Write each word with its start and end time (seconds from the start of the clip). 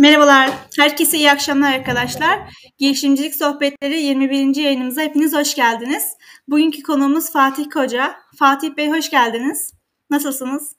Merhabalar, 0.00 0.50
herkese 0.76 1.16
iyi 1.18 1.30
akşamlar 1.30 1.72
arkadaşlar. 1.72 2.54
Girişimcilik 2.78 3.34
Sohbetleri 3.34 4.02
21. 4.02 4.56
yayınımıza 4.56 5.02
hepiniz 5.02 5.34
hoş 5.34 5.54
geldiniz. 5.54 6.16
Bugünkü 6.48 6.82
konuğumuz 6.82 7.32
Fatih 7.32 7.70
Koca. 7.70 8.16
Fatih 8.36 8.76
Bey 8.76 8.90
hoş 8.90 9.10
geldiniz. 9.10 9.72
Nasılsınız? 10.10 10.76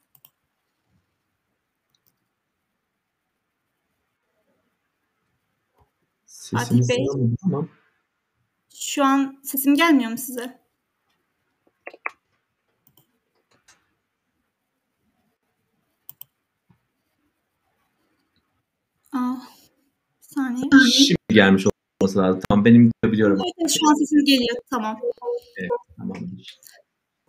Fatih 6.27 6.89
Bey, 6.89 7.07
ama. 7.43 7.67
şu 8.75 9.03
an 9.03 9.39
sesim 9.43 9.75
gelmiyor 9.75 10.11
mu 10.11 10.17
size? 10.17 10.61
Aa, 19.13 19.35
bir 20.30 20.30
saniye. 20.41 20.69
Şimdi 20.91 21.17
gelmiş 21.29 21.65
olması 22.01 22.19
lazım. 22.19 22.41
Tamam 22.49 22.65
benim 22.65 22.91
biliyorum. 23.05 23.39
Evet, 23.59 23.71
şu 23.71 23.89
an 23.89 23.93
sesiniz 23.93 24.25
geliyor. 24.25 24.57
Tamam. 24.69 24.99
Evet, 25.57 25.69
tamamdır. 25.97 26.59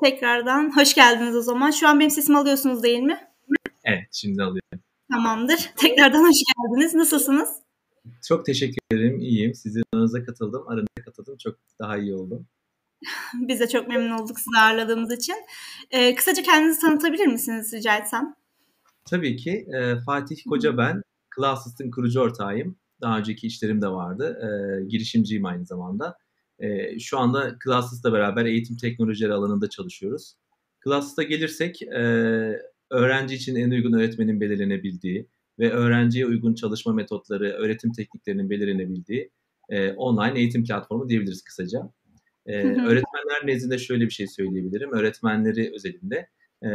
Tekrardan 0.02 0.76
hoş 0.76 0.94
geldiniz 0.94 1.36
o 1.36 1.42
zaman. 1.42 1.70
Şu 1.70 1.88
an 1.88 2.00
benim 2.00 2.10
sesimi 2.10 2.38
alıyorsunuz 2.38 2.82
değil 2.82 3.02
mi? 3.02 3.28
Evet, 3.84 4.08
şimdi 4.12 4.42
alıyorum. 4.42 4.80
Tamamdır. 5.12 5.72
Tekrardan 5.76 6.22
hoş 6.22 6.36
geldiniz. 6.56 6.94
Nasılsınız? 6.94 7.48
Çok 8.28 8.46
teşekkür 8.46 8.78
ederim. 8.92 9.20
İyiyim. 9.20 9.54
Sizin 9.54 9.82
aranıza 9.94 10.24
katıldım. 10.24 10.68
Aranıza 10.68 11.04
katıldım. 11.04 11.36
Çok 11.38 11.58
daha 11.80 11.98
iyi 11.98 12.14
oldum. 12.14 12.46
Biz 13.34 13.60
de 13.60 13.68
çok 13.68 13.88
memnun 13.88 14.10
olduk 14.10 14.38
sizi 14.40 14.58
ağırladığımız 14.58 15.12
için. 15.12 15.36
Ee, 15.90 16.14
kısaca 16.14 16.42
kendinizi 16.42 16.80
tanıtabilir 16.80 17.26
misiniz 17.26 17.72
rica 17.72 17.96
etsem? 17.96 18.34
Tabii 19.04 19.36
ki. 19.36 19.66
E, 19.74 20.00
Fatih 20.06 20.36
Koca 20.48 20.76
ben. 20.76 21.02
Classist'in 21.36 21.90
kurucu 21.90 22.20
ortağıyım. 22.20 22.76
Daha 23.02 23.18
önceki 23.18 23.46
işlerim 23.46 23.82
de 23.82 23.88
vardı. 23.88 24.38
E, 24.42 24.84
girişimciyim 24.84 25.46
aynı 25.46 25.66
zamanda. 25.66 26.16
E, 26.58 26.98
şu 26.98 27.18
anda 27.18 27.56
Classist'la 27.64 28.12
beraber 28.12 28.44
eğitim 28.44 28.76
teknolojileri 28.76 29.32
alanında 29.32 29.70
çalışıyoruz. 29.70 30.34
Classist'a 30.84 31.22
gelirsek 31.22 31.82
e, 31.82 32.02
öğrenci 32.90 33.34
için 33.34 33.56
en 33.56 33.70
uygun 33.70 33.92
öğretmenin 33.92 34.40
belirlenebildiği 34.40 35.28
ve 35.58 35.70
öğrenciye 35.70 36.26
uygun 36.26 36.54
çalışma 36.54 36.92
metotları, 36.92 37.50
öğretim 37.50 37.92
tekniklerinin 37.92 38.50
belirlenebildiği 38.50 39.30
e, 39.68 39.92
online 39.92 40.38
eğitim 40.38 40.64
platformu 40.64 41.08
diyebiliriz 41.08 41.42
kısaca. 41.42 41.92
E, 42.46 42.52
öğretmenler 42.64 43.46
nezdinde 43.46 43.78
şöyle 43.78 44.04
bir 44.04 44.10
şey 44.10 44.26
söyleyebilirim. 44.26 44.92
Öğretmenleri 44.92 45.72
özelinde 45.74 46.28
e, 46.62 46.70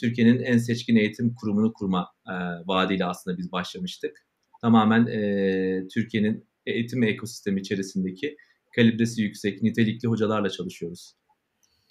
Türkiye'nin 0.00 0.42
en 0.42 0.58
seçkin 0.58 0.96
eğitim 0.96 1.34
kurumunu 1.34 1.72
kurma 1.72 2.08
e, 2.28 2.34
vaadiyle 2.66 3.04
aslında 3.04 3.38
biz 3.38 3.52
başlamıştık. 3.52 4.25
Tamamen 4.60 5.06
e, 5.06 5.88
Türkiye'nin 5.88 6.46
eğitim 6.66 7.02
ekosistemi 7.02 7.60
içerisindeki 7.60 8.36
kalibresi 8.76 9.22
yüksek, 9.22 9.62
nitelikli 9.62 10.08
hocalarla 10.08 10.50
çalışıyoruz. 10.50 11.16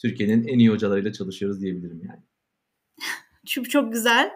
Türkiye'nin 0.02 0.48
en 0.48 0.60
iyi 0.60 0.70
hocalarıyla 0.70 1.14
çalışıyoruz 1.14 1.62
diyebilirim 1.62 2.02
yani. 2.08 2.24
Çok, 3.46 3.70
çok 3.70 3.94
güzel. 3.94 4.32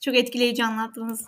Çok 0.00 0.14
etkileyici 0.14 0.64
anlattınız. 0.64 1.24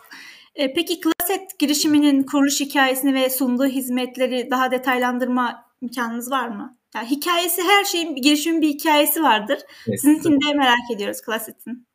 E, 0.54 0.72
peki 0.72 1.00
Klaset 1.00 1.58
girişiminin 1.58 2.22
kuruluş 2.22 2.60
hikayesini 2.60 3.14
ve 3.14 3.30
sunduğu 3.30 3.66
hizmetleri 3.66 4.50
daha 4.50 4.70
detaylandırma 4.70 5.64
imkanınız 5.82 6.30
var 6.30 6.48
mı? 6.48 6.78
Yani 6.94 7.10
hikayesi 7.10 7.62
her 7.62 7.84
şeyin, 7.84 8.16
girişimin 8.16 8.62
bir 8.62 8.68
hikayesi 8.68 9.22
vardır. 9.22 9.58
Evet, 9.88 10.00
Sizinkini 10.00 10.34
de 10.34 10.54
merak 10.54 10.90
ediyoruz 10.94 11.20
Klaset'in. 11.20 11.86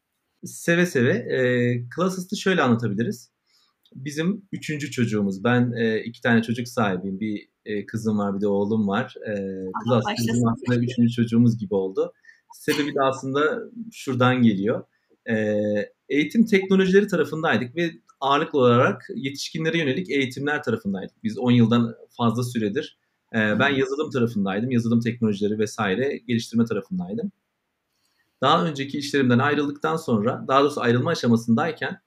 Seve 0.45 0.85
seve. 0.85 1.11
E, 1.11 1.39
Klasset'i 1.95 2.37
şöyle 2.37 2.61
anlatabiliriz. 2.61 3.32
Bizim 3.95 4.45
üçüncü 4.51 4.91
çocuğumuz. 4.91 5.43
Ben 5.43 5.71
e, 5.71 6.03
iki 6.03 6.21
tane 6.21 6.41
çocuk 6.41 6.67
sahibiyim. 6.67 7.19
Bir 7.19 7.49
e, 7.65 7.85
kızım 7.85 8.17
var 8.17 8.35
bir 8.35 8.41
de 8.41 8.47
oğlum 8.47 8.87
var. 8.87 9.15
E, 9.27 9.33
Klasset 9.85 10.17
bizim 10.27 10.47
aslında 10.47 10.79
üçüncü 10.79 11.09
çocuğumuz 11.13 11.57
gibi 11.57 11.75
oldu. 11.75 12.13
Sebebi 12.53 12.95
de 12.95 13.01
aslında 13.01 13.59
şuradan 13.91 14.41
geliyor. 14.41 14.83
E, 15.29 15.55
eğitim 16.09 16.45
teknolojileri 16.45 17.07
tarafındaydık 17.07 17.75
ve 17.75 17.91
ağırlıklı 18.19 18.59
olarak 18.59 19.07
yetişkinlere 19.15 19.77
yönelik 19.77 20.09
eğitimler 20.09 20.63
tarafındaydık. 20.63 21.23
Biz 21.23 21.37
10 21.37 21.51
yıldan 21.51 21.95
fazla 22.17 22.43
süredir 22.43 22.97
ee, 23.33 23.59
ben 23.59 23.69
yazılım 23.69 24.09
tarafındaydım. 24.09 24.71
Yazılım 24.71 24.99
teknolojileri 24.99 25.59
vesaire 25.59 26.17
geliştirme 26.17 26.65
tarafındaydım. 26.65 27.31
Daha 28.41 28.65
önceki 28.65 28.97
işlerimden 28.97 29.39
ayrıldıktan 29.39 29.97
sonra, 29.97 30.45
daha 30.47 30.61
doğrusu 30.61 30.81
ayrılma 30.81 31.11
aşamasındayken 31.11 32.01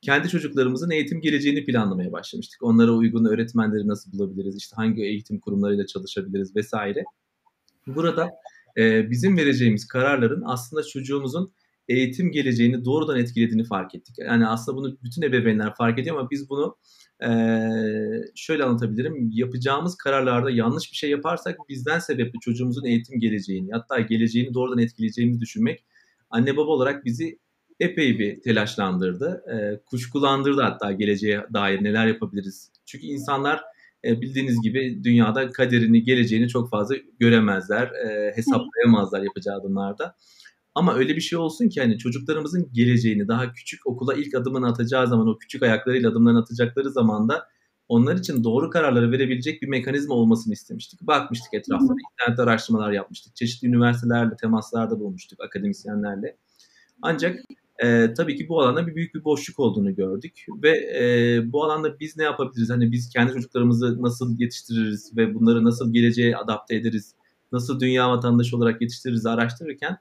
kendi 0.00 0.28
çocuklarımızın 0.28 0.90
eğitim 0.90 1.20
geleceğini 1.20 1.64
planlamaya 1.64 2.12
başlamıştık. 2.12 2.62
Onlara 2.62 2.92
uygun 2.92 3.24
öğretmenleri 3.24 3.88
nasıl 3.88 4.12
bulabiliriz, 4.12 4.56
işte 4.56 4.76
hangi 4.76 5.02
eğitim 5.02 5.40
kurumlarıyla 5.40 5.86
çalışabiliriz 5.86 6.56
vesaire. 6.56 7.04
Burada 7.86 8.30
e, 8.76 9.10
bizim 9.10 9.36
vereceğimiz 9.36 9.88
kararların 9.88 10.42
aslında 10.46 10.82
çocuğumuzun 10.82 11.52
eğitim 11.88 12.32
geleceğini 12.32 12.84
doğrudan 12.84 13.18
etkilediğini 13.18 13.64
fark 13.64 13.94
ettik. 13.94 14.18
Yani 14.18 14.46
aslında 14.46 14.78
bunu 14.78 14.98
bütün 15.04 15.22
ebeveynler 15.22 15.74
fark 15.74 15.98
ediyor 15.98 16.18
ama 16.18 16.30
biz 16.30 16.50
bunu 16.50 16.76
e, 17.22 17.30
şöyle 18.34 18.64
anlatabilirim. 18.64 19.30
Yapacağımız 19.32 19.96
kararlarda 19.96 20.50
yanlış 20.50 20.92
bir 20.92 20.96
şey 20.96 21.10
yaparsak 21.10 21.58
bizden 21.68 21.98
sebepli 21.98 22.40
çocuğumuzun 22.40 22.84
eğitim 22.84 23.20
geleceğini 23.20 23.72
hatta 23.72 24.00
geleceğini 24.00 24.54
doğrudan 24.54 24.78
etkileyeceğimizi 24.78 25.40
düşünmek 25.40 25.84
anne 26.30 26.56
baba 26.56 26.70
olarak 26.70 27.04
bizi 27.04 27.38
epey 27.80 28.18
bir 28.18 28.40
telaşlandırdı. 28.40 29.44
E, 29.52 29.80
kuşkulandırdı 29.86 30.62
hatta 30.62 30.92
geleceğe 30.92 31.46
dair 31.52 31.84
neler 31.84 32.06
yapabiliriz. 32.06 32.70
Çünkü 32.86 33.06
insanlar 33.06 33.64
e, 34.04 34.20
bildiğiniz 34.20 34.62
gibi 34.62 35.04
dünyada 35.04 35.50
kaderini, 35.50 36.02
geleceğini 36.02 36.48
çok 36.48 36.70
fazla 36.70 36.96
göremezler, 37.18 37.86
e, 37.86 38.32
hesaplayamazlar 38.36 39.22
yapacağı 39.22 39.56
adımlarda. 39.56 40.16
Ama 40.74 40.94
öyle 40.94 41.16
bir 41.16 41.20
şey 41.20 41.38
olsun 41.38 41.68
ki 41.68 41.80
hani 41.80 41.98
çocuklarımızın 41.98 42.70
geleceğini 42.72 43.28
daha 43.28 43.52
küçük 43.52 43.86
okula 43.86 44.14
ilk 44.14 44.34
adımını 44.34 44.68
atacağı 44.68 45.06
zaman 45.06 45.28
o 45.28 45.38
küçük 45.38 45.62
ayaklarıyla 45.62 46.10
adımlarını 46.10 46.38
atacakları 46.38 46.90
zaman 46.90 47.28
da 47.28 47.48
onlar 47.88 48.16
için 48.16 48.44
doğru 48.44 48.70
kararları 48.70 49.12
verebilecek 49.12 49.62
bir 49.62 49.68
mekanizma 49.68 50.14
olmasını 50.14 50.52
istemiştik. 50.52 51.00
Bakmıştık 51.02 51.54
etrafta, 51.54 51.94
internet 52.12 52.38
araştırmalar 52.38 52.92
yapmıştık. 52.92 53.36
Çeşitli 53.36 53.68
üniversitelerle 53.68 54.36
temaslarda 54.36 55.00
bulmuştuk, 55.00 55.40
akademisyenlerle. 55.40 56.36
Ancak 57.02 57.40
e, 57.78 58.14
tabii 58.14 58.36
ki 58.36 58.48
bu 58.48 58.60
alanda 58.60 58.86
bir 58.86 58.94
büyük 58.94 59.14
bir 59.14 59.24
boşluk 59.24 59.58
olduğunu 59.58 59.94
gördük 59.94 60.46
ve 60.62 60.70
e, 60.70 61.52
bu 61.52 61.64
alanda 61.64 62.00
biz 62.00 62.16
ne 62.16 62.24
yapabiliriz? 62.24 62.70
Hani 62.70 62.92
biz 62.92 63.10
kendi 63.10 63.32
çocuklarımızı 63.32 64.02
nasıl 64.02 64.38
yetiştiririz 64.38 65.16
ve 65.16 65.34
bunları 65.34 65.64
nasıl 65.64 65.92
geleceğe 65.92 66.36
adapte 66.36 66.76
ederiz? 66.76 67.14
Nasıl 67.52 67.80
dünya 67.80 68.10
vatandaşı 68.10 68.56
olarak 68.56 68.82
yetiştiririz 68.82 69.26
araştırırken 69.26 69.98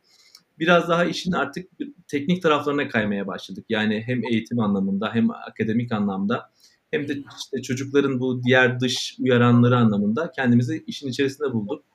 biraz 0.60 0.90
daha 0.90 1.06
işin 1.06 1.32
artık 1.32 1.70
teknik 2.08 2.44
taraflarına 2.44 2.88
kaymaya 2.88 3.28
başladık. 3.28 3.66
Yani 3.70 4.04
hem 4.06 4.24
eğitim 4.24 4.60
anlamında 4.60 5.14
hem 5.14 5.32
akademik 5.32 5.92
anlamda 5.92 6.52
hem 6.92 7.08
de 7.08 7.14
işte 7.40 7.62
çocukların 7.62 8.20
bu 8.20 8.44
diğer 8.44 8.80
dış 8.80 9.16
uyaranları 9.20 9.78
anlamında 9.78 10.32
kendimizi 10.32 10.84
işin 10.88 11.08
içerisinde 11.08 11.54
bulduk. 11.54 11.86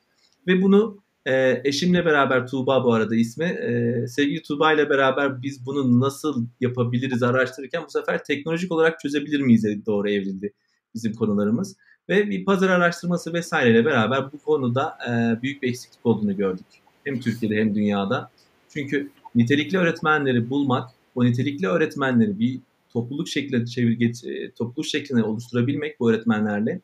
Ve 0.47 0.62
bunu 0.62 1.02
e, 1.26 1.60
eşimle 1.64 2.04
beraber 2.04 2.46
Tuğba 2.46 2.84
bu 2.84 2.92
arada 2.92 3.16
ismi. 3.16 3.44
E, 3.44 4.06
sevgili 4.06 4.42
Tuğba 4.42 4.72
ile 4.72 4.90
beraber 4.90 5.42
biz 5.42 5.66
bunu 5.66 6.00
nasıl 6.00 6.46
yapabiliriz 6.60 7.22
araştırırken 7.22 7.82
bu 7.86 7.90
sefer 7.90 8.24
teknolojik 8.24 8.72
olarak 8.72 9.00
çözebilir 9.00 9.40
miyiz 9.40 9.86
doğru 9.86 10.10
evrildi 10.10 10.52
bizim 10.94 11.14
konularımız. 11.14 11.76
Ve 12.08 12.30
bir 12.30 12.44
pazar 12.44 12.69
araştırması 12.69 13.32
vesaireyle 13.32 13.84
beraber 13.84 14.32
bu 14.32 14.38
konuda 14.38 14.98
e, 15.08 15.42
büyük 15.42 15.62
bir 15.62 15.69
eksiklik 15.69 16.06
olduğunu 16.06 16.36
gördük. 16.36 16.66
Hem 17.04 17.20
Türkiye'de 17.20 17.56
hem 17.56 17.74
dünyada. 17.74 18.30
Çünkü 18.69 19.10
nitelikli 19.34 19.78
öğretmenleri 19.78 20.50
bulmak, 20.50 20.90
o 21.14 21.24
nitelikli 21.24 21.66
öğretmenleri 21.66 22.38
bir 22.38 22.60
topluluk 22.92 23.28
şeklinde 23.28 23.66
çevir, 23.66 24.26
e, 24.26 24.50
topluluk 24.50 24.86
şeklinde 24.86 25.22
oluşturabilmek 25.22 26.00
bu 26.00 26.10
öğretmenlerle. 26.10 26.80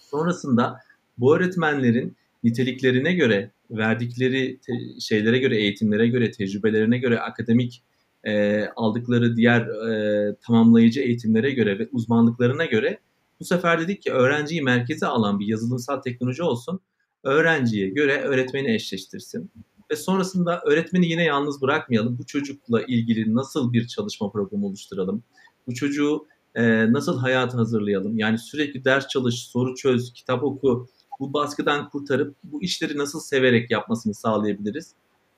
Sonrasında 0.00 0.80
bu 1.18 1.36
öğretmenlerin 1.36 2.16
niteliklerine 2.44 3.12
göre, 3.12 3.50
verdikleri 3.70 4.58
te- 4.58 5.00
şeylere 5.00 5.38
göre, 5.38 5.56
eğitimlere 5.56 6.08
göre, 6.08 6.30
tecrübelerine 6.30 6.98
göre, 6.98 7.20
akademik 7.20 7.82
e, 8.24 8.64
aldıkları 8.76 9.36
diğer 9.36 9.60
e, 9.60 10.36
tamamlayıcı 10.46 11.00
eğitimlere 11.00 11.50
göre 11.50 11.78
ve 11.78 11.88
uzmanlıklarına 11.92 12.64
göre 12.64 12.98
bu 13.40 13.44
sefer 13.44 13.80
dedik 13.80 14.02
ki 14.02 14.12
öğrenciyi 14.12 14.62
merkeze 14.62 15.06
alan 15.06 15.40
bir 15.40 15.46
yazılımsal 15.46 16.00
teknoloji 16.00 16.42
olsun. 16.42 16.80
Öğrenciye 17.24 17.88
göre 17.88 18.20
öğretmeni 18.20 18.74
eşleştirsin 18.74 19.50
ve 19.90 19.96
sonrasında 19.96 20.60
öğretmeni 20.66 21.06
yine 21.06 21.24
yalnız 21.24 21.62
bırakmayalım. 21.62 22.18
Bu 22.18 22.26
çocukla 22.26 22.82
ilgili 22.82 23.34
nasıl 23.34 23.72
bir 23.72 23.86
çalışma 23.86 24.30
programı 24.30 24.66
oluşturalım? 24.66 25.22
Bu 25.66 25.74
çocuğu 25.74 26.26
e, 26.54 26.92
nasıl 26.92 27.18
hayata 27.18 27.58
hazırlayalım? 27.58 28.18
Yani 28.18 28.38
sürekli 28.38 28.84
ders 28.84 29.08
çalış, 29.08 29.46
soru 29.46 29.74
çöz, 29.74 30.12
kitap 30.12 30.42
oku, 30.42 30.88
bu 31.20 31.32
baskıdan 31.32 31.88
kurtarıp 31.88 32.36
bu 32.44 32.62
işleri 32.62 32.98
nasıl 32.98 33.20
severek 33.20 33.70
yapmasını 33.70 34.14
sağlayabiliriz? 34.14 34.94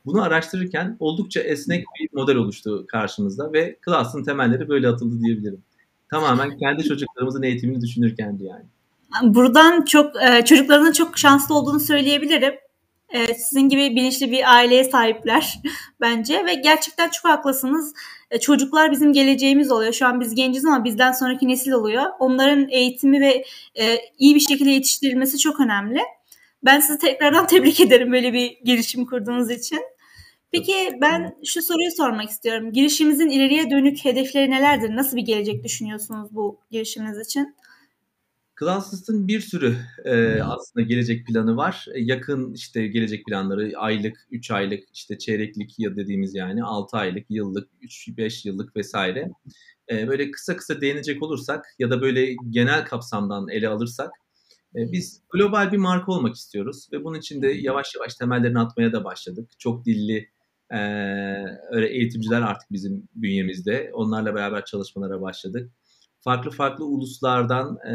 Bunu 0.06 0.22
araştırırken 0.22 0.96
oldukça 1.00 1.40
esnek 1.40 1.84
bir 2.00 2.08
model 2.12 2.36
oluştu 2.36 2.84
karşımızda 2.88 3.52
ve 3.52 3.78
Class'ın 3.84 4.24
temelleri 4.24 4.68
böyle 4.68 4.88
atıldı 4.88 5.20
diyebilirim. 5.20 5.62
Tamamen 6.10 6.58
kendi 6.58 6.84
çocuklarımızın 6.84 7.42
eğitimini 7.42 7.80
düşünürken 7.80 8.38
yani. 8.40 8.64
Buradan 9.34 9.84
çok 9.84 10.22
e, 10.22 10.44
çocuklarının 10.44 10.92
çok 10.92 11.18
şanslı 11.18 11.54
olduğunu 11.54 11.80
söyleyebilirim. 11.80 12.54
E, 13.12 13.34
sizin 13.34 13.68
gibi 13.68 13.96
bilinçli 13.96 14.32
bir 14.32 14.54
aileye 14.54 14.84
sahipler 14.84 15.58
bence 16.00 16.46
ve 16.46 16.54
gerçekten 16.54 17.08
çok 17.08 17.24
haklısınız. 17.24 17.94
E, 18.30 18.40
çocuklar 18.40 18.90
bizim 18.90 19.12
geleceğimiz 19.12 19.72
oluyor. 19.72 19.92
Şu 19.92 20.06
an 20.06 20.20
biz 20.20 20.34
genciz 20.34 20.64
ama 20.64 20.84
bizden 20.84 21.12
sonraki 21.12 21.48
nesil 21.48 21.72
oluyor. 21.72 22.04
Onların 22.18 22.68
eğitimi 22.68 23.20
ve 23.20 23.44
iyi 24.18 24.34
bir 24.34 24.40
şekilde 24.40 24.70
yetiştirilmesi 24.70 25.38
çok 25.38 25.60
önemli. 25.60 26.00
Ben 26.62 26.80
sizi 26.80 26.98
tekrardan 26.98 27.46
tebrik 27.46 27.80
ederim 27.80 28.12
böyle 28.12 28.32
bir 28.32 28.58
girişim 28.64 29.06
kurduğunuz 29.06 29.50
için. 29.50 29.80
Peki 30.52 30.98
ben 31.00 31.36
şu 31.44 31.62
soruyu 31.62 31.90
sormak 31.96 32.30
istiyorum. 32.30 32.72
Girişimimizin 32.72 33.28
ileriye 33.28 33.70
dönük 33.70 34.04
hedefleri 34.04 34.50
nelerdir? 34.50 34.96
Nasıl 34.96 35.16
bir 35.16 35.22
gelecek 35.22 35.64
düşünüyorsunuz 35.64 36.28
bu 36.30 36.60
girişiminiz 36.70 37.26
için? 37.26 37.54
Classist'ın 38.60 39.28
bir 39.28 39.40
sürü 39.40 39.76
e, 40.04 40.42
aslında 40.42 40.86
gelecek 40.86 41.26
planı 41.26 41.56
var. 41.56 41.86
E, 41.94 42.00
yakın 42.00 42.54
işte 42.54 42.86
gelecek 42.86 43.26
planları 43.26 43.72
aylık, 43.76 44.26
3 44.30 44.50
aylık, 44.50 44.84
işte 44.94 45.18
çeyreklik 45.18 45.78
ya 45.78 45.96
dediğimiz 45.96 46.34
yani 46.34 46.64
6 46.64 46.96
aylık, 46.96 47.26
yıllık, 47.30 47.68
3-5 47.82 48.48
yıllık 48.48 48.76
vesaire. 48.76 49.30
E, 49.90 50.08
böyle 50.08 50.30
kısa 50.30 50.56
kısa 50.56 50.80
değinecek 50.80 51.22
olursak 51.22 51.66
ya 51.78 51.90
da 51.90 52.00
böyle 52.00 52.34
genel 52.50 52.84
kapsamdan 52.84 53.48
ele 53.48 53.68
alırsak 53.68 54.10
e, 54.76 54.92
biz 54.92 55.22
global 55.30 55.72
bir 55.72 55.78
marka 55.78 56.12
olmak 56.12 56.34
istiyoruz 56.34 56.88
ve 56.92 57.04
bunun 57.04 57.18
için 57.18 57.42
de 57.42 57.48
yavaş 57.48 57.94
yavaş 57.94 58.14
temellerini 58.14 58.58
atmaya 58.58 58.92
da 58.92 59.04
başladık. 59.04 59.50
Çok 59.58 59.84
dilli 59.84 60.28
e, 60.70 60.78
öyle 61.70 61.88
eğitimciler 61.88 62.42
artık 62.42 62.72
bizim 62.72 63.08
bünyemizde. 63.14 63.90
Onlarla 63.94 64.34
beraber 64.34 64.64
çalışmalara 64.64 65.20
başladık 65.20 65.70
farklı 66.20 66.50
farklı 66.50 66.84
uluslardan 66.84 67.78
e, 67.86 67.92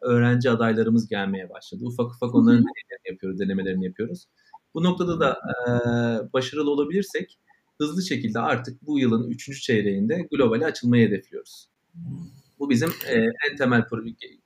öğrenci 0.00 0.50
adaylarımız 0.50 1.08
gelmeye 1.08 1.50
başladı. 1.50 1.84
Ufak 1.84 2.06
ufak 2.06 2.34
onların 2.34 2.64
deneylerini 2.64 3.08
yapıyoruz, 3.08 3.40
denemelerini 3.40 3.84
yapıyoruz. 3.84 4.24
Bu 4.74 4.84
noktada 4.84 5.20
da 5.20 5.30
e, 5.30 5.72
başarılı 6.32 6.70
olabilirsek 6.70 7.38
hızlı 7.80 8.02
şekilde 8.02 8.38
artık 8.38 8.82
bu 8.82 8.98
yılın 8.98 9.30
üçüncü 9.30 9.60
çeyreğinde 9.60 10.28
globale 10.30 10.66
açılmayı 10.66 11.06
hedefliyoruz. 11.08 11.68
Bu 12.58 12.70
bizim 12.70 12.90
e, 13.08 13.14
en 13.50 13.56
temel 13.58 13.84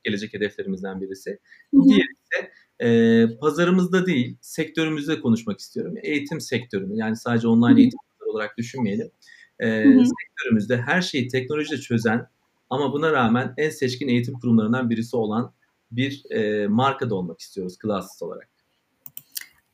gelecek 0.03 0.33
hedeflerimizden 0.33 1.01
birisi. 1.01 1.39
Diğeri 1.73 2.07
ise 2.23 2.51
e, 2.79 3.27
pazarımızda 3.37 4.05
değil, 4.05 4.37
sektörümüzde 4.41 5.21
konuşmak 5.21 5.59
istiyorum. 5.59 5.95
Eğitim 6.03 6.41
sektörünü 6.41 6.97
yani 6.97 7.15
sadece 7.15 7.47
online 7.47 7.81
eğitim 7.81 7.99
olarak 8.27 8.57
düşünmeyelim. 8.57 9.11
E, 9.59 9.83
sektörümüzde 9.83 10.77
her 10.77 11.01
şeyi 11.01 11.27
teknolojide 11.27 11.77
çözen 11.77 12.27
ama 12.73 12.93
buna 12.93 13.11
rağmen 13.11 13.53
en 13.57 13.69
seçkin 13.69 14.07
eğitim 14.07 14.39
kurumlarından 14.39 14.89
birisi 14.89 15.15
olan 15.15 15.53
bir 15.91 16.31
e, 16.31 16.67
markada 16.67 17.15
olmak 17.15 17.39
istiyoruz 17.39 17.77
Classes 17.81 18.21
olarak. 18.21 18.49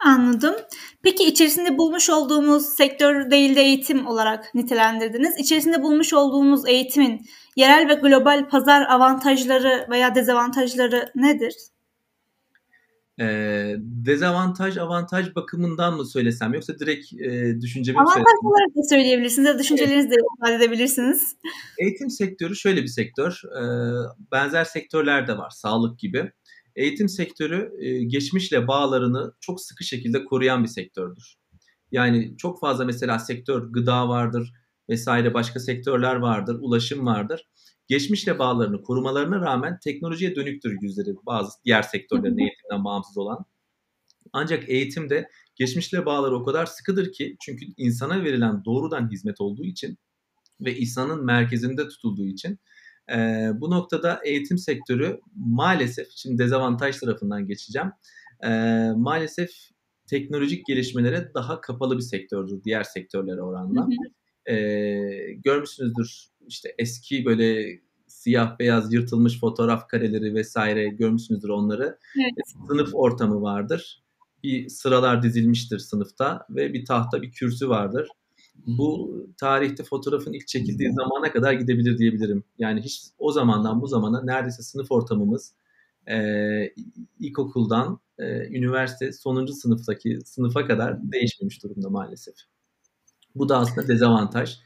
Anladım. 0.05 0.55
Peki 1.03 1.23
içerisinde 1.23 1.77
bulmuş 1.77 2.09
olduğumuz 2.09 2.65
sektör 2.65 3.31
değil 3.31 3.55
de 3.55 3.61
eğitim 3.61 4.07
olarak 4.07 4.55
nitelendirdiniz. 4.55 5.37
İçerisinde 5.37 5.83
bulmuş 5.83 6.13
olduğumuz 6.13 6.67
eğitimin 6.67 7.25
yerel 7.55 7.89
ve 7.89 7.93
global 7.93 8.49
pazar 8.49 8.81
avantajları 8.81 9.87
veya 9.89 10.15
dezavantajları 10.15 11.11
nedir? 11.15 11.55
E, 13.19 13.75
dezavantaj 13.79 14.77
avantaj 14.77 15.35
bakımından 15.35 15.97
mı 15.97 16.05
söylesem 16.05 16.53
yoksa 16.53 16.79
direkt 16.79 17.13
e, 17.13 17.61
düşüncemi 17.61 17.95
mi 17.95 18.01
Avantaj 18.01 18.33
olarak 18.43 18.75
da 18.75 18.83
söyleyebilirsiniz 18.89 19.47
ya 19.47 19.59
düşüncelerinizi 19.59 20.09
de 20.09 20.15
ifade 20.37 20.55
edebilirsiniz. 20.55 21.35
Eğitim 21.79 22.09
sektörü 22.09 22.55
şöyle 22.55 22.81
bir 22.81 22.87
sektör. 22.87 23.41
E, 23.61 23.63
benzer 24.31 24.63
sektörler 24.63 25.27
de 25.27 25.37
var 25.37 25.49
sağlık 25.49 25.99
gibi. 25.99 26.31
Eğitim 26.75 27.09
sektörü 27.09 27.71
e, 27.79 28.03
geçmişle 28.03 28.67
bağlarını 28.67 29.33
çok 29.39 29.61
sıkı 29.61 29.83
şekilde 29.83 30.25
koruyan 30.25 30.63
bir 30.63 30.69
sektördür. 30.69 31.35
Yani 31.91 32.37
çok 32.37 32.59
fazla 32.59 32.85
mesela 32.85 33.19
sektör 33.19 33.73
gıda 33.73 34.09
vardır 34.09 34.53
vesaire 34.89 35.33
başka 35.33 35.59
sektörler 35.59 36.15
vardır, 36.15 36.57
ulaşım 36.59 37.05
vardır 37.05 37.45
geçmişle 37.89 38.39
bağlarını 38.39 38.83
korumalarına 38.83 39.41
rağmen 39.41 39.79
teknolojiye 39.83 40.35
dönüktür 40.35 40.77
yüzleri 40.81 41.15
bazı 41.25 41.51
diğer 41.65 41.81
sektörlerin 41.81 42.37
eğitimden 42.37 42.85
bağımsız 42.85 43.17
olan. 43.17 43.45
Ancak 44.33 44.69
eğitimde 44.69 45.29
geçmişle 45.55 46.05
bağları 46.05 46.35
o 46.35 46.45
kadar 46.45 46.65
sıkıdır 46.65 47.11
ki 47.11 47.37
çünkü 47.41 47.65
insana 47.77 48.23
verilen 48.23 48.65
doğrudan 48.65 49.11
hizmet 49.11 49.41
olduğu 49.41 49.65
için 49.65 49.97
ve 50.61 50.77
insanın 50.77 51.25
merkezinde 51.25 51.87
tutulduğu 51.87 52.25
için 52.25 52.59
e, 53.11 53.49
bu 53.55 53.71
noktada 53.71 54.21
eğitim 54.25 54.57
sektörü 54.57 55.19
maalesef 55.35 56.07
şimdi 56.15 56.37
dezavantaj 56.37 56.97
tarafından 56.97 57.47
geçeceğim. 57.47 57.91
E, 58.43 58.49
maalesef 58.95 59.49
teknolojik 60.07 60.65
gelişmelere 60.65 61.31
daha 61.33 61.61
kapalı 61.61 61.97
bir 61.97 62.03
sektördür 62.03 62.63
diğer 62.63 62.83
sektörlere 62.83 63.41
oranla. 63.41 63.87
E, 64.45 64.55
görmüşsünüzdür 65.33 66.29
işte 66.49 66.75
eski 66.77 67.25
böyle 67.25 67.79
siyah 68.07 68.59
beyaz 68.59 68.93
yırtılmış 68.93 69.39
fotoğraf 69.39 69.87
kareleri 69.87 70.33
vesaire 70.35 70.87
görmüşsünüzdür 70.87 71.49
onları. 71.49 71.97
Evet. 72.21 72.33
Sınıf 72.67 72.89
ortamı 72.93 73.41
vardır. 73.41 74.03
Bir 74.43 74.69
sıralar 74.69 75.23
dizilmiştir 75.23 75.79
sınıfta 75.79 76.45
ve 76.49 76.73
bir 76.73 76.85
tahta 76.85 77.21
bir 77.21 77.31
kürsü 77.31 77.69
vardır. 77.69 78.07
Bu 78.67 79.15
tarihte 79.37 79.83
fotoğrafın 79.83 80.33
ilk 80.33 80.47
çekildiği 80.47 80.93
zamana 80.93 81.31
kadar 81.31 81.53
gidebilir 81.53 81.97
diyebilirim. 81.97 82.43
Yani 82.57 82.81
hiç 82.81 83.03
o 83.17 83.31
zamandan 83.31 83.81
bu 83.81 83.87
zamana 83.87 84.23
neredeyse 84.23 84.63
sınıf 84.63 84.91
ortamımız 84.91 85.53
e, 86.07 86.17
ilkokuldan 87.19 87.99
e, 88.17 88.57
üniversite 88.57 89.13
sonuncu 89.13 89.53
sınıftaki 89.53 90.19
sınıfa 90.25 90.67
kadar 90.67 91.11
değişmemiş 91.11 91.63
durumda 91.63 91.89
maalesef. 91.89 92.35
Bu 93.35 93.49
da 93.49 93.57
aslında 93.57 93.87
dezavantaj. 93.87 94.57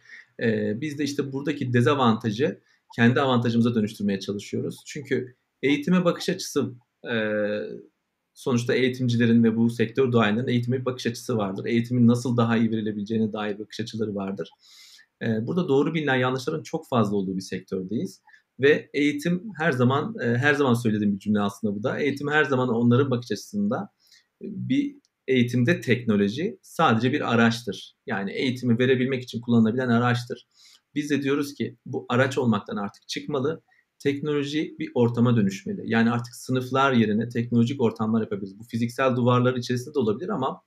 E, 0.41 0.81
biz 0.81 0.99
de 0.99 1.03
işte 1.03 1.33
buradaki 1.33 1.73
dezavantajı 1.73 2.59
kendi 2.95 3.21
avantajımıza 3.21 3.75
dönüştürmeye 3.75 4.19
çalışıyoruz. 4.19 4.83
Çünkü 4.85 5.35
eğitime 5.61 6.05
bakış 6.05 6.29
açısı 6.29 6.73
e, 7.11 7.15
sonuçta 8.33 8.73
eğitimcilerin 8.73 9.43
ve 9.43 9.57
bu 9.57 9.69
sektör 9.69 10.11
duayenlerin 10.11 10.47
eğitime 10.47 10.79
bir 10.79 10.85
bakış 10.85 11.07
açısı 11.07 11.37
vardır. 11.37 11.65
Eğitimin 11.65 12.07
nasıl 12.07 12.37
daha 12.37 12.57
iyi 12.57 12.71
verilebileceğine 12.71 13.33
dair 13.33 13.59
bakış 13.59 13.79
açıları 13.79 14.15
vardır. 14.15 14.49
E, 15.21 15.47
burada 15.47 15.67
doğru 15.67 15.93
bilinen 15.93 16.15
yanlışların 16.15 16.63
çok 16.63 16.87
fazla 16.89 17.15
olduğu 17.15 17.35
bir 17.35 17.41
sektördeyiz. 17.41 18.21
Ve 18.59 18.89
eğitim 18.93 19.43
her 19.57 19.71
zaman 19.71 20.15
her 20.19 20.53
zaman 20.53 20.73
söylediğim 20.73 21.13
bir 21.13 21.19
cümle 21.19 21.41
aslında 21.41 21.75
bu 21.75 21.83
da. 21.83 21.99
Eğitim 21.99 22.27
her 22.27 22.43
zaman 22.43 22.69
onların 22.69 23.11
bakış 23.11 23.31
açısında 23.31 23.89
bir 24.41 24.95
eğitimde 25.27 25.81
teknoloji 25.81 26.59
sadece 26.61 27.11
bir 27.11 27.33
araçtır. 27.33 27.95
Yani 28.05 28.31
eğitimi 28.31 28.79
verebilmek 28.79 29.23
için 29.23 29.41
kullanılabilen 29.41 29.89
araçtır. 29.89 30.47
Biz 30.95 31.09
de 31.09 31.23
diyoruz 31.23 31.53
ki 31.53 31.77
bu 31.85 32.05
araç 32.09 32.37
olmaktan 32.37 32.77
artık 32.77 33.07
çıkmalı. 33.07 33.63
Teknoloji 33.99 34.75
bir 34.79 34.91
ortama 34.95 35.37
dönüşmeli. 35.37 35.81
Yani 35.85 36.11
artık 36.11 36.35
sınıflar 36.35 36.93
yerine 36.93 37.29
teknolojik 37.29 37.81
ortamlar 37.81 38.21
yapabiliriz. 38.21 38.59
Bu 38.59 38.63
fiziksel 38.63 39.15
duvarlar 39.15 39.55
içerisinde 39.55 39.95
de 39.95 39.99
olabilir 39.99 40.29
ama 40.29 40.61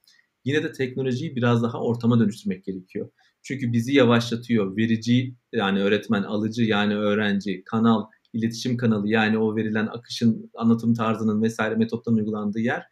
yine 0.45 0.63
de 0.63 0.73
teknolojiyi 0.73 1.37
biraz 1.37 1.63
daha 1.63 1.81
ortama 1.81 2.21
dönüştürmek 2.21 2.65
gerekiyor. 2.65 3.11
Çünkü 3.43 3.73
bizi 3.73 3.95
yavaşlatıyor. 3.95 4.77
Verici 4.77 5.35
yani 5.53 5.83
öğretmen, 5.83 6.23
alıcı 6.23 6.63
yani 6.63 6.97
öğrenci, 6.97 7.63
kanal, 7.65 8.05
iletişim 8.33 8.77
kanalı 8.77 9.09
yani 9.09 9.39
o 9.39 9.57
verilen 9.57 9.87
akışın, 9.87 10.51
anlatım 10.55 10.95
tarzının 10.95 11.43
vesaire 11.43 11.75
metotların 11.75 12.17
uygulandığı 12.17 12.61
yer 12.61 12.83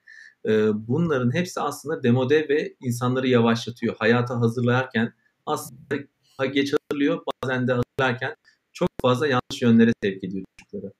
bunların 0.74 1.34
hepsi 1.34 1.60
aslında 1.60 2.02
demode 2.02 2.48
ve 2.48 2.74
insanları 2.80 3.28
yavaşlatıyor. 3.28 3.96
Hayata 3.98 4.40
hazırlarken 4.40 5.12
aslında 5.46 6.46
geç 6.52 6.72
hazırlıyor 6.72 7.22
bazen 7.42 7.68
de 7.68 7.72
hazırlarken 7.72 8.36
çok 8.72 8.88
fazla 9.02 9.26
yanlış 9.26 9.62
yönlere 9.62 9.92
sevk 10.02 10.24
ediyor 10.24 10.44
çocukları. 10.58 10.92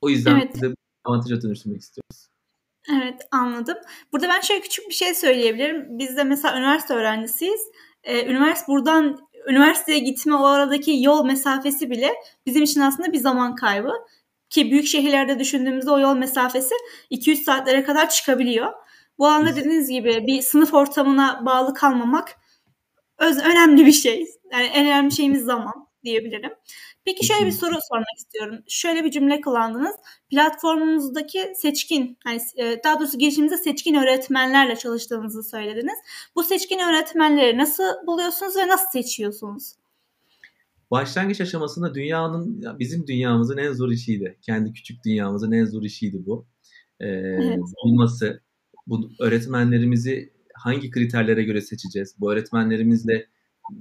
O 0.00 0.08
yüzden 0.08 0.36
evet. 0.36 0.62
de 0.62 0.74
avantaja 1.04 1.42
dönüştürmek 1.42 1.80
istiyoruz. 1.80 2.28
Evet 2.90 3.20
anladım. 3.30 3.76
Burada 4.12 4.28
ben 4.28 4.40
şöyle 4.40 4.60
küçük 4.60 4.88
bir 4.88 4.94
şey 4.94 5.14
söyleyebilirim. 5.14 5.98
Biz 5.98 6.16
de 6.16 6.24
mesela 6.24 6.58
üniversite 6.58 6.94
öğrencisiyiz. 6.94 7.60
Ee, 8.04 8.26
üniversite 8.26 8.72
buradan 8.72 9.28
üniversiteye 9.48 9.98
gitme 9.98 10.34
o 10.34 10.44
aradaki 10.44 11.02
yol 11.02 11.24
mesafesi 11.24 11.90
bile 11.90 12.14
bizim 12.46 12.62
için 12.62 12.80
aslında 12.80 13.12
bir 13.12 13.18
zaman 13.18 13.54
kaybı. 13.54 13.92
Ki 14.52 14.70
büyük 14.70 14.86
şehirlerde 14.86 15.38
düşündüğümüzde 15.38 15.90
o 15.90 15.98
yol 15.98 16.16
mesafesi 16.16 16.74
200 17.10 17.44
saatlere 17.44 17.84
kadar 17.84 18.10
çıkabiliyor. 18.10 18.72
Bu 19.18 19.26
alanda 19.28 19.56
dediğiniz 19.56 19.88
gibi 19.88 20.26
bir 20.26 20.42
sınıf 20.42 20.74
ortamına 20.74 21.46
bağlı 21.46 21.74
kalmamak 21.74 22.36
öz 23.18 23.38
önemli 23.38 23.86
bir 23.86 23.92
şey. 23.92 24.26
Yani 24.52 24.64
en 24.64 24.86
önemli 24.86 25.12
şeyimiz 25.12 25.44
zaman 25.44 25.88
diyebilirim. 26.04 26.52
Peki 27.04 27.26
şöyle 27.26 27.46
bir 27.46 27.52
soru 27.52 27.74
sormak 27.90 28.18
istiyorum. 28.18 28.58
Şöyle 28.68 29.04
bir 29.04 29.10
cümle 29.10 29.40
kullandınız. 29.40 29.96
Platformumuzdaki 30.30 31.52
seçkin, 31.56 32.18
yani 32.26 32.40
e, 32.56 32.84
daha 32.84 32.98
doğrusu 33.00 33.18
girişimimizde 33.18 33.56
seçkin 33.56 33.94
öğretmenlerle 33.94 34.76
çalıştığınızı 34.76 35.42
söylediniz. 35.42 35.98
Bu 36.34 36.42
seçkin 36.44 36.78
öğretmenleri 36.78 37.58
nasıl 37.58 37.84
buluyorsunuz 38.06 38.56
ve 38.56 38.68
nasıl 38.68 38.90
seçiyorsunuz? 38.92 39.72
Başlangıç 40.92 41.40
aşamasında 41.40 41.94
dünyanın 41.94 42.62
bizim 42.78 43.06
dünyamızın 43.06 43.56
en 43.56 43.72
zor 43.72 43.90
işiydi. 43.90 44.38
Kendi 44.42 44.72
küçük 44.72 45.04
dünyamızın 45.04 45.52
en 45.52 45.64
zor 45.64 45.82
işiydi 45.82 46.26
bu. 46.26 46.46
Ee, 47.00 47.06
evet. 47.06 47.58
Bulması, 47.84 48.42
bu 48.86 49.10
öğretmenlerimizi 49.20 50.32
hangi 50.54 50.90
kriterlere 50.90 51.42
göre 51.42 51.60
seçeceğiz? 51.60 52.14
Bu 52.20 52.32
öğretmenlerimizle 52.32 53.28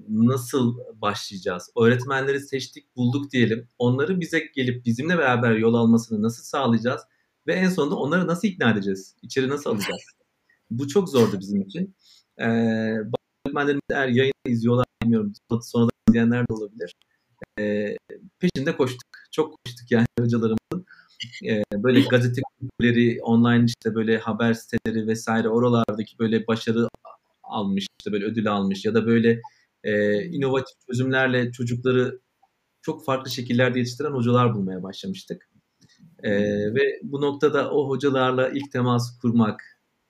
nasıl 0.10 0.77
başlayacağız? 1.01 1.70
Öğretmenleri 1.77 2.39
seçtik, 2.39 2.96
bulduk 2.96 3.32
diyelim. 3.32 3.68
Onları 3.80 4.20
bize 4.20 4.39
gelip 4.56 4.86
bizimle 4.86 5.18
beraber 5.18 5.56
yol 5.56 5.74
almasını 5.74 6.22
nasıl 6.22 6.44
sağlayacağız? 6.44 7.01
Ve 7.48 7.53
en 7.53 7.70
sonunda 7.70 7.96
onları 7.96 8.27
nasıl 8.27 8.48
ikna 8.48 8.72
edeceğiz? 8.72 9.15
İçeri 9.22 9.50
nasıl 9.50 9.70
alacağız? 9.70 10.01
Bu 10.70 10.88
çok 10.88 11.10
zordu 11.10 11.39
bizim 11.39 11.62
için. 11.62 11.96
Ee, 12.38 12.46
öğretmenlerimiz 12.46 13.82
eğer 13.91 14.08
yayını 14.08 14.34
izliyorlar 14.46 14.86
bilmiyorum. 15.03 15.34
Sonradan 15.62 15.91
izleyenler 16.12 16.48
de 16.48 16.53
olabilir. 16.53 16.94
Ee, 17.60 17.98
peşinde 18.39 18.77
koştuk. 18.77 19.10
Çok 19.32 19.56
koştuk 19.65 19.91
yani 19.91 20.06
hocalarımızın. 20.20 20.86
Ee, 21.46 21.63
böyle 21.74 22.01
gazete 22.01 22.41
online 23.22 23.65
işte 23.65 23.96
böyle 23.96 24.18
haber 24.18 24.53
siteleri 24.53 25.08
vesaire 25.08 25.50
oralardaki 25.50 26.20
böyle 26.20 26.48
başarı 26.48 26.88
almış, 27.44 27.88
işte 28.00 28.12
böyle 28.12 28.25
ödül 28.25 28.51
almış 28.51 28.86
ya 28.86 28.94
da 28.94 29.06
böyle 29.06 29.41
e, 29.84 30.24
inovatif 30.24 30.75
çözümlerle 30.88 31.51
çocukları 31.51 32.20
çok 32.82 33.06
farklı 33.06 33.32
şekillerde 33.32 33.80
yetiştiren 33.80 34.12
hocalar 34.12 34.56
bulmaya 34.56 34.84
başlamıştık. 34.84 35.50
E, 36.24 36.32
ve 36.75 37.00
bu 37.03 37.22
noktada 37.22 37.72
o 37.72 37.89
hocalarla 37.89 38.50
ilk 38.50 38.72
temas 38.72 39.20
kurmak, 39.20 39.62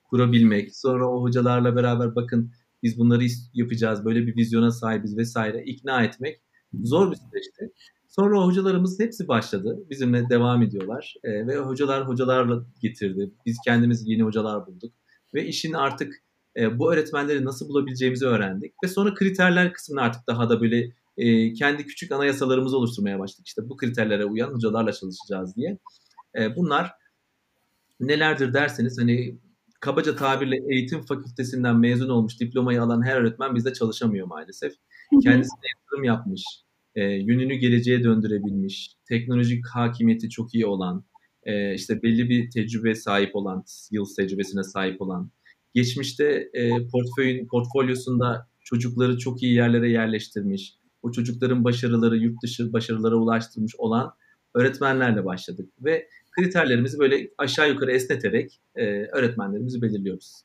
kurabilmek, 0.04 0.76
sonra 0.76 1.08
o 1.08 1.22
hocalarla 1.22 1.76
beraber 1.76 2.14
bakın 2.14 2.52
biz 2.82 2.98
bunları 2.98 3.24
yapacağız, 3.54 4.04
böyle 4.04 4.26
bir 4.26 4.36
vizyona 4.36 4.70
sahibiz 4.70 5.16
vesaire 5.16 5.64
ikna 5.64 6.04
etmek 6.04 6.40
zor 6.82 7.10
bir 7.10 7.16
süreçti. 7.16 7.72
Sonra 8.08 8.44
hocalarımız 8.44 9.00
hepsi 9.00 9.28
başladı. 9.28 9.78
Bizimle 9.90 10.28
devam 10.28 10.62
ediyorlar. 10.62 11.14
E, 11.24 11.46
ve 11.46 11.56
hocalar 11.56 12.08
hocalarla 12.08 12.66
getirdi. 12.82 13.30
Biz 13.46 13.56
kendimiz 13.64 14.08
yeni 14.08 14.22
hocalar 14.22 14.66
bulduk. 14.66 14.92
Ve 15.34 15.46
işin 15.46 15.72
artık 15.72 16.22
e, 16.56 16.78
bu 16.78 16.92
öğretmenleri 16.92 17.44
nasıl 17.44 17.68
bulabileceğimizi 17.68 18.26
öğrendik. 18.26 18.74
Ve 18.84 18.88
sonra 18.88 19.14
kriterler 19.14 19.72
kısmını 19.72 20.00
artık 20.00 20.26
daha 20.26 20.50
da 20.50 20.60
böyle 20.60 20.92
e, 21.16 21.52
kendi 21.52 21.86
küçük 21.86 22.12
anayasalarımızı 22.12 22.76
oluşturmaya 22.76 23.18
başladık. 23.18 23.46
İşte 23.46 23.68
bu 23.68 23.76
kriterlere 23.76 24.24
uyan 24.24 24.50
hocalarla 24.50 24.92
çalışacağız 24.92 25.56
diye. 25.56 25.78
E, 26.38 26.56
bunlar 26.56 26.92
nelerdir 28.00 28.54
derseniz 28.54 28.98
hani 29.00 29.38
kabaca 29.82 30.16
tabirle 30.16 30.56
eğitim 30.70 31.02
fakültesinden 31.02 31.76
mezun 31.76 32.08
olmuş 32.08 32.40
diplomayı 32.40 32.82
alan 32.82 33.06
her 33.06 33.16
öğretmen 33.16 33.54
bizde 33.54 33.72
çalışamıyor 33.72 34.26
maalesef. 34.26 34.72
Kendisine 35.22 35.60
yatırım 35.76 36.04
yapmış, 36.04 36.42
e, 36.94 37.02
yönünü 37.04 37.54
geleceğe 37.54 38.04
döndürebilmiş, 38.04 38.96
teknolojik 39.08 39.66
hakimiyeti 39.66 40.30
çok 40.30 40.54
iyi 40.54 40.66
olan, 40.66 41.04
e, 41.42 41.74
işte 41.74 42.02
belli 42.02 42.28
bir 42.28 42.50
tecrübe 42.50 42.94
sahip 42.94 43.36
olan, 43.36 43.64
yıl 43.90 44.04
tecrübesine 44.16 44.62
sahip 44.62 45.00
olan, 45.02 45.30
geçmişte 45.74 46.50
e, 46.52 46.88
portföyün 46.88 47.46
portfolyosunda 47.46 48.48
çocukları 48.60 49.18
çok 49.18 49.42
iyi 49.42 49.54
yerlere 49.54 49.90
yerleştirmiş, 49.90 50.74
o 51.02 51.12
çocukların 51.12 51.64
başarıları 51.64 52.16
yurt 52.16 52.42
dışı 52.42 52.72
başarılara 52.72 53.16
ulaştırmış 53.16 53.76
olan 53.78 54.14
öğretmenlerle 54.54 55.24
başladık 55.24 55.68
ve 55.80 56.08
kriterlerimizi 56.32 56.98
böyle 56.98 57.30
aşağı 57.38 57.68
yukarı 57.68 57.92
esneterek 57.92 58.60
e, 58.76 58.84
öğretmenlerimizi 59.06 59.82
belirliyoruz. 59.82 60.42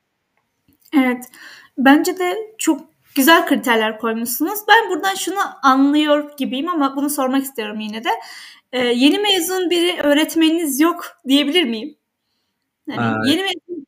Evet. 0.93 1.25
Bence 1.77 2.17
de 2.17 2.35
çok 2.57 2.81
güzel 3.15 3.47
kriterler 3.47 3.99
koymuşsunuz. 3.99 4.59
Ben 4.67 4.89
buradan 4.89 5.15
şunu 5.15 5.39
anlıyor 5.63 6.37
gibiyim 6.37 6.69
ama 6.69 6.95
bunu 6.95 7.09
sormak 7.09 7.43
istiyorum 7.43 7.79
yine 7.79 8.03
de. 8.03 8.09
Ee, 8.71 8.79
yeni 8.79 9.19
mezun 9.19 9.69
biri 9.69 10.01
öğretmeniniz 10.01 10.79
yok 10.79 11.05
diyebilir 11.27 11.63
miyim? 11.63 11.95
Yani 12.87 13.01
Aa, 13.01 13.27
yeni 13.27 13.41
mezun 13.41 13.87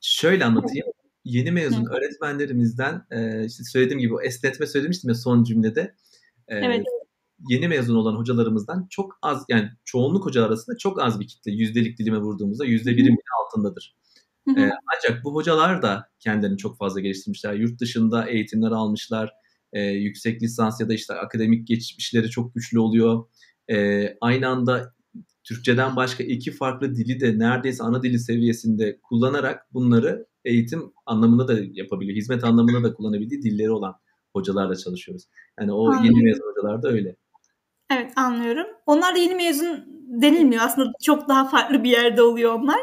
Şöyle 0.00 0.44
anlatayım. 0.44 0.86
Yeni 1.24 1.52
mezun 1.52 1.84
Hı. 1.84 1.94
öğretmenlerimizden 1.94 3.02
e, 3.10 3.44
işte 3.44 3.64
söylediğim 3.64 4.00
gibi 4.00 4.14
o 4.14 4.20
esnetme 4.20 4.66
söylemiştim 4.66 5.10
ya 5.10 5.14
son 5.14 5.44
cümlede. 5.44 5.94
E, 6.48 6.56
evet. 6.56 6.86
Yeni 7.48 7.68
mezun 7.68 7.96
olan 7.96 8.14
hocalarımızdan 8.14 8.86
çok 8.90 9.18
az 9.22 9.44
yani 9.48 9.70
çoğunluk 9.84 10.26
hocalar 10.26 10.46
arasında 10.46 10.76
çok 10.78 11.02
az 11.02 11.20
bir 11.20 11.26
kitle 11.26 11.52
yüzdelik 11.52 11.98
dilime 11.98 12.18
vurduğumuzda 12.18 12.64
yüzde 12.64 12.96
birin 12.96 13.18
altındadır. 13.44 13.96
E, 14.48 14.70
ancak 14.96 15.24
bu 15.24 15.34
hocalar 15.34 15.82
da 15.82 16.08
kendilerini 16.20 16.58
çok 16.58 16.78
fazla 16.78 17.00
geliştirmişler. 17.00 17.54
Yurt 17.54 17.80
dışında 17.80 18.26
eğitimler 18.26 18.70
almışlar. 18.70 19.32
E, 19.72 19.80
yüksek 19.82 20.42
lisans 20.42 20.80
ya 20.80 20.88
da 20.88 20.94
işte 20.94 21.14
akademik 21.14 21.66
geçmişleri 21.66 22.30
çok 22.30 22.54
güçlü 22.54 22.78
oluyor. 22.78 23.24
E, 23.70 24.06
aynı 24.20 24.48
anda 24.48 24.94
Türkçeden 25.44 25.96
başka 25.96 26.24
iki 26.24 26.52
farklı 26.52 26.94
dili 26.94 27.20
de 27.20 27.38
neredeyse 27.38 27.82
ana 27.82 28.02
dili 28.02 28.18
seviyesinde 28.18 28.98
kullanarak 29.02 29.74
bunları 29.74 30.26
eğitim 30.44 30.92
anlamında 31.06 31.48
da 31.48 31.54
yapabiliyor. 31.72 32.16
Hizmet 32.16 32.44
anlamında 32.44 32.82
da 32.82 32.94
kullanabildiği 32.94 33.42
dilleri 33.42 33.70
olan 33.70 33.94
hocalarla 34.32 34.76
çalışıyoruz. 34.76 35.24
Yani 35.60 35.72
o 35.72 35.88
Anladım. 35.88 36.04
yeni 36.04 36.24
mezun 36.24 36.44
hocalar 36.50 36.82
da 36.82 36.88
öyle. 36.88 37.16
Evet 37.90 38.12
anlıyorum. 38.16 38.66
Onlar 38.86 39.14
da 39.14 39.18
yeni 39.18 39.34
mezun 39.34 39.84
denilmiyor. 40.06 40.62
Aslında 40.62 40.92
çok 41.02 41.28
daha 41.28 41.48
farklı 41.48 41.84
bir 41.84 41.90
yerde 41.90 42.22
oluyor 42.22 42.52
onlar. 42.52 42.80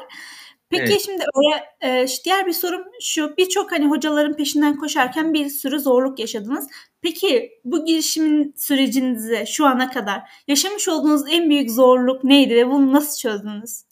Peki 0.69 0.91
evet. 0.91 1.01
şimdi 1.05 1.23
oraya, 1.33 1.63
e, 2.01 2.07
diğer 2.25 2.47
bir 2.47 2.53
sorum 2.53 2.81
şu. 3.01 3.37
Birçok 3.37 3.71
hani 3.71 3.87
hocaların 3.87 4.35
peşinden 4.35 4.77
koşarken 4.77 5.33
bir 5.33 5.49
sürü 5.49 5.79
zorluk 5.79 6.19
yaşadınız. 6.19 6.67
Peki 7.01 7.51
bu 7.63 7.85
girişimin 7.85 8.53
sürecinizde 8.57 9.45
şu 9.45 9.65
ana 9.65 9.91
kadar 9.91 10.21
yaşamış 10.47 10.87
olduğunuz 10.87 11.21
en 11.31 11.49
büyük 11.49 11.71
zorluk 11.71 12.23
neydi 12.23 12.55
ve 12.55 12.67
bunu 12.67 12.93
nasıl 12.93 13.17
çözdünüz? 13.17 13.83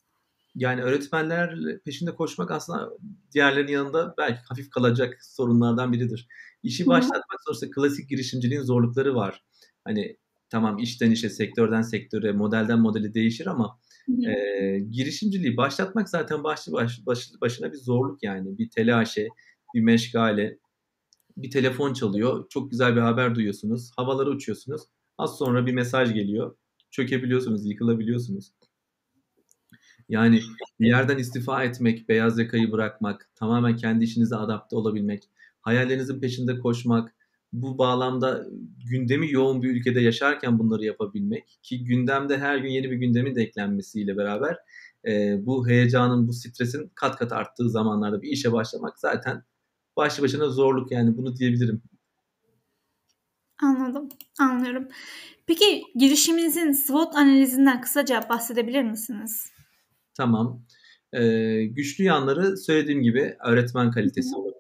Yani 0.56 0.84
öğretmenler 0.84 1.56
peşinde 1.86 2.16
koşmak 2.16 2.52
aslında 2.52 2.90
diğerlerinin 3.34 3.72
yanında 3.72 4.14
belki 4.18 4.40
hafif 4.50 4.70
kalacak 4.70 5.18
sorunlardan 5.22 5.94
biridir. 5.94 6.28
İşi 6.64 6.88
başlatmak 6.88 7.40
sonuçta 7.46 7.68
klasik 7.72 8.10
girişimciliğin 8.10 8.62
zorlukları 8.62 9.16
var. 9.16 9.44
Hani 9.86 10.18
tamam 10.52 10.78
işten 10.78 11.12
işe, 11.12 11.30
sektörden 11.30 11.82
sektöre, 11.82 12.32
modelden 12.32 12.80
modele 12.80 13.14
değişir 13.14 13.48
ama 13.48 13.80
e, 14.10 14.80
girişimciliği 14.80 15.58
başlatmak 15.58 16.10
zaten 16.10 16.44
başlı 16.44 16.74
baş, 16.74 17.06
baş, 17.06 17.32
başına 17.42 17.72
bir 17.72 17.78
zorluk 17.78 18.24
yani. 18.24 18.58
Bir 18.58 18.70
telaşe, 18.70 19.28
bir 19.76 19.82
meşgale, 19.82 20.58
bir 21.38 21.52
telefon 21.52 21.94
çalıyor. 21.94 22.46
Çok 22.50 22.72
güzel 22.72 22.96
bir 22.96 23.02
haber 23.02 23.36
duyuyorsunuz. 23.36 23.92
Havalara 23.96 24.30
uçuyorsunuz. 24.30 24.82
Az 25.18 25.38
sonra 25.38 25.66
bir 25.66 25.74
mesaj 25.74 26.14
geliyor. 26.14 26.56
Çökebiliyorsunuz, 26.92 27.66
yıkılabiliyorsunuz. 27.66 28.52
Yani 30.10 30.42
bir 30.80 30.88
yerden 30.88 31.18
istifa 31.18 31.64
etmek, 31.64 32.10
beyaz 32.10 32.40
yakayı 32.40 32.72
bırakmak, 32.72 33.30
tamamen 33.36 33.76
kendi 33.76 34.04
işinize 34.04 34.36
adapte 34.36 34.76
olabilmek, 34.76 35.24
hayallerinizin 35.62 36.20
peşinde 36.20 36.60
koşmak, 36.60 37.16
bu 37.54 37.78
bağlamda 37.78 38.46
gündemi 38.90 39.32
yoğun 39.32 39.62
bir 39.62 39.70
ülkede 39.70 40.02
yaşarken 40.02 40.60
bunları 40.60 40.86
yapabilmek 40.86 41.60
ki 41.64 41.84
gündemde 41.84 42.38
her 42.38 42.58
gün 42.58 42.70
yeni 42.70 42.92
bir 42.92 42.96
gündemin 42.96 43.36
de 43.36 43.42
eklenmesiyle 43.42 44.18
beraber 44.18 44.58
e, 45.08 45.46
bu 45.46 45.68
heyecanın, 45.68 46.28
bu 46.28 46.34
stresin 46.34 46.92
kat 46.96 47.16
kat 47.16 47.32
arttığı 47.32 47.70
zamanlarda 47.70 48.22
bir 48.22 48.30
işe 48.30 48.52
başlamak 48.52 49.00
zaten 49.00 49.44
başlı 49.98 50.24
başına 50.24 50.50
zorluk 50.50 50.92
yani 50.92 51.18
bunu 51.18 51.36
diyebilirim. 51.36 51.82
Anladım, 53.64 54.10
anlıyorum. 54.40 54.88
Peki 55.48 55.84
girişiminizin 55.96 56.72
SWOT 56.72 57.16
analizinden 57.16 57.82
kısaca 57.82 58.30
bahsedebilir 58.30 58.84
misiniz? 58.84 59.52
Tamam. 60.14 60.66
Ee, 61.14 61.66
güçlü 61.66 62.04
yanları 62.04 62.58
söylediğim 62.58 63.02
gibi 63.02 63.38
öğretmen 63.46 63.92
kalitesi 63.92 64.36
olabilir. 64.36 64.51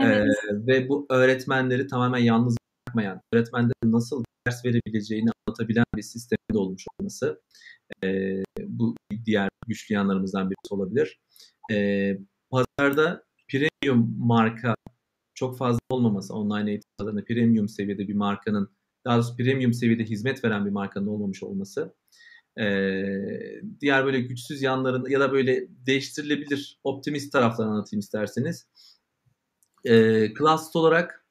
Evet. 0.00 0.26
Ee, 0.26 0.66
ve 0.66 0.88
bu 0.88 1.06
öğretmenleri 1.10 1.86
tamamen 1.86 2.18
yalnız 2.18 2.56
bırakmayan, 2.86 3.20
öğretmenlerin 3.32 3.92
nasıl 3.92 4.24
ders 4.46 4.64
verebileceğini 4.64 5.30
anlatabilen 5.46 5.84
bir 5.96 6.02
sistemde 6.02 6.58
olmuş 6.58 6.84
olması. 7.00 7.42
Ee, 8.04 8.42
bu 8.66 8.96
diğer 9.24 9.48
güçlü 9.66 9.94
yanlarımızdan 9.94 10.50
birisi 10.50 10.74
olabilir. 10.74 11.20
Ee, 11.72 12.18
pazarda 12.50 13.24
premium 13.48 14.14
marka 14.18 14.74
çok 15.34 15.58
fazla 15.58 15.80
olmaması 15.90 16.34
online 16.34 16.70
eğitim 16.70 16.90
pazarında 16.98 17.24
premium 17.24 17.68
seviyede 17.68 18.08
bir 18.08 18.14
markanın 18.14 18.70
daha 19.04 19.16
doğrusu 19.16 19.36
premium 19.36 19.72
seviyede 19.72 20.04
hizmet 20.04 20.44
veren 20.44 20.66
bir 20.66 20.70
markanın 20.70 21.06
olmamış 21.06 21.42
olması 21.42 21.94
ee, 22.58 23.60
diğer 23.80 24.04
böyle 24.04 24.20
güçsüz 24.20 24.62
yanlarını 24.62 25.10
ya 25.10 25.20
da 25.20 25.32
böyle 25.32 25.66
değiştirilebilir 25.86 26.78
optimist 26.84 27.32
taraflarını 27.32 27.72
anlatayım 27.72 28.00
isterseniz. 28.00 28.66
Ee, 29.84 30.28
Classed 30.38 30.74
olarak 30.74 31.26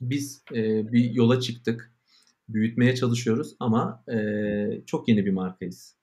biz 0.00 0.42
e, 0.54 0.92
bir 0.92 1.10
yola 1.10 1.40
çıktık. 1.40 1.94
Büyütmeye 2.48 2.94
çalışıyoruz 2.96 3.56
ama 3.60 4.04
e, 4.12 4.16
çok 4.86 5.08
yeni 5.08 5.26
bir 5.26 5.32
markayız. 5.32 5.96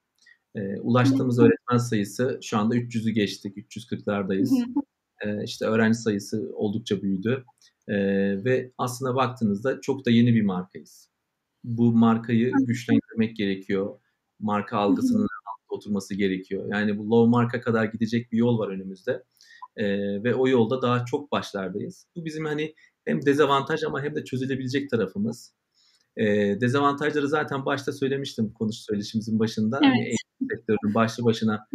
E, 0.56 0.80
ulaştığımız 0.80 1.40
öğretmen 1.40 1.78
sayısı 1.78 2.40
şu 2.44 2.58
anda 2.58 2.76
300'ü 2.76 3.10
geçtik. 3.12 3.58
340'lardayız. 3.58 4.52
E, 5.26 5.44
işte 5.44 5.66
öğrenci 5.66 5.98
sayısı 5.98 6.52
oldukça 6.56 7.02
büyüdü. 7.02 7.46
E, 7.88 7.96
ve 8.46 8.72
aslında 8.78 9.16
baktığınızda 9.16 9.82
çok 9.82 10.06
da 10.06 10.12
yeni 10.12 10.36
bir 10.36 10.42
markayız. 10.42 11.10
bu 11.64 11.92
markayı 11.94 12.52
güçlendirmek 12.68 13.36
gerekiyor. 13.38 14.00
Marka 14.40 14.78
algısının 14.78 15.28
oturması 15.70 16.16
gerekiyor. 16.16 16.66
Yani 16.72 16.98
bu 16.98 17.10
low 17.10 17.30
marka 17.32 17.62
kadar 17.62 17.86
gidecek 17.86 18.32
bir 18.32 18.38
yol 18.38 18.60
var 18.60 18.68
önümüzde. 18.70 19.24
E, 19.78 19.86
ve 20.24 20.36
o 20.36 20.48
yolda 20.48 20.82
daha 20.82 21.06
çok 21.06 21.32
başlardayız. 21.32 22.08
Bu 22.16 22.26
bizim 22.26 22.46
hani 22.46 22.76
hem 23.06 23.26
dezavantaj 23.26 23.84
ama 23.84 24.04
hem 24.04 24.16
de 24.16 24.24
çözülebilecek 24.24 24.90
tarafımız. 24.90 25.56
E, 26.18 26.26
dezavantajları 26.62 27.28
zaten 27.28 27.66
başta 27.66 27.92
söylemiştim 27.92 28.54
konuş 28.54 28.76
söyleşimizin 28.76 29.40
başında. 29.40 29.76
Hani 29.76 29.86
evet. 29.86 29.96
Hani 29.96 30.06
eğitim 30.06 30.58
sektörünün 30.58 30.96
başlı 30.96 31.26
başına 31.26 31.68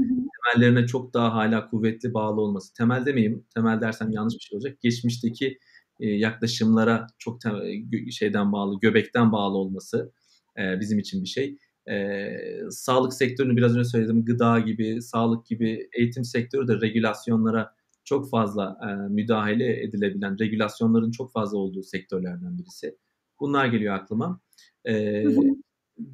temellerine 0.45 0.87
çok 0.87 1.15
daha 1.15 1.35
hala 1.35 1.71
kuvvetli 1.71 2.15
bağlı 2.15 2.41
olması. 2.41 2.75
Temel 2.75 3.07
demeyeyim, 3.07 3.47
temel 3.55 3.81
dersem 3.81 4.11
yanlış 4.11 4.35
bir 4.35 4.41
şey 4.41 4.57
olacak. 4.57 4.81
Geçmişteki 4.81 5.59
e, 6.01 6.07
yaklaşımlara 6.09 7.07
çok 7.19 7.41
tem- 7.41 8.13
şeyden 8.13 8.53
bağlı, 8.53 8.81
göbekten 8.81 9.33
bağlı 9.33 9.57
olması 9.59 10.13
e, 10.59 10.81
bizim 10.81 10.99
için 10.99 11.23
bir 11.23 11.29
şey. 11.29 11.59
E, 11.91 12.31
sağlık 12.71 13.15
sektörünü 13.15 13.57
biraz 13.57 13.77
önce 13.77 13.89
söyledim, 13.89 14.25
gıda 14.25 14.59
gibi, 14.59 15.03
sağlık 15.03 15.47
gibi, 15.47 15.89
eğitim 15.99 16.25
sektörü 16.25 16.69
de 16.69 16.81
regülasyonlara 16.81 17.75
çok 18.11 18.31
fazla 18.31 18.79
e, 18.83 18.95
müdahale 19.13 19.83
edilebilen, 19.83 20.39
regülasyonların 20.39 21.11
çok 21.11 21.33
fazla 21.33 21.59
olduğu 21.59 21.83
sektörlerden 21.83 22.59
birisi. 22.59 22.97
Bunlar 23.41 23.67
geliyor 23.67 23.95
aklıma. 23.95 24.41
E, 24.89 25.25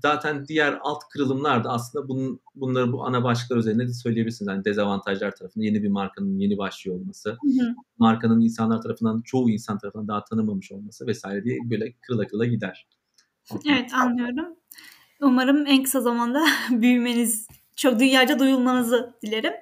zaten 0.03 0.47
diğer 0.47 0.79
alt 0.83 1.03
kırılımlar 1.11 1.65
da 1.65 1.71
aslında 1.71 2.09
bunun, 2.09 2.41
bunları 2.55 2.93
bu 2.93 3.07
ana 3.07 3.25
başlıklar 3.25 3.57
üzerinde 3.57 3.89
de 3.89 3.93
söyleyebilirsiniz. 3.93 4.49
Yani 4.49 4.65
dezavantajlar 4.65 5.37
tarafında 5.37 5.65
yeni 5.65 5.83
bir 5.83 5.89
markanın 5.89 6.39
yeni 6.39 6.59
başlıyor 6.59 7.01
olması, 7.01 7.31
hı 7.31 7.63
hı. 7.63 7.75
markanın 7.99 8.41
insanlar 8.41 8.83
tarafından, 8.83 9.23
çoğu 9.25 9.51
insan 9.51 9.79
tarafından 9.79 10.09
daha 10.09 10.25
tanımamış 10.25 10.73
olması 10.73 11.07
vesaire 11.07 11.45
diye 11.45 11.59
böyle 11.71 11.93
kırıla 11.93 12.27
kırıla 12.27 12.47
gider. 12.47 12.87
Evet 13.71 13.95
anlıyorum. 13.95 14.57
Umarım 15.23 15.67
en 15.67 15.83
kısa 15.83 16.01
zamanda 16.01 16.45
büyümeniz 16.71 17.47
çok 17.77 18.01
dünyaca 18.01 18.39
duyulmanızı 18.39 19.15
dilerim. 19.23 19.53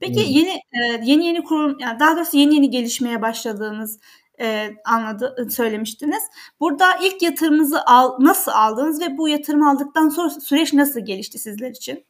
Peki 0.00 0.26
hmm. 0.26 0.32
yeni 0.32 0.60
yeni 1.02 1.26
yeni 1.26 1.44
kurum 1.44 1.78
yani 1.80 2.00
daha 2.00 2.16
doğrusu 2.16 2.36
yeni 2.36 2.54
yeni 2.54 2.70
gelişmeye 2.70 3.22
başladığınız 3.22 3.98
e, 4.40 4.70
anladı 4.84 5.48
söylemiştiniz. 5.50 6.22
Burada 6.60 6.84
ilk 7.02 7.22
yatırımınızı 7.22 7.84
al, 7.86 8.16
nasıl 8.20 8.52
aldınız 8.52 9.00
ve 9.00 9.18
bu 9.18 9.28
yatırım 9.28 9.62
aldıktan 9.62 10.08
sonra 10.08 10.30
süreç 10.30 10.72
nasıl 10.72 11.00
gelişti 11.06 11.38
sizler 11.38 11.70
için? 11.70 12.04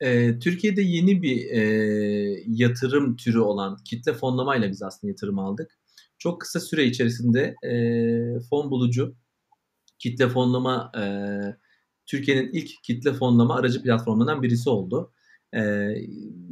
E, 0.00 0.38
Türkiye'de 0.38 0.82
yeni 0.82 1.22
bir 1.22 1.50
e, 1.50 1.62
yatırım 2.46 3.16
türü 3.16 3.38
olan 3.38 3.76
kitle 3.84 4.14
fonlamayla 4.14 4.70
biz 4.70 4.82
aslında 4.82 5.10
yatırım 5.10 5.38
aldık. 5.38 5.78
Çok 6.18 6.40
kısa 6.40 6.60
süre 6.60 6.84
içerisinde 6.84 7.54
e, 7.62 7.72
fon 8.50 8.70
bulucu 8.70 9.14
kitle 9.98 10.28
fonlama 10.28 10.92
e, 10.96 11.02
Türkiye'nin 12.08 12.50
ilk 12.52 12.70
kitle 12.82 13.12
fonlama 13.12 13.56
aracı 13.56 13.82
platformundan 13.82 14.42
birisi 14.42 14.70
oldu. 14.70 15.12
E, 15.52 15.60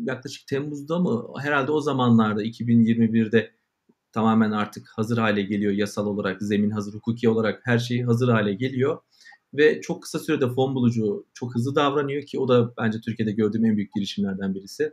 yaklaşık 0.05 0.47
Temmuz'da 0.47 0.99
mı 0.99 1.27
herhalde 1.41 1.73
o 1.73 1.81
zamanlarda 1.81 2.45
2021'de 2.45 3.51
tamamen 4.13 4.51
artık 4.51 4.89
hazır 4.89 5.19
hale 5.19 5.43
geliyor 5.43 5.73
yasal 5.73 6.07
olarak, 6.07 6.43
zemin 6.43 6.71
hazır, 6.71 6.95
hukuki 6.95 7.29
olarak 7.29 7.61
her 7.65 7.79
şey 7.79 8.03
hazır 8.03 8.29
hale 8.29 8.55
geliyor. 8.55 8.99
Ve 9.55 9.81
çok 9.81 10.03
kısa 10.03 10.19
sürede 10.19 10.49
fon 10.49 10.75
bulucu 10.75 11.27
çok 11.35 11.55
hızlı 11.55 11.75
davranıyor 11.75 12.23
ki 12.23 12.39
o 12.39 12.49
da 12.49 12.77
bence 12.77 13.01
Türkiye'de 13.01 13.33
gördüğüm 13.33 13.65
en 13.65 13.77
büyük 13.77 13.95
girişimlerden 13.95 14.55
birisi. 14.55 14.93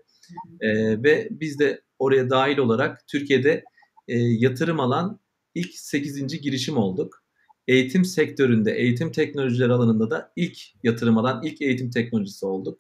Ee, 0.62 1.04
ve 1.04 1.28
biz 1.32 1.60
de 1.60 1.82
oraya 2.00 2.30
dahil 2.30 2.58
olarak 2.58 3.08
Türkiye'de 3.08 3.64
e, 4.08 4.18
yatırım 4.18 4.80
alan 4.80 5.20
ilk 5.56 5.74
8. 5.74 6.42
girişim 6.42 6.78
olduk. 6.78 7.23
Eğitim 7.68 8.06
sektöründe, 8.06 8.72
eğitim 8.72 9.12
teknolojileri 9.12 9.74
alanında 9.74 10.10
da 10.10 10.32
ilk 10.36 10.58
yatırım 10.84 11.18
alan 11.18 11.44
ilk 11.44 11.62
eğitim 11.62 11.90
teknolojisi 11.92 12.46
olduk. 12.46 12.80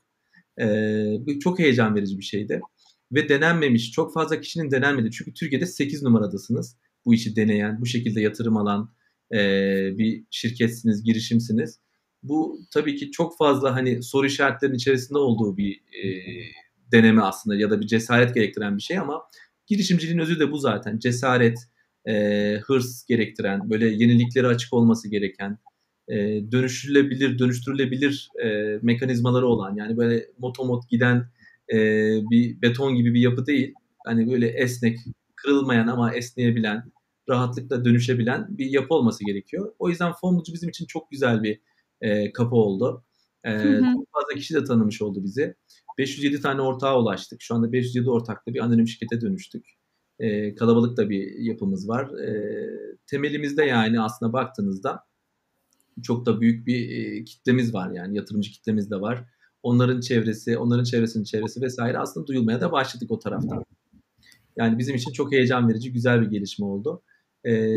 Ee, 0.60 1.18
bu 1.20 1.40
çok 1.40 1.60
heyecan 1.60 1.96
verici 1.96 2.18
bir 2.18 2.24
şeydi 2.24 2.62
ve 3.12 3.30
denenmemiş 3.30 3.92
çok 3.92 4.14
fazla 4.14 4.42
kişinin 4.42 4.72
denenmedi. 4.72 5.12
Çünkü 5.12 5.34
Türkiye'de 5.34 5.66
8 5.66 6.04
numaradasınız 6.04 6.78
bu 7.06 7.14
işi 7.14 7.36
deneyen, 7.36 7.82
bu 7.82 7.86
şekilde 7.86 8.22
yatırım 8.22 8.58
alan 8.58 8.94
e, 9.34 9.38
bir 9.98 10.24
şirketsiniz, 10.32 11.04
girişimsiniz. 11.04 11.80
Bu 12.24 12.60
tabii 12.74 12.96
ki 12.96 13.12
çok 13.12 13.38
fazla 13.38 13.76
hani 13.76 14.04
soru 14.04 14.26
işaretlerinin 14.26 14.78
içerisinde 14.78 15.18
olduğu 15.18 15.58
bir 15.58 15.76
e, 15.76 16.04
deneme 16.92 17.22
aslında 17.22 17.56
ya 17.56 17.72
da 17.72 17.82
bir 17.82 17.88
cesaret 17.88 18.36
gerektiren 18.36 18.78
bir 18.78 18.82
şey 18.82 19.00
ama 19.00 19.22
girişimciliğin 19.68 20.20
özü 20.20 20.40
de 20.40 20.52
bu 20.52 20.58
zaten. 20.58 21.00
Cesaret, 21.00 21.60
e, 22.08 22.58
hırs 22.66 23.06
gerektiren, 23.06 23.70
böyle 23.70 23.88
yeniliklere 23.88 24.48
açık 24.48 24.74
olması 24.74 25.10
gereken, 25.10 25.58
e, 26.08 26.16
dönüştürülebilir, 26.52 27.40
dönüştürülebilir 27.40 28.30
e, 28.44 28.80
mekanizmaları 28.82 29.48
olan 29.48 29.76
yani 29.76 29.98
böyle 29.98 30.28
motomot 30.40 30.90
giden 30.90 31.30
e, 31.74 31.78
bir 32.32 32.62
beton 32.62 32.96
gibi 32.96 33.14
bir 33.14 33.20
yapı 33.22 33.46
değil. 33.46 33.74
Hani 34.06 34.32
böyle 34.32 34.48
esnek, 34.48 35.00
kırılmayan 35.36 35.88
ama 35.88 36.14
esneyebilen, 36.16 36.92
rahatlıkla 37.30 37.86
dönüşebilen 37.86 38.48
bir 38.58 38.66
yapı 38.66 38.94
olması 38.94 39.26
gerekiyor. 39.26 39.74
O 39.80 39.90
yüzden 39.90 40.14
Fonlucu 40.14 40.54
bizim 40.54 40.70
için 40.70 40.86
çok 40.86 41.12
güzel 41.12 41.44
bir 41.44 41.60
e, 42.02 42.34
kapı 42.34 42.56
oldu. 42.56 43.06
E, 43.44 43.50
Çok 43.94 44.08
fazla 44.14 44.36
kişi 44.36 44.54
de 44.54 44.64
tanımış 44.64 45.02
oldu 45.02 45.24
bizi. 45.24 45.56
507 45.98 46.42
tane 46.42 46.62
ortağa 46.62 47.00
ulaştık. 47.00 47.42
Şu 47.42 47.56
anda 47.56 47.72
507 47.72 48.10
ortaklı 48.10 48.54
bir 48.54 48.60
anonim 48.60 48.88
şirkete 48.88 49.22
dönüştük. 49.22 49.66
E, 50.20 50.56
kalabalık 50.56 50.98
da 50.98 51.10
bir 51.10 51.40
yapımız 51.40 51.90
var. 51.90 52.20
E, 52.20 52.60
temelimizde 53.08 53.66
yani 53.66 54.02
aslında 54.02 54.34
baktığınızda 54.34 55.04
çok 56.04 56.26
da 56.26 56.42
büyük 56.42 56.68
bir 56.68 56.90
e, 56.90 57.24
kitlemiz 57.24 57.74
var 57.74 57.92
yani 57.92 58.18
yatırımcı 58.18 58.52
kitlemiz 58.52 58.92
de 58.92 59.02
var 59.02 59.26
onların 59.64 60.02
çevresi, 60.02 60.58
onların 60.58 60.84
çevresinin 60.84 61.24
çevresi 61.24 61.62
vesaire 61.62 61.98
aslında 61.98 62.28
duyulmaya 62.28 62.62
da 62.62 62.72
başladık 62.72 63.12
o 63.12 63.20
taraftan. 63.20 63.66
Yani 64.58 64.78
bizim 64.78 64.96
için 64.96 65.12
çok 65.12 65.32
heyecan 65.32 65.70
verici, 65.70 65.94
güzel 65.94 66.22
bir 66.22 66.28
gelişme 66.28 66.66
oldu. 66.66 67.02
Ee, 67.44 67.76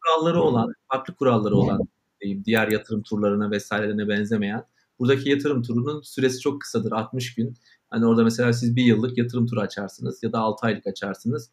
kuralları 0.00 0.42
olan, 0.42 0.72
farklı 0.92 1.14
kuralları 1.14 1.56
olan 1.56 1.80
diyeyim, 2.20 2.44
diğer 2.44 2.68
yatırım 2.68 3.02
turlarına 3.02 3.50
vesairelerine 3.50 4.08
benzemeyen. 4.08 4.64
Buradaki 4.98 5.30
yatırım 5.30 5.62
turunun 5.62 6.02
süresi 6.02 6.40
çok 6.40 6.60
kısadır, 6.60 6.92
60 6.92 7.34
gün. 7.34 7.54
Hani 7.90 8.06
orada 8.06 8.24
mesela 8.24 8.52
siz 8.52 8.76
bir 8.76 8.84
yıllık 8.84 9.18
yatırım 9.18 9.46
turu 9.46 9.60
açarsınız 9.60 10.22
ya 10.22 10.32
da 10.32 10.38
6 10.38 10.66
aylık 10.66 10.86
açarsınız 10.86 11.50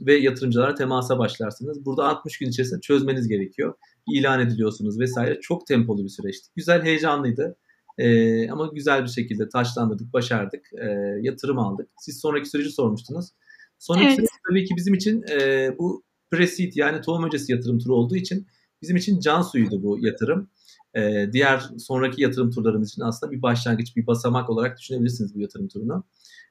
ve 0.00 0.14
yatırımcılara 0.14 0.74
temasa 0.74 1.18
başlarsınız. 1.18 1.84
Burada 1.84 2.08
60 2.08 2.38
gün 2.38 2.48
içerisinde 2.48 2.80
çözmeniz 2.80 3.28
gerekiyor. 3.28 3.74
İlan 4.12 4.40
ediliyorsunuz 4.40 5.00
vesaire. 5.00 5.40
Çok 5.40 5.66
tempolu 5.66 6.04
bir 6.04 6.08
süreçti. 6.08 6.50
Güzel, 6.56 6.82
heyecanlıydı. 6.82 7.56
E, 7.98 8.50
ama 8.50 8.70
güzel 8.74 9.02
bir 9.02 9.08
şekilde 9.08 9.48
taşlandırdık, 9.48 10.12
başardık, 10.12 10.70
e, 10.82 10.86
yatırım 11.20 11.58
aldık. 11.58 11.88
Siz 11.98 12.20
sonraki 12.20 12.48
süreci 12.48 12.70
sormuştunuz. 12.70 13.30
Sonraki 13.78 14.06
evet. 14.06 14.16
süreç 14.16 14.30
tabii 14.48 14.64
ki 14.64 14.74
bizim 14.76 14.94
için 14.94 15.24
e, 15.30 15.70
bu 15.78 16.04
pre-seed 16.32 16.72
yani 16.74 17.00
tohum 17.00 17.24
öncesi 17.24 17.52
yatırım 17.52 17.78
turu 17.78 17.94
olduğu 17.94 18.16
için 18.16 18.46
bizim 18.82 18.96
için 18.96 19.20
can 19.20 19.42
suyuydu 19.42 19.82
bu 19.82 19.98
yatırım. 20.00 20.50
E, 20.96 21.32
diğer 21.32 21.62
sonraki 21.78 22.22
yatırım 22.22 22.50
turlarımız 22.50 22.90
için 22.90 23.02
aslında 23.02 23.32
bir 23.32 23.42
başlangıç, 23.42 23.96
bir 23.96 24.06
basamak 24.06 24.50
olarak 24.50 24.78
düşünebilirsiniz 24.78 25.34
bu 25.34 25.40
yatırım 25.40 25.68
turunu. 25.68 26.04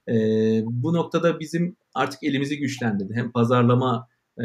E, 0.10 0.14
bu 0.66 0.94
noktada 0.94 1.40
bizim 1.40 1.76
artık 1.94 2.24
elimizi 2.24 2.58
güçlendirdi. 2.58 3.14
Hem 3.14 3.32
pazarlama 3.32 4.08
e, 4.40 4.44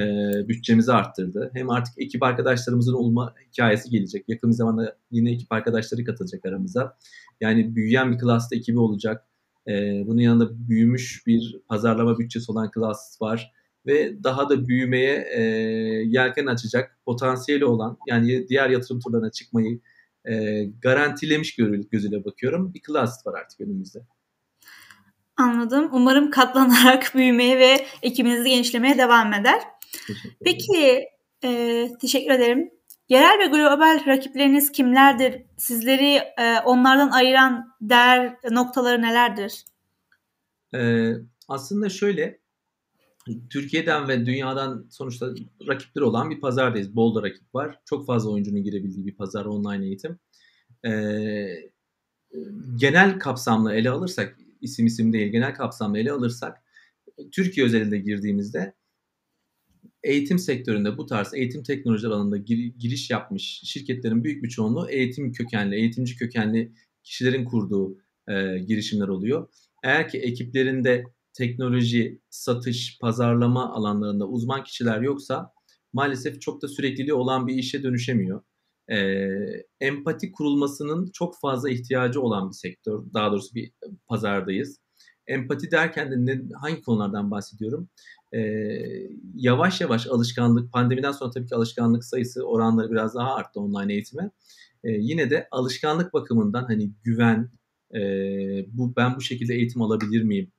bütçemizi 0.48 0.92
arttırdı. 0.92 1.50
Hem 1.54 1.70
artık 1.70 1.94
ekip 1.98 2.22
arkadaşlarımızın 2.22 2.94
olma 2.94 3.34
hikayesi 3.52 3.90
gelecek. 3.90 4.24
Yakın 4.28 4.50
bir 4.50 4.54
zamanda 4.54 4.96
yine 5.10 5.30
ekip 5.32 5.52
arkadaşları 5.52 6.04
katılacak 6.04 6.46
aramıza. 6.46 6.96
Yani 7.40 7.76
büyüyen 7.76 8.12
bir 8.12 8.18
klasta 8.18 8.56
ekibi 8.56 8.78
olacak. 8.78 9.24
E, 9.68 10.04
bunun 10.06 10.20
yanında 10.20 10.68
büyümüş 10.68 11.26
bir 11.26 11.60
pazarlama 11.68 12.18
bütçesi 12.18 12.52
olan 12.52 12.70
klas 12.70 13.22
var. 13.22 13.52
Ve 13.88 14.24
daha 14.24 14.48
da 14.48 14.68
büyümeye 14.68 15.28
e, 15.34 15.40
yelken 16.04 16.46
açacak 16.46 16.98
potansiyeli 17.04 17.64
olan 17.64 17.98
yani 18.06 18.48
diğer 18.48 18.70
yatırım 18.70 19.00
turlarına 19.00 19.30
çıkmayı 19.30 19.80
e, 20.24 20.64
garantilemiş 20.64 21.56
gözüyle 21.92 22.24
bakıyorum. 22.24 22.74
Bir 22.74 22.82
klas 22.82 23.26
var 23.26 23.40
artık 23.40 23.60
önümüzde. 23.60 23.98
Anladım. 25.36 25.88
Umarım 25.92 26.30
katlanarak 26.30 27.12
büyümeye 27.14 27.58
ve 27.58 27.86
ekibinizi 28.02 28.50
genişlemeye 28.50 28.98
devam 28.98 29.32
eder. 29.32 29.62
Peki, 30.44 31.04
e, 31.44 31.88
teşekkür 32.00 32.30
ederim. 32.30 32.70
Yerel 33.08 33.38
ve 33.38 33.46
global 33.46 34.06
rakipleriniz 34.06 34.72
kimlerdir? 34.72 35.42
Sizleri 35.56 36.14
e, 36.38 36.60
onlardan 36.64 37.10
ayıran 37.10 37.76
değer 37.80 38.36
noktaları 38.50 39.02
nelerdir? 39.02 39.64
Ee, 40.74 41.12
aslında 41.48 41.88
şöyle, 41.88 42.38
Türkiye'den 43.50 44.08
ve 44.08 44.26
dünyadan 44.26 44.86
sonuçta 44.90 45.34
rakipleri 45.68 46.04
olan 46.04 46.30
bir 46.30 46.40
pazardayız. 46.40 46.96
Bol 46.96 47.14
da 47.14 47.22
rakip 47.22 47.54
var. 47.54 47.80
Çok 47.84 48.06
fazla 48.06 48.30
oyuncunun 48.30 48.62
girebildiği 48.62 49.06
bir 49.06 49.16
pazar 49.16 49.44
online 49.44 49.86
eğitim. 49.86 50.18
Ee, 50.86 51.70
genel 52.76 53.18
kapsamlı 53.18 53.74
ele 53.74 53.90
alırsak, 53.90 54.38
isim 54.60 54.86
isim 54.86 55.12
değil 55.12 55.32
genel 55.32 55.54
kapsamlı 55.54 55.98
ele 55.98 56.12
alırsak, 56.12 56.62
Türkiye 57.32 57.66
özelinde 57.66 57.98
girdiğimizde 57.98 58.74
eğitim 60.02 60.38
sektöründe 60.38 60.98
bu 60.98 61.06
tarz 61.06 61.34
eğitim 61.34 61.62
teknoloji 61.62 62.06
alanında 62.06 62.36
gir, 62.36 62.72
giriş 62.78 63.10
yapmış 63.10 63.60
şirketlerin 63.64 64.24
büyük 64.24 64.42
bir 64.42 64.48
çoğunluğu 64.48 64.90
eğitim 64.90 65.32
kökenli, 65.32 65.76
eğitimci 65.76 66.16
kökenli 66.16 66.72
kişilerin 67.04 67.44
kurduğu 67.44 67.98
e, 68.28 68.58
girişimler 68.58 69.08
oluyor. 69.08 69.48
Eğer 69.84 70.08
ki 70.08 70.18
ekiplerinde 70.18 71.04
teknoloji, 71.38 72.20
satış, 72.30 72.98
pazarlama 73.00 73.72
alanlarında 73.72 74.28
uzman 74.28 74.64
kişiler 74.64 75.00
yoksa 75.00 75.52
maalesef 75.92 76.40
çok 76.40 76.62
da 76.62 76.68
sürekliliği 76.68 77.14
olan 77.14 77.46
bir 77.46 77.54
işe 77.54 77.82
dönüşemiyor. 77.82 78.42
E, 78.90 78.98
empati 79.80 80.32
kurulmasının 80.32 81.10
çok 81.12 81.40
fazla 81.40 81.70
ihtiyacı 81.70 82.20
olan 82.20 82.48
bir 82.48 82.54
sektör. 82.54 83.04
Daha 83.14 83.32
doğrusu 83.32 83.54
bir 83.54 83.72
pazardayız. 84.06 84.78
Empati 85.26 85.70
derken 85.70 86.10
de 86.10 86.16
ne, 86.26 86.42
hangi 86.60 86.82
konulardan 86.82 87.30
bahsediyorum? 87.30 87.88
E, 88.34 88.40
yavaş 89.34 89.80
yavaş 89.80 90.06
alışkanlık, 90.06 90.72
pandemiden 90.72 91.12
sonra 91.12 91.30
tabii 91.30 91.46
ki 91.46 91.54
alışkanlık 91.54 92.04
sayısı 92.04 92.42
oranları 92.42 92.90
biraz 92.90 93.14
daha 93.14 93.34
arttı 93.34 93.60
online 93.60 93.92
eğitime. 93.92 94.30
E, 94.84 94.90
yine 94.90 95.30
de 95.30 95.48
alışkanlık 95.50 96.12
bakımından 96.12 96.64
hani 96.64 96.92
güven, 97.04 97.50
e, 97.94 98.00
bu 98.68 98.96
ben 98.96 99.16
bu 99.16 99.20
şekilde 99.20 99.54
eğitim 99.54 99.82
alabilir 99.82 100.22
miyim? 100.22 100.52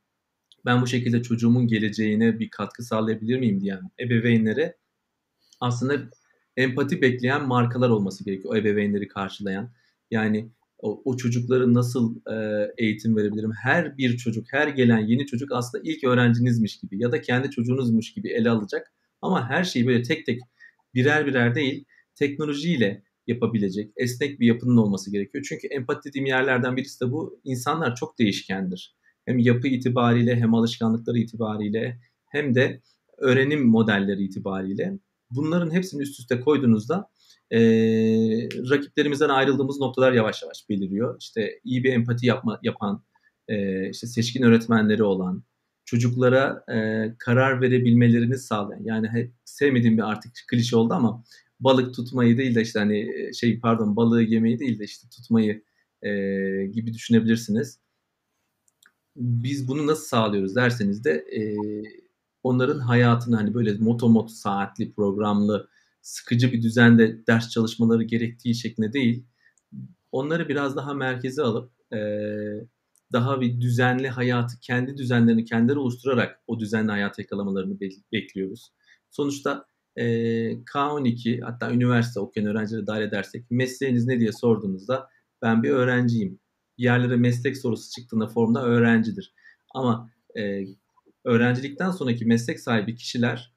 Ben 0.66 0.82
bu 0.82 0.88
şekilde 0.88 1.24
çocuğumun 1.24 1.68
geleceğine 1.68 2.40
bir 2.40 2.50
katkı 2.50 2.84
sağlayabilir 2.84 3.40
miyim 3.40 3.62
diyen 3.62 3.82
ebeveynlere 4.00 4.78
aslında 5.60 6.10
empati 6.58 7.02
bekleyen 7.02 7.48
markalar 7.48 7.90
olması 7.90 8.26
gerekiyor. 8.26 8.54
O 8.54 8.58
ebeveynleri 8.58 9.08
karşılayan. 9.08 9.72
Yani 10.12 10.50
o, 10.80 11.02
o 11.06 11.18
çocukları 11.18 11.74
nasıl 11.74 12.16
e, 12.32 12.68
eğitim 12.78 13.18
verebilirim? 13.18 13.52
Her 13.64 13.98
bir 13.98 14.18
çocuk, 14.18 14.46
her 14.54 14.68
gelen 14.68 15.00
yeni 15.00 15.26
çocuk 15.26 15.52
aslında 15.52 15.84
ilk 15.86 16.04
öğrencinizmiş 16.04 16.80
gibi 16.80 17.02
ya 17.02 17.12
da 17.12 17.22
kendi 17.22 17.50
çocuğunuzmuş 17.50 18.14
gibi 18.14 18.30
ele 18.30 18.50
alacak. 18.50 18.94
Ama 19.22 19.50
her 19.50 19.64
şeyi 19.64 19.88
böyle 19.88 20.04
tek 20.04 20.26
tek 20.26 20.42
birer 20.94 21.28
birer 21.28 21.56
değil, 21.56 21.86
teknolojiyle 22.16 23.04
yapabilecek, 23.28 23.92
esnek 23.98 24.40
bir 24.40 24.48
yapının 24.48 24.78
olması 24.78 25.12
gerekiyor. 25.12 25.46
Çünkü 25.50 25.68
empati 25.68 26.10
dediğim 26.10 26.26
yerlerden 26.26 26.78
birisi 26.78 27.06
de 27.06 27.12
bu. 27.12 27.40
İnsanlar 27.44 27.96
çok 27.96 28.20
değişkendir. 28.20 28.96
Hem 29.30 29.40
yapı 29.40 29.68
itibariyle 29.68 30.36
hem 30.36 30.54
alışkanlıkları 30.54 31.18
itibariyle 31.18 32.00
hem 32.28 32.56
de 32.56 32.82
öğrenim 33.18 33.68
modelleri 33.68 34.24
itibariyle. 34.24 35.00
Bunların 35.32 35.72
hepsini 35.72 36.02
üst 36.02 36.20
üste 36.20 36.40
koyduğunuzda 36.40 37.10
e, 37.52 37.60
rakiplerimizden 38.70 39.30
ayrıldığımız 39.30 39.80
noktalar 39.80 40.14
yavaş 40.14 40.44
yavaş 40.44 40.70
beliriyor. 40.70 41.18
İşte 41.20 41.60
iyi 41.64 41.84
bir 41.84 41.94
empati 41.94 42.26
yapma, 42.26 42.60
yapan, 42.64 43.04
e, 43.48 43.90
işte 43.90 44.08
seçkin 44.08 44.44
öğretmenleri 44.44 45.04
olan, 45.04 45.44
çocuklara 45.86 46.64
e, 46.74 47.08
karar 47.20 47.62
verebilmelerini 47.62 48.38
sağlayan, 48.38 48.84
yani 48.84 49.32
sevmediğim 49.46 49.98
bir 49.98 50.10
artık 50.12 50.32
klişe 50.50 50.76
oldu 50.76 50.94
ama 50.94 51.24
balık 51.60 51.96
tutmayı 51.96 52.38
değil 52.38 52.56
de 52.56 52.62
işte 52.62 52.80
hani 52.80 53.10
şey 53.34 53.60
pardon 53.60 53.96
balığı 53.96 54.22
yemeyi 54.22 54.60
değil 54.60 54.80
de 54.80 54.84
işte 54.84 55.08
tutmayı 55.10 55.64
e, 56.02 56.10
gibi 56.66 56.94
düşünebilirsiniz. 56.94 57.80
Biz 59.20 59.68
bunu 59.68 59.88
nasıl 59.88 60.06
sağlıyoruz 60.06 60.56
derseniz 60.56 61.04
de 61.04 61.12
e, 61.12 61.42
onların 62.44 62.80
hayatını 62.80 63.36
hani 63.36 63.54
böyle 63.54 63.74
motomot 63.74 64.32
saatli 64.32 64.94
programlı 64.94 65.70
sıkıcı 66.02 66.52
bir 66.52 66.62
düzende 66.62 67.28
ders 67.28 67.50
çalışmaları 67.50 68.04
gerektiği 68.04 68.56
şeklinde 68.56 68.94
değil. 68.94 69.24
Onları 70.12 70.50
biraz 70.50 70.76
daha 70.76 70.94
merkeze 70.94 71.42
alıp 71.42 71.72
e, 71.94 72.00
daha 73.14 73.42
bir 73.42 73.62
düzenli 73.62 74.10
hayatı, 74.10 74.60
kendi 74.60 74.98
düzenlerini 74.98 75.46
kendileri 75.46 75.80
oluşturarak 75.80 76.40
o 76.48 76.60
düzenli 76.60 76.92
hayat 76.92 77.20
yakalamalarını 77.20 77.80
be- 77.80 77.90
bekliyoruz. 78.12 78.74
Sonuçta 79.12 79.66
e, 79.96 80.04
K12 80.66 81.42
hatta 81.42 81.72
üniversite 81.72 82.20
okuyan 82.20 82.50
öğrencileri 82.50 82.88
dahil 82.88 83.02
edersek 83.02 83.52
mesleğiniz 83.52 84.06
ne 84.06 84.20
diye 84.20 84.32
sorduğunuzda 84.32 85.10
ben 85.42 85.64
bir 85.64 85.70
öğrenciyim. 85.70 86.40
Yerlere 86.80 87.16
meslek 87.16 87.58
sorusu 87.58 87.92
çıktığında 87.92 88.28
formda 88.28 88.64
öğrencidir. 88.64 89.34
Ama 89.74 90.10
e, 90.38 90.66
öğrencilikten 91.24 91.92
sonraki 91.92 92.26
meslek 92.26 92.60
sahibi 92.60 92.96
kişiler 92.96 93.54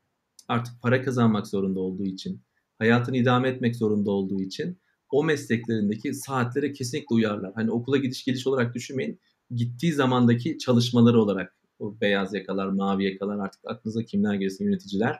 artık 0.48 0.82
para 0.82 1.02
kazanmak 1.02 1.46
zorunda 1.46 1.80
olduğu 1.80 2.04
için, 2.04 2.42
hayatını 2.78 3.16
idame 3.16 3.48
etmek 3.48 3.76
zorunda 3.76 4.10
olduğu 4.10 4.40
için 4.40 4.78
o 5.10 5.24
mesleklerindeki 5.24 6.14
saatlere 6.14 6.72
kesinlikle 6.72 7.14
uyarlar. 7.14 7.52
Hani 7.54 7.70
okula 7.70 7.96
gidiş 7.96 8.24
geliş 8.24 8.46
olarak 8.46 8.74
düşünmeyin. 8.74 9.20
Gittiği 9.54 9.92
zamandaki 9.92 10.58
çalışmaları 10.58 11.22
olarak 11.22 11.56
o 11.78 12.00
beyaz 12.00 12.34
yakalar, 12.34 12.66
mavi 12.66 13.04
yakalar 13.04 13.38
artık 13.38 13.60
aklınıza 13.66 14.02
kimler 14.02 14.34
gelirse 14.34 14.64
yöneticiler. 14.64 15.16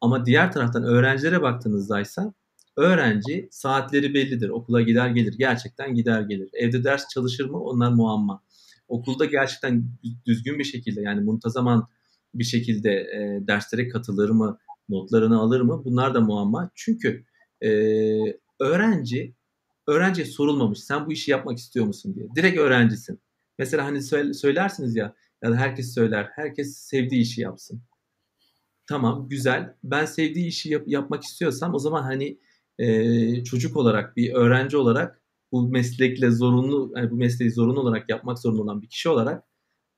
Ama 0.00 0.26
diğer 0.26 0.52
taraftan 0.52 0.84
öğrencilere 0.84 1.42
baktığınızda 1.42 2.00
ise 2.00 2.22
öğrenci 2.78 3.48
saatleri 3.50 4.14
bellidir. 4.14 4.48
Okula 4.48 4.82
gider 4.82 5.08
gelir. 5.08 5.34
Gerçekten 5.38 5.94
gider 5.94 6.20
gelir. 6.20 6.50
Evde 6.52 6.84
ders 6.84 7.08
çalışır 7.08 7.50
mı? 7.50 7.62
Onlar 7.62 7.90
muamma. 7.90 8.42
Okulda 8.88 9.24
gerçekten 9.24 9.84
düzgün 10.26 10.58
bir 10.58 10.64
şekilde 10.64 11.00
yani 11.00 11.20
muntazaman 11.20 11.88
bir 12.34 12.44
şekilde 12.44 12.90
e, 12.90 13.46
derslere 13.46 13.88
katılır 13.88 14.30
mı, 14.30 14.58
notlarını 14.88 15.38
alır 15.38 15.60
mı? 15.60 15.82
Bunlar 15.84 16.14
da 16.14 16.20
muamma. 16.20 16.70
Çünkü 16.74 17.24
e, 17.62 17.70
öğrenci 18.60 19.34
öğrenciye 19.86 20.26
sorulmamış 20.26 20.78
sen 20.78 21.06
bu 21.06 21.12
işi 21.12 21.30
yapmak 21.30 21.58
istiyor 21.58 21.86
musun 21.86 22.14
diye. 22.14 22.26
Direkt 22.36 22.58
öğrencisin. 22.58 23.20
Mesela 23.58 23.84
hani 23.84 24.02
söylersiniz 24.34 24.96
ya 24.96 25.14
ya 25.42 25.50
da 25.50 25.56
herkes 25.56 25.94
söyler. 25.94 26.30
Herkes 26.34 26.76
sevdiği 26.76 27.22
işi 27.22 27.40
yapsın. 27.40 27.82
Tamam 28.88 29.28
güzel. 29.28 29.74
Ben 29.84 30.04
sevdiği 30.04 30.46
işi 30.46 30.72
yap, 30.72 30.82
yapmak 30.86 31.22
istiyorsam 31.22 31.74
o 31.74 31.78
zaman 31.78 32.02
hani 32.02 32.38
e, 32.78 33.44
çocuk 33.44 33.76
olarak 33.76 34.16
bir 34.16 34.32
öğrenci 34.32 34.76
olarak 34.76 35.22
bu 35.52 35.68
meslekle 35.68 36.30
zorunlu 36.30 36.92
yani 36.96 37.10
bu 37.10 37.16
mesleği 37.16 37.50
zorunlu 37.50 37.80
olarak 37.80 38.10
yapmak 38.10 38.38
zorunda 38.38 38.62
olan 38.62 38.82
bir 38.82 38.88
kişi 38.88 39.08
olarak 39.08 39.44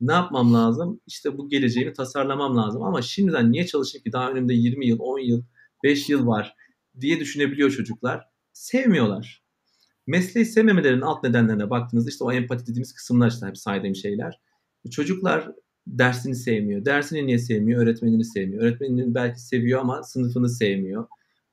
ne 0.01 0.12
yapmam 0.12 0.55
lazım? 0.55 1.01
İşte 1.07 1.38
bu 1.38 1.49
geleceğimi 1.49 1.93
tasarlamam 1.93 2.57
lazım. 2.57 2.83
Ama 2.83 3.03
şimdiden 3.03 3.53
niye 3.53 3.66
çalışayım 3.66 4.05
ki 4.05 4.12
daha 4.12 4.31
önümde 4.31 4.55
20 4.55 4.87
yıl, 4.87 4.99
10 5.01 5.19
yıl, 5.19 5.43
5 5.85 6.09
yıl 6.09 6.27
var 6.27 6.55
diye 7.01 7.21
düşünebiliyor 7.21 7.71
çocuklar. 7.71 8.25
Sevmiyorlar. 8.53 9.45
Mesleği 10.07 10.47
sevmemelerinin 10.47 11.01
alt 11.01 11.25
nedenlerine 11.25 11.71
baktığınızda 11.71 12.11
işte 12.11 12.25
o 12.25 12.33
empati 12.33 12.66
dediğimiz 12.66 12.93
kısımlar 12.93 13.31
işte 13.31 13.47
hep 13.47 13.59
saydığım 13.59 13.95
şeyler. 13.95 14.40
Çocuklar 14.90 15.53
dersini 15.87 16.37
sevmiyor. 16.37 16.85
Dersini 16.85 17.27
niye 17.27 17.38
sevmiyor? 17.38 17.83
Öğretmenini 17.83 18.25
sevmiyor. 18.25 18.62
Öğretmenini 18.62 19.14
belki 19.14 19.40
seviyor 19.40 19.81
ama 19.81 20.03
sınıfını 20.03 20.49
sevmiyor. 20.49 21.07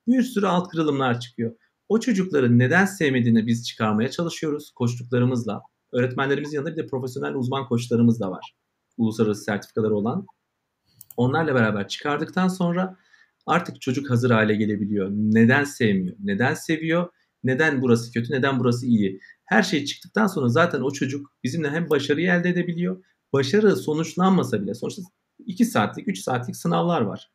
Bir 0.08 0.22
sürü 0.22 0.46
alt 0.46 0.68
kırılımlar 0.68 1.20
çıkıyor. 1.20 1.56
O 1.88 2.00
çocukların 2.00 2.58
neden 2.58 2.84
sevmediğini 2.84 3.46
biz 3.46 3.68
çıkarmaya 3.68 4.10
çalışıyoruz 4.10 4.70
koştuklarımızla. 4.70 5.62
Öğretmenlerimizin 5.92 6.56
yanında 6.56 6.72
bir 6.72 6.82
de 6.82 6.86
profesyonel 6.86 7.34
uzman 7.34 7.68
koçlarımız 7.68 8.20
da 8.20 8.30
var. 8.30 8.54
Uluslararası 8.96 9.44
sertifikaları 9.44 9.94
olan. 9.94 10.26
Onlarla 11.16 11.54
beraber 11.54 11.88
çıkardıktan 11.88 12.48
sonra 12.48 12.96
artık 13.46 13.80
çocuk 13.80 14.10
hazır 14.10 14.30
hale 14.30 14.54
gelebiliyor. 14.54 15.10
Neden 15.10 15.64
sevmiyor? 15.64 16.16
Neden 16.20 16.54
seviyor? 16.54 17.08
Neden 17.44 17.82
burası 17.82 18.12
kötü? 18.12 18.32
Neden 18.32 18.60
burası 18.60 18.86
iyi? 18.86 19.20
Her 19.44 19.62
şey 19.62 19.84
çıktıktan 19.84 20.26
sonra 20.26 20.48
zaten 20.48 20.80
o 20.80 20.90
çocuk 20.90 21.32
bizimle 21.44 21.70
hem 21.70 21.90
başarıyı 21.90 22.30
elde 22.30 22.48
edebiliyor. 22.48 23.04
Başarı 23.32 23.76
sonuçlanmasa 23.76 24.62
bile 24.62 24.74
sonuçta 24.74 25.02
2 25.38 25.64
saatlik, 25.64 26.08
3 26.08 26.18
saatlik 26.18 26.56
sınavlar 26.56 27.00
var. 27.00 27.32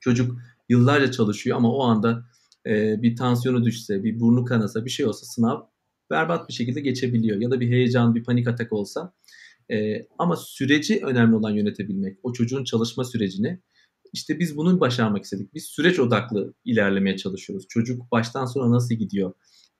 Çocuk 0.00 0.40
yıllarca 0.70 1.10
çalışıyor 1.10 1.56
ama 1.56 1.72
o 1.72 1.82
anda 1.82 2.24
e, 2.66 3.02
bir 3.02 3.16
tansiyonu 3.16 3.64
düşse, 3.64 4.04
bir 4.04 4.20
burnu 4.20 4.44
kanasa, 4.44 4.84
bir 4.84 4.90
şey 4.90 5.06
olsa 5.06 5.26
sınav 5.26 5.60
berbat 6.10 6.48
bir 6.48 6.54
şekilde 6.54 6.80
geçebiliyor. 6.80 7.40
Ya 7.40 7.50
da 7.50 7.60
bir 7.60 7.70
heyecan, 7.70 8.14
bir 8.14 8.24
panik 8.24 8.48
atak 8.48 8.72
olsa. 8.72 9.12
E, 9.70 10.06
ama 10.18 10.36
süreci 10.36 11.00
önemli 11.04 11.36
olan 11.36 11.50
yönetebilmek. 11.50 12.18
O 12.22 12.32
çocuğun 12.32 12.64
çalışma 12.64 13.04
sürecini. 13.04 13.60
İşte 14.12 14.38
biz 14.38 14.56
bunun 14.56 14.80
başarmak 14.80 15.24
istedik. 15.24 15.54
Biz 15.54 15.64
süreç 15.64 15.98
odaklı 15.98 16.54
ilerlemeye 16.64 17.16
çalışıyoruz. 17.16 17.66
Çocuk 17.68 18.12
baştan 18.12 18.46
sona 18.46 18.70
nasıl 18.70 18.94
gidiyor? 18.94 19.32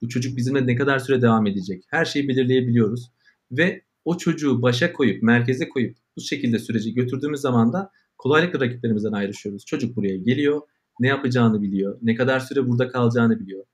Bu 0.03 0.09
çocuk 0.09 0.37
bizimle 0.37 0.67
ne 0.67 0.77
kadar 0.77 0.99
süre 0.99 1.23
devam 1.23 1.47
edecek? 1.47 1.85
Her 1.89 2.05
şeyi 2.05 2.29
belirleyebiliyoruz. 2.29 3.11
Ve 3.51 3.83
o 4.05 4.19
çocuğu 4.19 4.63
başa 4.63 4.93
koyup, 4.93 5.23
merkeze 5.23 5.69
koyup 5.69 5.97
bu 6.17 6.21
şekilde 6.21 6.59
süreci 6.59 6.95
götürdüğümüz 6.95 7.41
zaman 7.41 7.73
da 7.73 7.91
kolaylıkla 8.19 8.61
rakiplerimizden 8.61 9.13
ayrışıyoruz. 9.13 9.65
Çocuk 9.67 9.97
buraya 9.97 10.17
geliyor, 10.17 10.61
ne 11.01 11.09
yapacağını 11.09 11.63
biliyor, 11.63 11.99
ne 12.03 12.15
kadar 12.15 12.41
süre 12.41 12.69
burada 12.69 12.89
kalacağını 12.89 13.41
biliyor. 13.41 13.65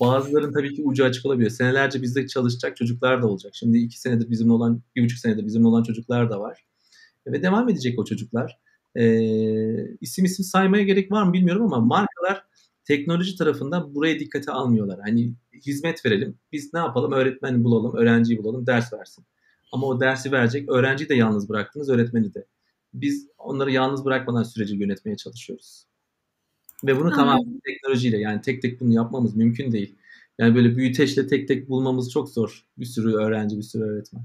Bazıların 0.00 0.52
tabii 0.52 0.74
ki 0.74 0.82
ucu 0.84 1.04
açık 1.04 1.26
olabiliyor. 1.26 1.50
Senelerce 1.50 2.02
bizde 2.02 2.26
çalışacak 2.26 2.76
çocuklar 2.76 3.22
da 3.22 3.26
olacak. 3.26 3.52
Şimdi 3.54 3.78
iki 3.78 4.00
senedir 4.00 4.30
bizimle 4.30 4.52
olan, 4.52 4.82
bir 4.96 5.04
buçuk 5.04 5.18
senedir 5.18 5.46
bizimle 5.46 5.66
olan 5.68 5.82
çocuklar 5.82 6.30
da 6.30 6.40
var. 6.40 6.64
Ve 7.26 7.42
devam 7.42 7.68
edecek 7.68 7.98
o 7.98 8.04
çocuklar. 8.04 8.58
Ee, 8.96 9.96
isim 10.00 10.24
isim 10.24 10.44
saymaya 10.44 10.84
gerek 10.84 11.12
var 11.12 11.22
mı 11.22 11.32
bilmiyorum 11.32 11.62
ama 11.72 11.80
markalar 11.80 12.44
teknoloji 12.84 13.36
tarafında 13.36 13.94
buraya 13.94 14.18
dikkate 14.18 14.52
almıyorlar. 14.52 15.00
Hani 15.04 15.34
hizmet 15.66 16.06
verelim. 16.06 16.38
Biz 16.52 16.74
ne 16.74 16.80
yapalım? 16.80 17.12
Öğretmeni 17.12 17.64
bulalım, 17.64 17.96
öğrenciyi 17.96 18.38
bulalım, 18.38 18.66
ders 18.66 18.92
versin. 18.92 19.24
Ama 19.72 19.86
o 19.86 20.00
dersi 20.00 20.32
verecek, 20.32 20.68
öğrenciyi 20.70 21.08
de 21.08 21.14
yalnız 21.14 21.48
bıraktınız, 21.48 21.88
öğretmeni 21.90 22.34
de. 22.34 22.46
biz 22.94 23.28
onları 23.38 23.72
yalnız 23.72 24.04
bırakmadan 24.04 24.42
süreci 24.42 24.76
yönetmeye 24.76 25.16
çalışıyoruz. 25.16 25.89
Ve 26.84 27.00
bunu 27.00 27.10
tamamen 27.10 27.60
teknolojiyle 27.66 28.18
yani 28.18 28.40
tek 28.40 28.62
tek 28.62 28.80
bunu 28.80 28.94
yapmamız 28.94 29.36
mümkün 29.36 29.72
değil. 29.72 29.94
Yani 30.38 30.54
böyle 30.54 30.76
büyüteçle 30.76 31.26
tek 31.26 31.48
tek 31.48 31.68
bulmamız 31.68 32.12
çok 32.12 32.28
zor. 32.28 32.64
Bir 32.78 32.84
sürü 32.84 33.12
öğrenci, 33.12 33.58
bir 33.58 33.62
sürü 33.62 33.82
öğretmen. 33.82 34.22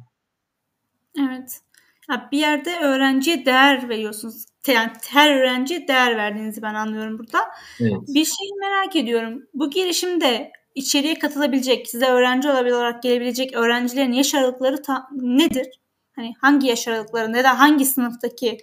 Evet. 1.20 1.62
Ya 2.10 2.30
bir 2.32 2.38
yerde 2.38 2.80
öğrenciye 2.80 3.46
değer 3.46 3.90
veriyorsunuz. 3.90 4.46
Yani 4.68 4.92
her 5.08 5.40
öğrenciye 5.40 5.88
değer 5.88 6.18
verdiğinizi 6.18 6.62
ben 6.62 6.74
anlıyorum 6.74 7.20
burada. 7.20 7.40
Evet. 7.80 7.94
Bir 8.08 8.26
şey 8.26 8.48
merak 8.60 8.96
ediyorum. 8.96 9.48
Bu 9.54 9.70
girişimde 9.70 10.52
içeriye 10.76 11.20
katılabilecek, 11.20 11.88
size 11.88 12.06
öğrenci 12.06 12.50
olarak 12.50 13.04
gelebilecek 13.04 13.56
öğrencilerin 13.56 14.12
yaş 14.12 14.36
aralıkları 14.36 14.82
ta- 14.82 15.08
nedir? 15.12 15.68
Hani 16.16 16.34
hangi 16.42 16.68
yaş 16.68 16.88
aralıkları, 16.88 17.34
neden 17.34 17.56
hangi 17.56 17.86
sınıftaki 17.86 18.58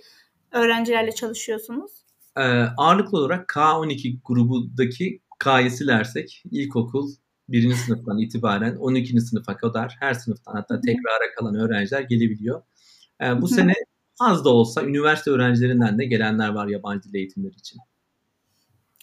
öğrencilerle 0.53 1.13
çalışıyorsunuz? 1.13 1.93
Ee, 2.37 2.43
ağırlıklı 2.77 3.19
olarak 3.19 3.49
K12 3.49 4.19
grubundaki 4.25 5.21
K'yı 5.39 5.71
silersek 5.71 6.43
ilkokul 6.51 7.11
birinci 7.49 7.77
sınıftan 7.77 8.19
itibaren 8.19 8.77
12. 8.77 9.21
sınıfa 9.21 9.57
kadar 9.57 9.97
her 10.01 10.15
sınıftan 10.15 10.53
hatta 10.53 10.81
tekrara 10.81 11.35
kalan 11.39 11.55
öğrenciler 11.55 12.01
gelebiliyor. 12.01 12.63
Ee, 13.23 13.41
bu 13.41 13.49
sene 13.49 13.73
az 14.21 14.45
da 14.45 14.49
olsa 14.49 14.85
üniversite 14.85 15.31
öğrencilerinden 15.31 15.99
de 15.99 16.05
gelenler 16.05 16.49
var 16.49 16.67
yabancı 16.67 17.09
dil 17.09 17.15
eğitimleri 17.15 17.55
için. 17.55 17.79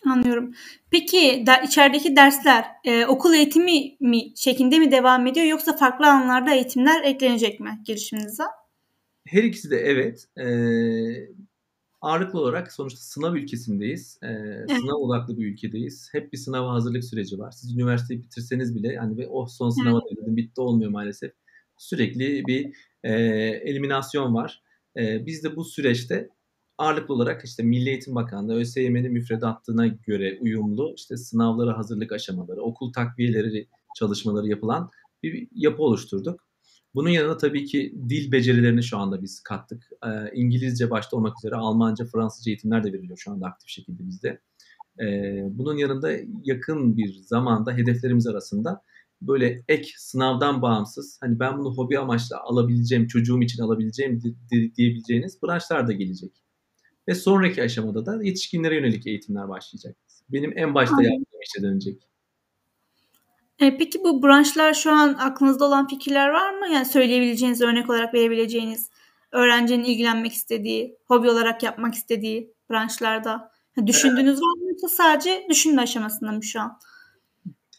Anlıyorum. 0.05 0.53
Peki 0.91 1.43
der, 1.47 1.63
içerideki 1.63 2.15
dersler 2.15 2.65
e, 2.83 3.05
okul 3.05 3.33
eğitimi 3.33 3.97
mi 3.99 4.21
şeklinde 4.35 4.79
mi 4.79 4.91
devam 4.91 5.27
ediyor 5.27 5.45
yoksa 5.45 5.77
farklı 5.77 6.05
alanlarda 6.05 6.53
eğitimler 6.53 7.03
eklenecek 7.03 7.59
mi 7.59 7.81
girişiminize? 7.85 8.43
Her 9.27 9.43
ikisi 9.43 9.71
de 9.71 9.77
evet. 9.77 10.25
E, 10.37 10.45
ağırlıklı 12.01 12.39
olarak 12.39 12.71
sonuçta 12.71 12.99
sınav 12.99 13.35
ülkesindeyiz. 13.35 14.19
E. 14.23 14.27
Sınav 14.67 14.95
odaklı 14.95 15.37
bir 15.37 15.45
ülkedeyiz. 15.45 16.09
Hep 16.11 16.33
bir 16.33 16.37
sınava 16.37 16.73
hazırlık 16.73 17.03
süreci 17.03 17.39
var. 17.39 17.51
Siz 17.51 17.73
üniversiteyi 17.75 18.23
bitirseniz 18.23 18.75
bile 18.75 18.93
yani 18.93 19.17
ve 19.17 19.27
oh 19.27 19.47
son 19.47 19.69
sınava 19.69 20.01
evet. 20.11 20.35
bitti 20.35 20.61
olmuyor 20.61 20.91
maalesef. 20.91 21.31
Sürekli 21.77 22.43
bir 22.47 22.75
e, 23.03 23.13
eliminasyon 23.63 24.33
var. 24.33 24.63
E, 24.97 25.25
biz 25.25 25.43
de 25.43 25.55
bu 25.55 25.63
süreçte 25.63 26.29
ağırlıklı 26.77 27.13
olarak 27.13 27.45
işte 27.45 27.63
Milli 27.63 27.89
Eğitim 27.89 28.15
Bakanlığı 28.15 28.55
ÖSYM'nin 28.55 29.11
müfredatına 29.11 29.87
göre 29.87 30.37
uyumlu 30.41 30.93
işte 30.95 31.17
sınavlara 31.17 31.77
hazırlık 31.77 32.11
aşamaları, 32.11 32.61
okul 32.61 32.93
takviyeleri 32.93 33.67
çalışmaları 33.95 34.47
yapılan 34.47 34.89
bir 35.23 35.47
yapı 35.51 35.83
oluşturduk. 35.83 36.48
Bunun 36.95 37.09
yanında 37.09 37.37
tabii 37.37 37.65
ki 37.65 37.93
dil 38.09 38.31
becerilerini 38.31 38.83
şu 38.83 38.97
anda 38.97 39.21
biz 39.21 39.39
kattık. 39.39 39.89
Ee, 40.05 40.09
İngilizce 40.33 40.89
başta 40.89 41.17
olmak 41.17 41.37
üzere 41.39 41.55
Almanca, 41.55 42.05
Fransızca 42.05 42.51
eğitimler 42.51 42.83
de 42.83 42.93
veriliyor 42.93 43.17
şu 43.17 43.31
anda 43.31 43.45
aktif 43.45 43.69
şekilde 43.69 44.07
bizde. 44.07 44.41
Ee, 45.01 45.43
bunun 45.51 45.77
yanında 45.77 46.11
yakın 46.43 46.97
bir 46.97 47.13
zamanda 47.13 47.73
hedeflerimiz 47.73 48.27
arasında 48.27 48.81
böyle 49.21 49.63
ek 49.67 49.91
sınavdan 49.97 50.61
bağımsız 50.61 51.17
hani 51.21 51.39
ben 51.39 51.57
bunu 51.57 51.73
hobi 51.73 51.99
amaçlı 51.99 52.37
alabileceğim, 52.37 53.07
çocuğum 53.07 53.41
için 53.41 53.63
alabileceğim 53.63 54.21
diyebileceğiniz 54.77 55.43
branşlar 55.43 55.87
da 55.87 55.91
gelecek. 55.91 56.31
Ve 57.07 57.15
sonraki 57.15 57.63
aşamada 57.63 58.05
da 58.05 58.23
yetişkinlere 58.23 58.75
yönelik 58.75 59.07
eğitimler 59.07 59.49
başlayacak. 59.49 59.97
Benim 60.29 60.57
en 60.57 60.75
başta 60.75 61.03
yaptığım 61.03 61.39
işe 61.45 61.63
dönecek. 61.63 62.08
E, 63.59 63.77
peki 63.77 63.99
bu 64.03 64.23
branşlar 64.23 64.73
şu 64.73 64.91
an 64.91 65.13
aklınızda 65.13 65.65
olan 65.65 65.87
fikirler 65.87 66.29
var 66.29 66.59
mı? 66.59 66.73
Yani 66.73 66.85
söyleyebileceğiniz, 66.85 67.61
örnek 67.61 67.89
olarak 67.89 68.13
verebileceğiniz 68.13 68.89
öğrencinin 69.31 69.83
ilgilenmek 69.83 70.33
istediği, 70.33 70.97
hobi 71.05 71.29
olarak 71.29 71.63
yapmak 71.63 71.93
istediği 71.93 72.53
branşlarda 72.69 73.51
düşündüğünüz 73.85 74.41
var 74.41 74.57
mı 74.61 74.69
yoksa 74.69 74.87
sadece 74.87 75.45
düşünme 75.49 75.81
aşamasında 75.81 76.31
mı 76.31 76.43
şu 76.43 76.61
an? 76.61 76.79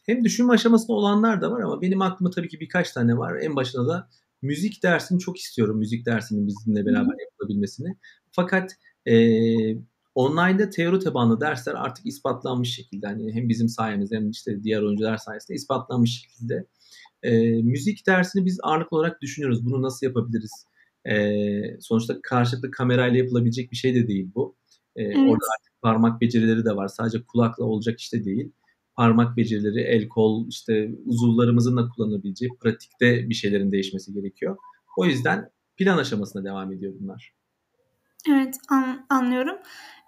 Hem 0.07 0.25
düşünme 0.25 0.53
aşamasında 0.53 0.93
olanlar 0.93 1.41
da 1.41 1.51
var 1.51 1.61
ama 1.61 1.83
benim 1.83 2.03
aklımda 2.03 2.35
tabii 2.35 2.49
ki 2.49 2.61
birkaç 2.61 2.93
tane 2.93 3.17
var. 3.17 3.41
En 3.41 3.57
başında 3.57 3.89
da 3.89 4.09
müzik 4.43 4.83
dersini 4.83 5.19
çok 5.19 5.39
istiyorum. 5.39 5.79
Müzik 5.79 6.07
dersinin 6.07 6.47
bizimle 6.47 6.87
beraber 6.87 7.15
yapılabilmesini. 7.25 7.97
Fakat 8.33 8.77
e, 9.07 9.15
online'da 10.15 10.71
teori 10.71 10.99
tabanlı 10.99 11.41
dersler 11.41 11.75
artık 11.75 12.07
ispatlanmış 12.07 12.75
şekilde 12.75 13.07
hani 13.07 13.33
hem 13.35 13.49
bizim 13.49 13.69
sayemizde 13.69 14.17
hem 14.17 14.31
işte 14.31 14.63
diğer 14.63 14.83
oyuncular 14.83 15.17
sayesinde 15.17 15.57
ispatlanmış 15.57 16.23
şekilde. 16.23 16.67
E, 17.23 17.63
müzik 17.63 18.07
dersini 18.07 18.45
biz 18.45 18.59
ağırlıklı 18.63 18.97
olarak 18.97 19.23
düşünüyoruz. 19.23 19.65
Bunu 19.65 19.83
nasıl 19.83 20.07
yapabiliriz? 20.07 20.67
E, 21.05 21.81
sonuçta 21.81 22.23
karşılıklı 22.23 22.71
kamerayla 22.71 23.19
yapılabilecek 23.19 23.71
bir 23.71 23.77
şey 23.77 23.95
de 23.95 24.09
değil 24.09 24.31
bu. 24.35 24.57
E, 24.97 25.03
evet. 25.03 25.17
Orada 25.17 25.47
artık 25.59 25.83
parmak 25.83 26.21
becerileri 26.21 26.65
de 26.65 26.77
var. 26.77 26.89
Sadece 26.89 27.23
kulakla 27.23 27.65
olacak 27.65 28.01
işte 28.01 28.25
değil. 28.25 28.53
Parmak 28.97 29.37
becerileri, 29.37 29.81
el, 29.81 30.09
kol, 30.09 30.49
işte 30.49 30.91
uzuvlarımızın 31.07 31.77
da 31.77 31.89
kullanabileceği 31.89 32.51
pratikte 32.61 33.29
bir 33.29 33.35
şeylerin 33.35 33.73
değişmesi 33.73 34.13
gerekiyor. 34.13 34.57
O 34.97 35.07
yüzden 35.07 35.51
plan 35.77 35.99
aşamasına 35.99 36.45
devam 36.45 36.73
ediyor 36.73 36.95
bunlar. 37.01 37.35
Evet 38.29 38.57
an, 38.71 39.07
anlıyorum. 39.11 39.57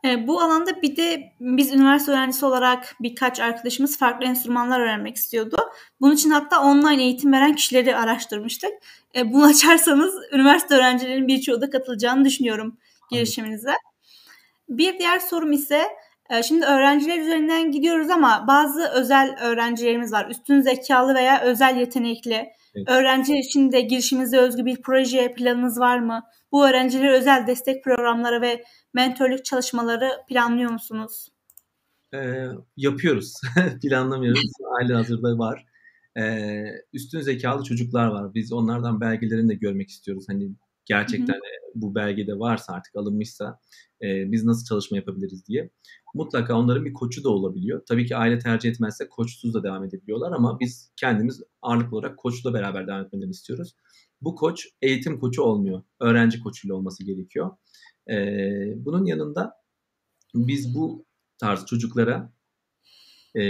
E, 0.05 0.27
bu 0.27 0.41
alanda 0.41 0.83
bir 0.83 0.97
de 0.97 1.33
biz 1.41 1.73
üniversite 1.73 2.13
öğrencisi 2.13 2.47
olarak 2.47 2.97
birkaç 3.01 3.41
arkadaşımız 3.41 3.99
farklı 3.99 4.27
enstrümanlar 4.27 4.81
öğrenmek 4.81 5.17
istiyordu. 5.17 5.57
Bunun 6.01 6.15
için 6.15 6.31
hatta 6.31 6.63
online 6.63 7.03
eğitim 7.03 7.33
veren 7.33 7.55
kişileri 7.55 7.97
araştırmıştık. 7.97 8.71
E, 9.17 9.33
bunu 9.33 9.45
açarsanız 9.51 10.15
üniversite 10.33 10.75
öğrencilerinin 10.75 11.29
birçoğu 11.29 11.61
da 11.61 11.71
katılacağını 11.71 12.25
düşünüyorum 12.25 12.77
girişiminize. 13.11 13.75
Bir 14.69 14.99
diğer 14.99 15.19
sorum 15.19 15.53
ise 15.53 15.83
e, 16.31 16.43
şimdi 16.43 16.67
öğrenciler 16.67 17.19
üzerinden 17.19 17.73
gidiyoruz 17.73 18.11
ama 18.11 18.45
bazı 18.49 18.89
özel 18.89 19.37
öğrencilerimiz 19.41 20.13
var. 20.13 20.27
Üstün 20.31 20.61
zekalı 20.61 21.15
veya 21.15 21.41
özel 21.41 21.77
yetenekli. 21.77 22.53
Evet. 22.75 22.89
Öğrenciler 22.89 23.39
için 23.39 23.73
de 23.73 23.81
girişimize 23.81 24.39
özgü 24.39 24.65
bir 24.65 24.83
proje 24.83 25.35
planınız 25.35 25.81
var 25.81 25.99
mı? 25.99 26.23
Bu 26.53 26.69
öğrencilere 26.69 27.13
özel 27.13 27.47
destek 27.47 27.85
programları 27.85 28.43
ve 28.43 28.65
mentorluk 28.95 29.45
çalışmaları 29.45 30.11
planlıyor 30.29 30.71
musunuz? 30.71 31.29
Ee, 32.15 32.49
yapıyoruz. 32.77 33.35
Planlamıyoruz. 33.83 34.53
Aile 34.81 34.95
hazırda 34.95 35.39
var. 35.39 35.67
Ee, 36.19 36.65
üstün 36.93 37.21
zekalı 37.21 37.65
çocuklar 37.65 38.07
var. 38.07 38.35
Biz 38.35 38.53
onlardan 38.53 39.01
belgelerini 39.01 39.49
de 39.49 39.55
görmek 39.55 39.89
istiyoruz. 39.89 40.25
Hani 40.29 40.51
gerçekten 40.85 41.35
Hı-hı. 41.35 41.73
bu 41.75 41.95
belgede 41.95 42.39
varsa 42.39 42.73
artık 42.73 42.97
alınmışsa 42.97 43.59
e, 44.03 44.33
biz 44.33 44.45
nasıl 44.45 44.65
çalışma 44.65 44.97
yapabiliriz 44.97 45.47
diye. 45.47 45.71
Mutlaka 46.15 46.55
onların 46.55 46.85
bir 46.85 46.93
koçu 46.93 47.25
da 47.25 47.31
olabiliyor. 47.31 47.83
Tabii 47.89 48.07
ki 48.07 48.17
aile 48.17 48.39
tercih 48.39 48.71
etmezse 48.71 49.09
koçsuz 49.09 49.55
da 49.55 49.63
devam 49.63 49.85
edebiliyorlar 49.85 50.33
ama 50.33 50.61
biz 50.61 50.93
kendimiz 50.97 51.43
ağırlıklı 51.63 51.97
olarak 51.97 52.19
koçla 52.19 52.55
beraber 52.55 52.87
devam 52.87 53.05
etmelerini 53.05 53.31
istiyoruz. 53.31 53.75
Bu 54.23 54.35
koç 54.35 54.69
eğitim 54.83 55.21
koçu 55.21 55.43
olmuyor. 55.43 55.83
Öğrenci 56.01 56.41
koçuyla 56.41 56.75
olması 56.75 57.05
gerekiyor. 57.05 57.51
Ee, 58.11 58.73
bunun 58.77 59.05
yanında 59.05 59.55
biz 60.35 60.75
bu 60.75 61.07
tarz 61.39 61.67
çocuklara 61.67 62.33
e, 63.35 63.43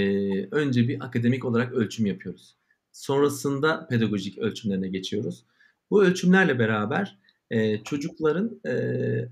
önce 0.46 0.88
bir 0.88 1.04
akademik 1.04 1.44
olarak 1.44 1.72
ölçüm 1.72 2.06
yapıyoruz. 2.06 2.56
Sonrasında 2.92 3.86
pedagojik 3.86 4.38
ölçümlerine 4.38 4.88
geçiyoruz. 4.88 5.46
Bu 5.90 6.04
ölçümlerle 6.04 6.58
beraber 6.58 7.18
e, 7.50 7.84
çocukların 7.84 8.60
e, 8.66 8.74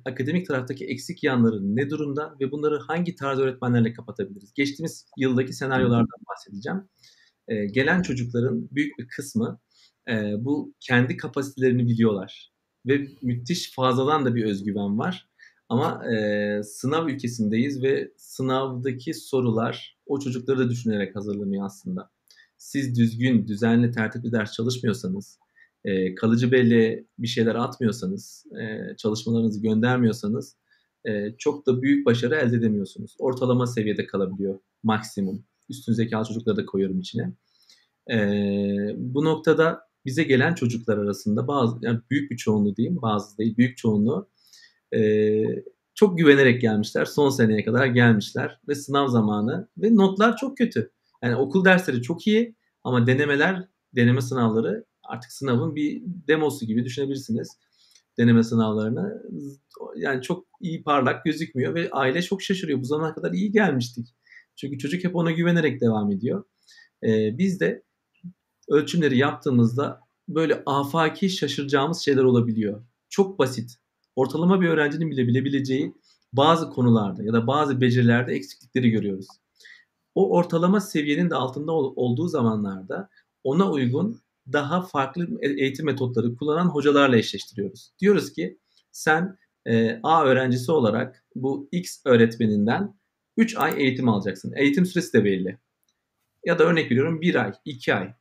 akademik 0.05 0.47
taraftaki 0.47 0.87
eksik 0.87 1.25
yanları 1.25 1.77
ne 1.77 1.91
durumda 1.91 2.37
ve 2.41 2.51
bunları 2.51 2.79
hangi 2.79 3.15
tarz 3.15 3.39
öğretmenlerle 3.39 3.93
kapatabiliriz? 3.93 4.53
Geçtiğimiz 4.55 5.07
yıldaki 5.19 5.53
senaryolardan 5.53 6.21
bahsedeceğim. 6.29 6.89
E, 7.49 7.67
gelen 7.67 8.03
çocukların 8.03 8.69
büyük 8.71 8.99
bir 8.99 9.09
kısmı 9.09 9.61
e, 10.09 10.45
bu 10.45 10.75
kendi 10.81 11.17
kapasitelerini 11.17 11.87
biliyorlar. 11.89 12.53
Ve 12.87 13.09
müthiş 13.23 13.75
fazladan 13.75 14.25
da 14.25 14.35
bir 14.35 14.45
özgüven 14.45 14.99
var. 14.99 15.29
Ama 15.69 16.13
e, 16.15 16.63
sınav 16.63 17.09
ülkesindeyiz 17.09 17.83
ve 17.83 18.13
sınavdaki 18.17 19.15
sorular 19.15 19.99
o 20.07 20.19
çocukları 20.21 20.59
da 20.59 20.71
düşünerek 20.71 21.17
hazırlanıyor 21.17 21.67
aslında. 21.67 22.11
Siz 22.59 22.99
düzgün, 22.99 23.49
düzenli, 23.49 23.91
tertipli 23.91 24.33
ders 24.33 24.53
çalışmıyorsanız, 24.53 25.39
e, 25.85 26.15
kalıcı 26.15 26.53
belli 26.53 27.07
bir 27.19 27.29
şeyler 27.29 27.55
atmıyorsanız, 27.55 28.47
e, 28.61 28.97
çalışmalarınızı 28.97 29.63
göndermiyorsanız 29.63 30.57
e, 31.05 31.37
çok 31.39 31.67
da 31.67 31.83
büyük 31.83 32.07
başarı 32.07 32.35
elde 32.35 32.57
edemiyorsunuz. 32.57 33.17
Ortalama 33.19 33.67
seviyede 33.67 34.07
kalabiliyor 34.07 34.59
maksimum. 34.83 35.45
Üstün 35.69 35.93
zekalı 35.93 36.25
çocukları 36.25 36.57
da 36.57 36.67
koyuyorum 36.67 37.01
içine. 37.01 37.33
E, 38.11 38.17
bu 38.97 39.25
noktada 39.25 39.90
bize 40.05 40.23
gelen 40.23 40.55
çocuklar 40.55 40.99
arasında 40.99 41.49
bazı 41.49 41.79
yani 41.83 42.01
büyük 42.11 42.31
bir 42.31 42.37
çoğunluğu 42.37 42.77
diyeyim 42.77 43.03
bazı 43.03 43.39
değil 43.39 43.57
büyük 43.57 43.77
çoğunluğu 43.77 44.29
e, 44.95 45.01
çok 45.95 46.19
güvenerek 46.19 46.61
gelmişler. 46.61 47.05
Son 47.05 47.31
seneye 47.31 47.65
kadar 47.65 47.87
gelmişler 47.87 48.61
ve 48.69 48.75
sınav 48.75 49.09
zamanı 49.09 49.69
ve 49.79 49.97
notlar 49.97 50.37
çok 50.37 50.57
kötü. 50.57 50.91
Yani 51.23 51.37
okul 51.37 51.65
dersleri 51.65 52.03
çok 52.03 52.27
iyi 52.27 52.57
ama 52.85 53.07
denemeler, 53.07 53.69
deneme 53.97 54.21
sınavları 54.21 54.85
artık 55.03 55.33
sınavın 55.33 55.77
bir 55.77 56.03
demosu 56.05 56.67
gibi 56.67 56.85
düşünebilirsiniz. 56.85 57.59
deneme 58.19 58.43
sınavlarını. 58.43 59.23
Yani 59.97 60.23
çok 60.23 60.47
iyi 60.61 60.83
parlak 60.83 61.25
gözükmüyor 61.25 61.75
ve 61.75 61.91
aile 61.91 62.23
çok 62.23 62.43
şaşırıyor. 62.43 62.81
Bu 62.81 62.85
zamana 62.85 63.15
kadar 63.15 63.33
iyi 63.33 63.53
gelmiştik. 63.53 64.09
Çünkü 64.57 64.79
çocuk 64.79 65.05
hep 65.05 65.17
ona 65.17 65.31
güvenerek 65.31 65.81
devam 65.81 66.11
ediyor. 66.11 66.45
Ee, 67.05 67.39
biz 67.39 67.61
de 67.61 67.83
ölçümleri 68.71 69.19
yaptığımızda 69.19 70.01
böyle 70.29 70.63
afaki 70.67 71.31
şaşıracağımız 71.31 72.01
şeyler 72.01 72.23
olabiliyor. 72.23 72.85
Çok 73.09 73.39
basit. 73.39 73.77
Ortalama 74.17 74.61
bir 74.61 74.69
öğrencinin 74.69 75.11
bile 75.11 75.27
bilebileceği 75.27 75.95
bazı 76.33 76.71
konularda 76.71 77.23
ya 77.23 77.33
da 77.33 77.47
bazı 77.47 77.81
becerilerde 77.81 78.33
eksiklikleri 78.33 78.91
görüyoruz. 78.91 79.27
O 80.15 80.31
ortalama 80.37 80.81
seviyenin 80.81 81.31
de 81.31 81.35
altında 81.35 81.73
olduğu 81.73 82.29
zamanlarda 82.29 83.09
ona 83.45 83.71
uygun 83.71 84.21
daha 84.53 84.83
farklı 84.83 85.29
e, 85.41 85.49
eğitim 85.49 85.87
metotları 85.87 86.37
kullanan 86.37 86.67
hocalarla 86.67 87.17
eşleştiriyoruz. 87.17 87.93
Diyoruz 88.01 88.33
ki 88.33 88.59
sen 88.93 89.39
e, 89.67 90.01
A 90.03 90.25
öğrencisi 90.25 90.73
olarak 90.73 91.25
bu 91.35 91.69
X 91.73 92.03
öğretmeninden 92.05 92.95
3 93.37 93.57
ay 93.57 93.83
eğitim 93.83 94.09
alacaksın. 94.09 94.53
Eğitim 94.57 94.87
süresi 94.87 95.13
de 95.13 95.25
belli. 95.25 95.59
Ya 96.45 96.59
da 96.59 96.65
örnek 96.65 96.91
veriyorum 96.91 97.21
1 97.21 97.35
ay, 97.35 97.53
2 97.65 97.95
ay. 97.95 98.15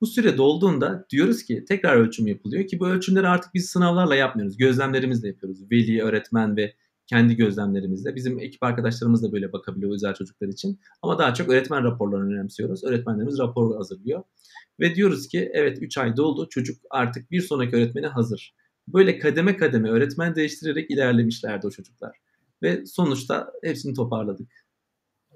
Bu 0.00 0.06
süre 0.06 0.36
dolduğunda 0.36 1.06
diyoruz 1.10 1.42
ki 1.44 1.64
tekrar 1.68 1.96
ölçüm 1.96 2.26
yapılıyor 2.26 2.66
ki 2.66 2.80
bu 2.80 2.88
ölçümleri 2.88 3.28
artık 3.28 3.54
biz 3.54 3.66
sınavlarla 3.70 4.14
yapmıyoruz. 4.14 4.56
Gözlemlerimizle 4.56 5.28
yapıyoruz. 5.28 5.70
Veli, 5.70 6.02
öğretmen 6.02 6.56
ve 6.56 6.74
kendi 7.06 7.36
gözlemlerimizle. 7.36 8.14
Bizim 8.14 8.38
ekip 8.38 8.62
arkadaşlarımız 8.62 9.22
da 9.22 9.32
böyle 9.32 9.52
bakabiliyor 9.52 9.92
özel 9.94 10.14
çocuklar 10.14 10.48
için. 10.48 10.80
Ama 11.02 11.18
daha 11.18 11.34
çok 11.34 11.48
öğretmen 11.48 11.84
raporlarını 11.84 12.34
önemsiyoruz. 12.34 12.84
Öğretmenlerimiz 12.84 13.38
rapor 13.38 13.76
hazırlıyor. 13.76 14.22
Ve 14.80 14.94
diyoruz 14.94 15.28
ki 15.28 15.50
evet 15.52 15.78
3 15.80 15.98
ay 15.98 16.16
doldu 16.16 16.48
çocuk 16.50 16.78
artık 16.90 17.30
bir 17.30 17.40
sonraki 17.40 17.76
öğretmene 17.76 18.06
hazır. 18.06 18.54
Böyle 18.88 19.18
kademe 19.18 19.56
kademe 19.56 19.90
öğretmen 19.90 20.34
değiştirerek 20.34 20.90
ilerlemişlerdi 20.90 21.66
o 21.66 21.70
çocuklar. 21.70 22.16
Ve 22.62 22.86
sonuçta 22.86 23.52
hepsini 23.62 23.94
toparladık. 23.94 24.48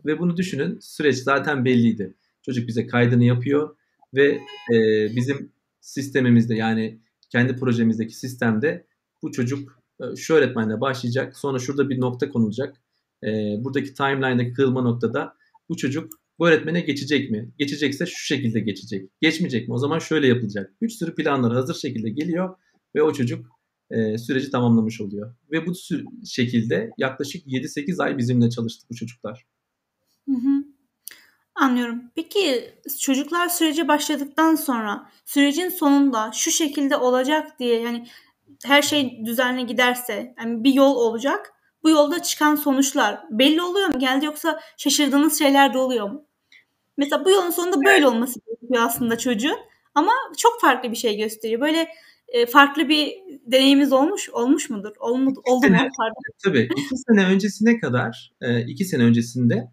Ve 0.07 0.19
bunu 0.19 0.37
düşünün 0.37 0.79
süreç 0.81 1.17
zaten 1.17 1.65
belliydi. 1.65 2.15
Çocuk 2.43 2.69
bize 2.69 2.87
kaydını 2.87 3.25
yapıyor 3.25 3.77
ve 4.15 4.41
e, 4.73 5.07
bizim 5.17 5.53
sistemimizde 5.81 6.55
yani 6.55 7.01
kendi 7.31 7.57
projemizdeki 7.57 8.15
sistemde 8.15 8.87
bu 9.23 9.33
çocuk 9.33 9.83
e, 10.01 10.17
şu 10.17 10.35
öğretmenle 10.35 10.81
başlayacak. 10.81 11.37
Sonra 11.37 11.59
şurada 11.59 11.91
bir 11.91 12.01
nokta 12.01 12.29
konulacak. 12.29 12.77
E, 13.25 13.29
buradaki 13.65 13.95
timeline'daki 13.95 14.53
kırılma 14.53 14.83
noktada 14.83 15.35
bu 15.69 15.77
çocuk 15.77 16.13
bu 16.39 16.49
öğretmene 16.49 16.81
geçecek 16.81 17.31
mi? 17.31 17.53
Geçecekse 17.59 18.07
şu 18.07 18.27
şekilde 18.27 18.61
geçecek. 18.61 19.11
Geçmeyecek 19.21 19.69
mi? 19.69 19.75
O 19.75 19.79
zaman 19.79 19.99
şöyle 19.99 20.27
yapılacak. 20.27 20.83
Bir 20.83 20.89
sürü 20.89 21.15
planlar 21.15 21.53
hazır 21.53 21.75
şekilde 21.75 22.11
geliyor 22.11 22.57
ve 22.95 23.03
o 23.03 23.13
çocuk 23.13 23.47
e, 23.91 24.19
süreci 24.19 24.51
tamamlamış 24.51 25.01
oluyor. 25.01 25.35
Ve 25.53 25.67
bu 25.67 25.73
şekilde 26.27 26.91
yaklaşık 26.99 27.47
7-8 27.47 28.03
ay 28.03 28.19
bizimle 28.19 28.51
çalıştı 28.51 28.87
bu 28.91 28.95
çocuklar. 28.95 29.47
Hı 30.29 30.35
hı. 30.35 30.65
Anlıyorum. 31.61 32.03
Peki 32.15 32.75
çocuklar 33.01 33.49
sürece 33.49 33.89
başladıktan 33.89 34.55
sonra 34.55 35.11
sürecin 35.25 35.69
sonunda 35.69 36.31
şu 36.35 36.51
şekilde 36.51 36.97
olacak 36.97 37.59
diye 37.59 37.81
yani 37.81 38.07
her 38.65 38.83
şey 38.83 39.25
düzenli 39.25 39.67
giderse 39.67 40.35
yani 40.39 40.65
bir 40.65 40.75
yol 40.75 40.97
olacak. 40.97 41.53
Bu 41.83 41.91
yolda 41.91 42.23
çıkan 42.23 42.55
sonuçlar 42.55 43.21
belli 43.31 43.63
oluyor 43.63 43.89
mu? 43.89 43.99
Geldi 43.99 44.27
yoksa 44.27 44.61
şaşırdığınız 44.77 45.39
şeyler 45.39 45.75
de 45.75 45.79
oluyor 45.79 46.11
mu? 46.11 46.25
Mesela 46.97 47.25
bu 47.25 47.31
yolun 47.31 47.51
sonunda 47.51 47.85
böyle 47.85 48.07
olması 48.07 48.41
gerekiyor 48.47 48.83
aslında 48.85 49.19
çocuğun. 49.19 49.59
Ama 49.95 50.13
çok 50.37 50.61
farklı 50.61 50.91
bir 50.91 50.97
şey 50.97 51.17
gösteriyor. 51.17 51.61
Böyle 51.61 51.89
e, 52.29 52.47
farklı 52.47 52.89
bir 52.89 53.15
deneyimiz 53.47 53.93
olmuş 53.93 54.31
olmuş 54.31 54.71
mudur? 54.71 54.93
Olmadı, 54.99 55.41
oldu 55.45 55.67
mu? 55.67 55.77
Pardon. 55.77 56.23
Tabii. 56.45 56.69
iki 56.77 56.97
sene 56.97 57.27
öncesine 57.27 57.81
kadar, 57.81 58.33
e, 58.41 58.61
iki 58.61 58.85
sene 58.85 59.03
öncesinde 59.03 59.69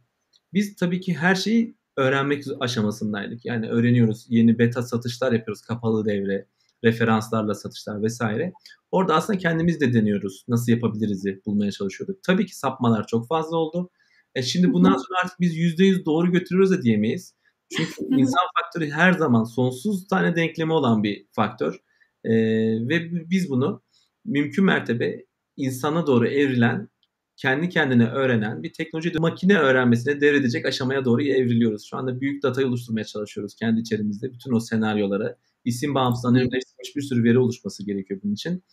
biz 0.56 0.76
tabii 0.76 1.00
ki 1.00 1.14
her 1.14 1.36
şeyi 1.36 1.76
öğrenmek 1.98 2.44
aşamasındaydık. 2.60 3.46
Yani 3.46 3.70
öğreniyoruz. 3.70 4.26
Yeni 4.30 4.60
beta 4.60 4.82
satışlar 4.84 5.32
yapıyoruz. 5.32 5.62
Kapalı 5.62 6.06
devre, 6.06 6.48
referanslarla 6.84 7.54
satışlar 7.54 8.04
vesaire. 8.04 8.54
Orada 8.92 9.16
aslında 9.16 9.40
kendimiz 9.40 9.80
de 9.80 9.94
deniyoruz. 9.94 10.46
Nasıl 10.48 10.72
yapabiliriz 10.72 11.26
bulmaya 11.46 11.72
çalışıyorduk. 11.72 12.24
Tabii 12.24 12.46
ki 12.46 12.58
sapmalar 12.58 13.08
çok 13.08 13.28
fazla 13.28 13.58
oldu. 13.58 13.90
E 14.36 14.42
şimdi 14.42 14.74
bundan 14.74 14.98
sonra 14.98 15.20
artık 15.24 15.40
biz 15.40 15.58
%100 15.58 16.06
doğru 16.06 16.32
götürüyoruz 16.32 16.72
da 16.72 16.82
diyemeyiz. 16.82 17.36
Çünkü 17.78 18.16
insan 18.22 18.46
faktörü 18.62 18.92
her 18.92 19.14
zaman 19.14 19.44
sonsuz 19.44 20.08
tane 20.08 20.36
denklemi 20.36 20.74
olan 20.74 21.04
bir 21.04 21.28
faktör. 21.32 21.80
E, 22.24 22.34
ve 22.90 23.30
biz 23.30 23.50
bunu 23.50 23.82
mümkün 24.26 24.66
mertebe 24.66 25.26
insana 25.58 26.08
doğru 26.08 26.28
evrilen, 26.28 26.90
kendi 27.38 27.70
kendine 27.70 28.08
öğrenen 28.08 28.64
bir 28.64 28.74
teknoloji 28.74 29.12
makine 29.20 29.58
öğrenmesine 29.58 30.22
devredecek 30.22 30.66
aşamaya 30.66 31.06
doğru 31.06 31.24
evriliyoruz. 31.24 31.86
Şu 31.90 31.98
anda 31.98 32.22
büyük 32.22 32.44
datayı 32.44 32.68
oluşturmaya 32.68 33.04
çalışıyoruz 33.04 33.56
kendi 33.56 33.82
içerimizde. 33.82 34.34
Bütün 34.34 34.54
o 34.54 34.60
senaryoları, 34.60 35.38
isim 35.66 35.96
bağımsız 35.96 36.26
anonimleştirilmiş 36.26 36.96
bir 36.96 37.02
sürü 37.02 37.24
veri 37.24 37.40
oluşması 37.40 37.86
gerekiyor 37.86 38.20
bunun 38.24 38.34
için. 38.34 38.64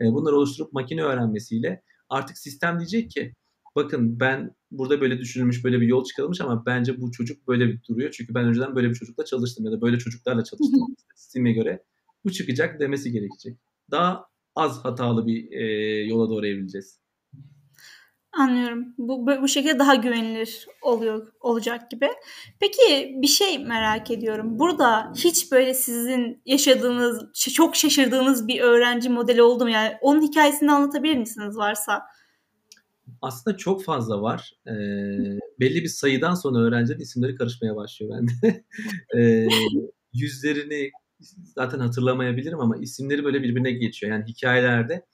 E, 0.00 0.04
bunları 0.04 0.36
oluşturup 0.36 0.72
makine 0.72 1.02
öğrenmesiyle 1.02 1.82
artık 2.08 2.38
sistem 2.38 2.78
diyecek 2.78 3.10
ki 3.10 3.34
bakın 3.76 4.20
ben 4.20 4.54
burada 4.70 5.00
böyle 5.00 5.18
düşünülmüş 5.18 5.64
böyle 5.64 5.80
bir 5.80 5.86
yol 5.86 6.04
çıkarılmış 6.04 6.40
ama 6.40 6.66
bence 6.66 7.00
bu 7.00 7.12
çocuk 7.12 7.48
böyle 7.48 7.68
bir 7.68 7.80
duruyor. 7.88 8.10
Çünkü 8.10 8.34
ben 8.34 8.44
önceden 8.44 8.76
böyle 8.76 8.90
bir 8.90 8.94
çocukla 8.94 9.24
çalıştım 9.24 9.64
ya 9.64 9.72
da 9.72 9.80
böyle 9.80 9.98
çocuklarla 9.98 10.44
çalıştım. 10.44 10.96
Sisteme 11.14 11.52
göre 11.52 11.84
bu 12.24 12.32
çıkacak 12.32 12.80
demesi 12.80 13.12
gerekecek. 13.12 13.58
Daha 13.90 14.24
az 14.56 14.84
hatalı 14.84 15.26
bir 15.26 15.52
e, 15.52 15.64
yola 16.04 16.30
doğru 16.30 16.46
evrileceğiz. 16.46 17.00
Anlıyorum. 18.32 18.94
Bu 18.98 19.26
bu 19.26 19.48
şekilde 19.48 19.78
daha 19.78 19.94
güvenilir 19.94 20.66
oluyor 20.82 21.32
olacak 21.40 21.90
gibi. 21.90 22.08
Peki 22.60 23.14
bir 23.22 23.26
şey 23.26 23.58
merak 23.58 24.10
ediyorum. 24.10 24.58
Burada 24.58 25.12
hiç 25.16 25.52
böyle 25.52 25.74
sizin 25.74 26.42
yaşadığınız, 26.46 27.32
çok 27.54 27.76
şaşırdığınız 27.76 28.48
bir 28.48 28.60
öğrenci 28.60 29.08
modeli 29.08 29.42
oldu 29.42 29.64
mu? 29.64 29.70
Yani 29.70 29.92
onun 30.00 30.22
hikayesini 30.22 30.72
anlatabilir 30.72 31.16
misiniz 31.16 31.56
varsa? 31.56 32.02
Aslında 33.22 33.56
çok 33.56 33.84
fazla 33.84 34.22
var. 34.22 34.52
Ee, 34.66 34.70
belli 35.60 35.82
bir 35.82 35.88
sayıdan 35.88 36.34
sonra 36.34 36.58
öğrencilerin 36.58 37.00
isimleri 37.00 37.34
karışmaya 37.34 37.76
başlıyor 37.76 38.12
bende. 38.16 38.64
ee, 39.18 39.48
yüzlerini 40.12 40.90
zaten 41.54 41.78
hatırlamayabilirim 41.78 42.60
ama 42.60 42.76
isimleri 42.76 43.24
böyle 43.24 43.42
birbirine 43.42 43.72
geçiyor. 43.72 44.12
Yani 44.12 44.24
hikayelerde 44.24 45.06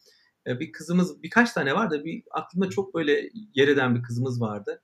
e, 0.47 0.61
bir 0.61 0.73
kızımız 0.73 1.23
birkaç 1.23 1.53
tane 1.53 1.75
var 1.75 1.91
da 1.91 2.05
bir 2.05 2.23
aklımda 2.31 2.71
çok 2.71 2.95
böyle 2.95 3.31
yer 3.55 3.69
eden 3.69 3.95
bir 3.95 4.03
kızımız 4.03 4.41
vardı. 4.41 4.83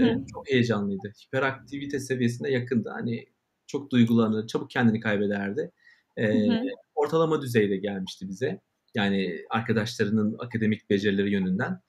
E, 0.00 0.26
çok 0.32 0.50
heyecanlıydı. 0.50 1.12
Hiperaktivite 1.26 2.00
seviyesine 2.00 2.50
yakındı. 2.50 2.88
Hani 2.88 3.26
çok 3.66 3.90
duygulanır, 3.90 4.46
çabuk 4.46 4.70
kendini 4.70 5.00
kaybederdi. 5.00 5.72
E, 6.16 6.48
ortalama 6.94 7.42
düzeyde 7.42 7.76
gelmişti 7.76 8.28
bize. 8.28 8.60
Yani 8.94 9.44
arkadaşlarının 9.50 10.36
akademik 10.38 10.90
becerileri 10.90 11.32
yönünden 11.32 11.80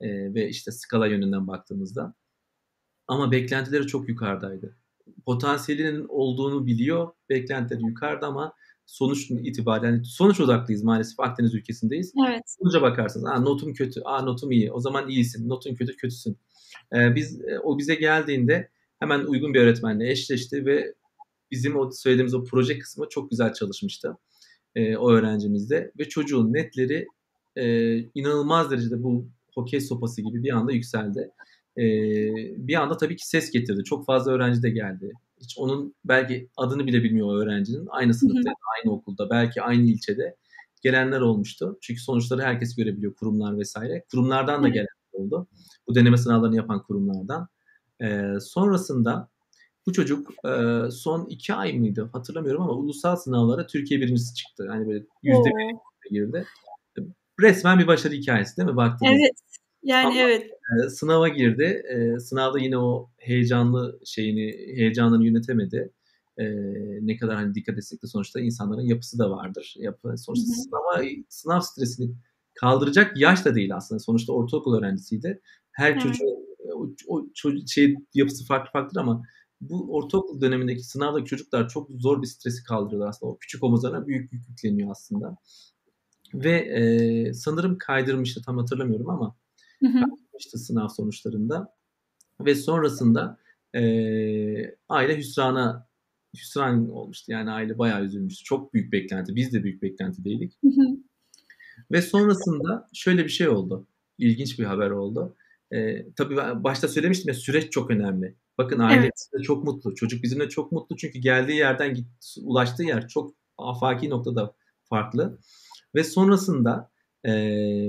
e, 0.00 0.34
ve 0.34 0.48
işte 0.48 0.72
skala 0.72 1.06
yönünden 1.06 1.48
baktığımızda. 1.48 2.14
Ama 3.08 3.32
beklentileri 3.32 3.86
çok 3.86 4.08
yukarıdaydı. 4.08 4.76
Potansiyelinin 5.26 6.06
olduğunu 6.08 6.66
biliyor, 6.66 7.08
beklentileri 7.28 7.82
yukarıda 7.82 8.26
ama 8.26 8.54
sonuç 8.88 9.30
itibariyle 9.30 9.86
yani 9.86 10.04
sonuç 10.04 10.40
odaklıyız 10.40 10.82
maalesef 10.82 11.20
Akdeniz 11.20 11.54
ülkesindeyiz. 11.54 12.12
Evet. 12.28 12.42
Sonuca 12.46 12.82
bakarsınız. 12.82 13.26
Aa, 13.26 13.40
notum 13.40 13.72
kötü. 13.72 14.00
Aa, 14.04 14.22
notum 14.22 14.52
iyi. 14.52 14.72
O 14.72 14.80
zaman 14.80 15.08
iyisin. 15.08 15.48
Notun 15.48 15.74
kötü 15.74 15.96
kötüsün. 15.96 16.36
Ee, 16.94 17.14
biz 17.14 17.40
e, 17.40 17.58
o 17.58 17.78
bize 17.78 17.94
geldiğinde 17.94 18.68
hemen 18.98 19.20
uygun 19.20 19.54
bir 19.54 19.60
öğretmenle 19.60 20.10
eşleşti 20.10 20.66
ve 20.66 20.94
bizim 21.50 21.76
o 21.76 21.90
söylediğimiz 21.90 22.34
o 22.34 22.44
proje 22.44 22.78
kısmı 22.78 23.06
çok 23.10 23.30
güzel 23.30 23.52
çalışmıştı. 23.52 24.16
E, 24.74 24.96
o 24.96 25.10
öğrencimizde 25.10 25.92
ve 25.98 26.08
çocuğun 26.08 26.52
netleri 26.52 27.06
e, 27.56 27.96
inanılmaz 27.98 28.70
derecede 28.70 29.02
bu 29.02 29.28
hokey 29.54 29.80
sopası 29.80 30.22
gibi 30.22 30.42
bir 30.42 30.50
anda 30.56 30.72
yükseldi. 30.72 31.30
E, 31.76 31.84
bir 32.56 32.74
anda 32.74 32.96
tabii 32.96 33.16
ki 33.16 33.28
ses 33.28 33.50
getirdi. 33.50 33.84
Çok 33.84 34.06
fazla 34.06 34.32
öğrenci 34.32 34.62
de 34.62 34.70
geldi 34.70 35.12
hiç 35.40 35.58
onun 35.58 35.94
belki 36.04 36.50
adını 36.56 36.86
bile 36.86 37.02
bilmiyor 37.02 37.26
o 37.28 37.36
öğrencinin. 37.38 37.86
Aynı 37.90 38.14
sınıfta, 38.14 38.50
aynı 38.76 38.94
okulda, 38.94 39.30
belki 39.30 39.62
aynı 39.62 39.82
ilçede 39.82 40.36
gelenler 40.82 41.20
olmuştu. 41.20 41.78
Çünkü 41.80 42.00
sonuçları 42.00 42.42
herkes 42.42 42.76
görebiliyor, 42.76 43.14
kurumlar 43.14 43.58
vesaire. 43.58 44.04
Kurumlardan 44.10 44.62
da 44.62 44.68
gelenler 44.68 44.88
oldu. 45.12 45.48
Bu 45.88 45.94
deneme 45.94 46.16
sınavlarını 46.16 46.56
yapan 46.56 46.82
kurumlardan. 46.82 47.48
Ee, 48.02 48.40
sonrasında 48.40 49.28
bu 49.86 49.92
çocuk 49.92 50.30
e, 50.44 50.82
son 50.90 51.26
iki 51.26 51.54
ay 51.54 51.78
mıydı 51.78 52.10
hatırlamıyorum 52.12 52.62
ama 52.62 52.72
ulusal 52.72 53.16
sınavlara 53.16 53.66
Türkiye 53.66 54.00
birincisi 54.00 54.34
çıktı. 54.34 54.66
Yani 54.68 54.86
böyle 54.88 55.04
yüzde 55.22 55.50
bir 56.04 56.10
girdi. 56.10 56.46
Resmen 57.40 57.78
bir 57.78 57.86
başarı 57.86 58.14
hikayesi 58.14 58.56
değil 58.56 58.68
mi 58.68 58.76
baktığınızda? 58.76 59.18
Evet. 59.18 59.32
Yani 59.88 60.06
Ama, 60.06 60.20
evet. 60.20 60.50
E, 60.86 60.88
sınava 60.88 61.28
girdi. 61.28 61.82
E, 61.88 62.20
sınavda 62.20 62.58
yine 62.58 62.78
o 62.78 63.10
heyecanlı 63.16 64.00
şeyini, 64.04 64.52
heyecanını 64.76 65.26
yönetemedi. 65.26 65.92
E, 66.38 66.44
ne 67.00 67.16
kadar 67.16 67.36
hani 67.36 67.54
dikkat 67.54 67.78
etsek 67.78 68.02
de 68.02 68.06
sonuçta 68.06 68.40
insanların 68.40 68.82
yapısı 68.82 69.18
da 69.18 69.30
vardır. 69.30 69.74
Yapı, 69.78 70.14
sonuçta 70.18 70.46
hı 70.46 70.52
hı. 70.52 70.62
sınava, 70.62 71.10
sınav 71.28 71.60
stresini 71.60 72.10
kaldıracak 72.54 73.20
yaş 73.20 73.44
da 73.44 73.54
değil 73.54 73.76
aslında. 73.76 73.98
Sonuçta 73.98 74.32
ortaokul 74.32 74.78
öğrencisiydi. 74.78 75.40
Her 75.72 75.92
evet. 75.92 76.02
çocuğun 76.02 76.46
o, 76.74 76.90
o 77.06 77.26
çocuk 77.34 77.68
şey 77.68 77.94
yapısı 78.14 78.46
farklı 78.46 78.70
farklı 78.72 79.00
ama 79.00 79.22
bu 79.60 79.94
ortaokul 79.96 80.40
dönemindeki 80.40 80.82
sınavdaki 80.82 81.26
çocuklar 81.26 81.68
çok 81.68 81.90
zor 81.98 82.22
bir 82.22 82.26
stresi 82.26 82.64
kaldırıyorlar 82.64 83.08
aslında. 83.08 83.32
O 83.32 83.38
küçük 83.38 83.64
omuzlarına 83.64 84.06
büyük 84.06 84.32
yük 84.32 84.48
yükleniyor 84.48 84.90
aslında. 84.90 85.36
Ve 86.34 86.58
e, 86.58 87.34
sanırım 87.34 87.78
kaydırmıştı 87.78 88.42
tam 88.42 88.58
hatırlamıyorum 88.58 89.10
ama 89.10 89.36
kaydırmıştı 89.80 90.58
sınav 90.58 90.88
sonuçlarında. 90.88 91.74
Ve 92.40 92.54
sonrasında 92.54 93.38
e, 93.74 93.82
aile 94.88 95.16
hüsrana 95.16 95.88
hüsran 96.36 96.90
olmuştu. 96.90 97.32
Yani 97.32 97.50
aile 97.50 97.78
bayağı 97.78 98.04
üzülmüştü. 98.04 98.44
Çok 98.44 98.74
büyük 98.74 98.92
beklenti. 98.92 99.36
Biz 99.36 99.52
de 99.52 99.64
büyük 99.64 99.82
beklentideydik. 99.82 100.58
Hı 100.64 100.68
hı. 100.68 100.96
Ve 101.92 102.02
sonrasında 102.02 102.88
şöyle 102.94 103.24
bir 103.24 103.28
şey 103.28 103.48
oldu. 103.48 103.86
İlginç 104.18 104.58
bir 104.58 104.64
haber 104.64 104.90
oldu. 104.90 105.36
E, 105.70 106.12
tabii 106.12 106.36
başta 106.36 106.88
söylemiştim 106.88 107.28
ya 107.28 107.34
süreç 107.34 107.72
çok 107.72 107.90
önemli. 107.90 108.34
Bakın 108.58 108.78
aile 108.78 109.00
evet. 109.00 109.44
çok 109.44 109.64
mutlu. 109.64 109.94
Çocuk 109.94 110.22
bizimle 110.22 110.48
çok 110.48 110.72
mutlu 110.72 110.96
çünkü 110.96 111.18
geldiği 111.18 111.56
yerden 111.56 111.94
git, 111.94 112.06
ulaştığı 112.42 112.82
yer 112.82 113.08
çok 113.08 113.34
afaki 113.58 114.10
noktada 114.10 114.54
farklı. 114.84 115.38
Ve 115.94 116.04
sonrasında 116.04 116.90
e, 117.26 117.30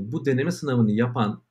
bu 0.04 0.26
deneme 0.26 0.52
sınavını 0.52 0.92
yapan 0.92 1.44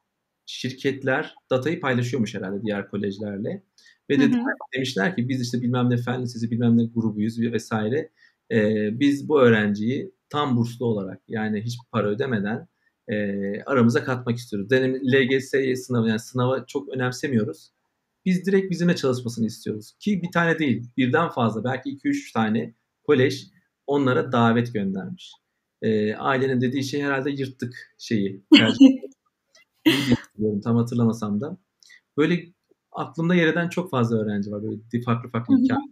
şirketler 0.48 1.34
datayı 1.50 1.80
paylaşıyormuş 1.80 2.34
herhalde 2.34 2.62
diğer 2.62 2.90
kolejlerle. 2.90 3.62
Ve 4.10 4.20
de 4.20 4.30
demişler 4.76 5.16
ki 5.16 5.28
biz 5.28 5.42
işte 5.42 5.62
bilmem 5.62 5.90
ne 5.90 5.96
fen 5.96 6.22
lisesi 6.22 6.50
bilmem 6.50 6.78
ne 6.78 6.84
grubuyuz 6.84 7.40
vesaire. 7.40 8.10
E, 8.52 8.88
biz 9.00 9.28
bu 9.28 9.40
öğrenciyi 9.40 10.12
tam 10.28 10.56
burslu 10.56 10.86
olarak 10.86 11.20
yani 11.28 11.60
hiçbir 11.60 11.86
para 11.92 12.08
ödemeden 12.08 12.68
e, 13.08 13.16
aramıza 13.62 14.04
katmak 14.04 14.36
istiyoruz. 14.36 14.70
Deneme, 14.70 14.98
LGS 14.98 15.54
sınavı 15.86 16.08
yani 16.08 16.18
sınava 16.18 16.66
çok 16.66 16.88
önemsemiyoruz. 16.88 17.70
Biz 18.24 18.46
direkt 18.46 18.70
bizimle 18.70 18.96
çalışmasını 18.96 19.46
istiyoruz. 19.46 19.92
Ki 20.00 20.22
bir 20.22 20.32
tane 20.32 20.58
değil, 20.58 20.86
birden 20.96 21.28
fazla 21.28 21.64
belki 21.64 21.90
2-3 21.90 22.32
tane 22.32 22.74
kolej 23.02 23.46
onlara 23.86 24.32
davet 24.32 24.74
göndermiş. 24.74 25.32
E, 25.82 26.14
ailenin 26.14 26.60
dediği 26.60 26.84
şey 26.84 27.02
herhalde 27.02 27.30
yırttık 27.30 27.94
şeyi. 27.98 28.42
tam 30.64 30.76
hatırlamasam 30.76 31.40
da. 31.40 31.56
Böyle 32.16 32.44
aklımda 32.92 33.34
yer 33.34 33.46
eden 33.46 33.68
çok 33.68 33.90
fazla 33.90 34.16
öğrenci 34.16 34.50
var. 34.50 34.62
Böyle 34.62 35.04
farklı 35.04 35.30
farklı 35.30 35.54
hikayeler. 35.54 35.88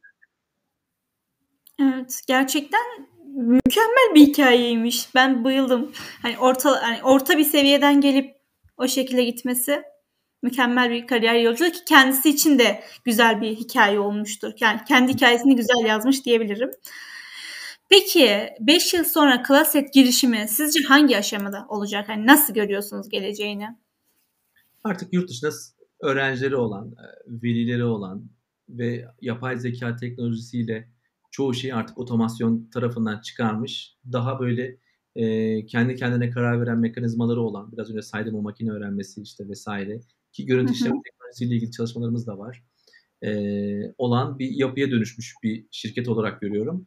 Evet, 1.81 2.21
gerçekten 2.29 2.81
mükemmel 3.35 4.15
bir 4.15 4.21
hikayeymiş. 4.21 5.15
Ben 5.15 5.45
bayıldım. 5.45 5.93
Hani 6.23 6.39
orta 6.39 6.83
hani 6.83 7.03
orta 7.03 7.39
bir 7.39 7.45
seviyeden 7.45 8.01
gelip 8.01 8.37
o 8.77 8.89
şekilde 8.89 9.25
gitmesi 9.25 9.83
mükemmel 10.43 10.91
bir 10.91 11.07
kariyer 11.07 11.35
yolculuğu 11.35 11.71
ki 11.71 11.85
kendisi 11.89 12.31
için 12.31 12.59
de 12.59 12.83
güzel 13.05 13.41
bir 13.41 13.57
hikaye 13.57 14.01
olmuştur. 14.01 14.53
Yani 14.61 14.81
kendi 14.89 15.13
hikayesini 15.13 15.57
güzel 15.57 15.87
yazmış 15.87 16.25
diyebilirim. 16.25 16.71
Peki 17.89 18.49
5 18.61 18.95
yıl 18.95 19.05
sonra 19.05 19.43
Klaset 19.43 19.93
girişimi 19.95 20.47
sizce 20.49 20.81
hangi 20.89 21.17
aşamada 21.17 21.67
olacak? 21.69 22.09
Hani 22.09 22.27
nasıl 22.27 22.55
görüyorsunuz 22.55 23.09
geleceğini? 23.09 23.77
Artık 24.87 25.13
yurt 25.13 25.29
dışında 25.31 25.51
öğrencileri 26.01 26.57
olan, 26.57 26.93
e, 26.93 27.07
velileri 27.43 27.85
olan 27.85 28.31
ve 28.69 29.07
yapay 29.21 29.59
zeka 29.59 29.97
teknolojisiyle 29.97 30.89
çoğu 31.31 31.55
şeyi 31.55 31.75
artık 31.75 31.99
otomasyon 31.99 32.71
tarafından 32.71 33.21
çıkarmış. 33.21 33.97
Daha 34.13 34.41
böyle 34.41 34.79
e, 35.17 35.67
kendi 35.67 35.97
kendine 35.97 36.31
karar 36.31 36.61
veren 36.61 36.79
mekanizmaları 36.79 37.41
olan, 37.41 37.73
biraz 37.73 37.91
önce 37.91 38.03
saydığım 38.03 38.35
o 38.35 38.43
makine 38.43 38.71
öğrenmesi 38.71 39.23
işte 39.23 39.49
vesaire 39.49 40.01
ki 40.33 40.47
görüntü 40.47 40.73
işleme 40.73 41.01
teknolojisiyle 41.05 41.55
ilgili 41.55 41.71
çalışmalarımız 41.71 42.27
da 42.27 42.39
var. 42.39 42.65
E, 43.23 43.31
olan 43.99 44.39
bir 44.39 44.51
yapıya 44.51 44.91
dönüşmüş 44.91 45.35
bir 45.43 45.67
şirket 45.71 46.09
olarak 46.09 46.41
görüyorum. 46.41 46.87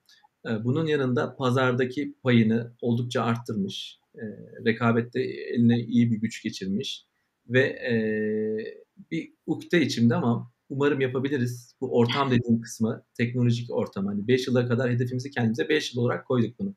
E, 0.49 0.63
bunun 0.63 0.85
yanında 0.85 1.35
pazardaki 1.35 2.15
payını 2.23 2.73
oldukça 2.81 3.23
arttırmış. 3.23 3.99
E, 4.15 4.23
rekabette 4.65 5.21
eline 5.21 5.79
iyi 5.79 6.11
bir 6.11 6.17
güç 6.17 6.43
geçirmiş 6.43 7.08
ve 7.49 7.61
e, 7.61 7.93
bir 9.11 9.33
ukde 9.45 9.81
içimde 9.81 10.15
ama 10.15 10.51
umarım 10.69 11.01
yapabiliriz. 11.01 11.75
Bu 11.81 11.97
ortam 11.97 12.31
dediğim 12.31 12.61
kısmı 12.61 13.03
teknolojik 13.13 13.71
ortam. 13.71 14.05
Hani 14.05 14.27
5 14.27 14.47
yıla 14.47 14.67
kadar 14.67 14.91
hedefimizi 14.91 15.31
kendimize 15.31 15.69
5 15.69 15.93
yıl 15.93 16.01
olarak 16.01 16.27
koyduk 16.27 16.59
bunu. 16.59 16.75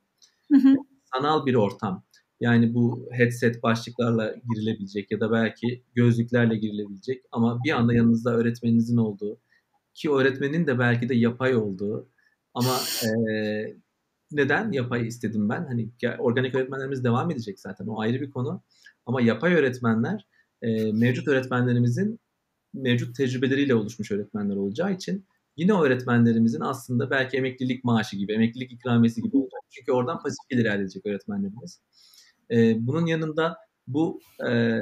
Hı 0.52 0.58
hı. 0.58 0.74
Sanal 1.14 1.46
bir 1.46 1.54
ortam. 1.54 2.04
Yani 2.40 2.74
bu 2.74 3.08
headset 3.12 3.62
başlıklarla 3.62 4.34
girilebilecek 4.54 5.10
ya 5.10 5.20
da 5.20 5.32
belki 5.32 5.84
gözlüklerle 5.94 6.56
girilebilecek 6.56 7.24
ama 7.32 7.58
bir 7.64 7.70
anda 7.70 7.94
yanınızda 7.94 8.36
öğretmeninizin 8.36 8.96
olduğu 8.96 9.40
ki 9.94 10.10
öğretmenin 10.10 10.66
de 10.66 10.78
belki 10.78 11.08
de 11.08 11.14
yapay 11.14 11.56
olduğu 11.56 12.08
ama 12.54 12.78
e, 13.04 13.12
neden 14.32 14.72
yapay 14.72 15.06
istedim 15.06 15.48
ben? 15.48 15.66
Hani 15.66 15.90
organik 16.18 16.54
öğretmenlerimiz 16.54 17.04
devam 17.04 17.30
edecek 17.30 17.60
zaten 17.60 17.86
o 17.86 18.00
ayrı 18.00 18.20
bir 18.20 18.30
konu 18.30 18.62
ama 19.06 19.20
yapay 19.20 19.54
öğretmenler 19.54 20.26
e, 20.62 20.92
mevcut 20.92 21.28
öğretmenlerimizin 21.28 22.20
mevcut 22.74 23.16
tecrübeleriyle 23.16 23.74
oluşmuş 23.74 24.10
öğretmenler 24.10 24.56
olacağı 24.56 24.92
için 24.92 25.26
yine 25.56 25.74
o 25.74 25.84
öğretmenlerimizin 25.84 26.60
aslında 26.60 27.10
belki 27.10 27.36
emeklilik 27.36 27.84
maaşı 27.84 28.16
gibi, 28.16 28.32
emeklilik 28.32 28.72
ikramiyesi 28.72 29.22
gibi 29.22 29.36
olacak. 29.36 29.60
Çünkü 29.70 29.92
oradan 29.92 30.22
pasif 30.22 30.48
gelir 30.48 30.64
elde 30.64 30.82
edecek 30.82 31.06
öğretmenlerimiz. 31.06 31.80
E, 32.50 32.86
bunun 32.86 33.06
yanında 33.06 33.56
bu 33.86 34.20
e, 34.48 34.80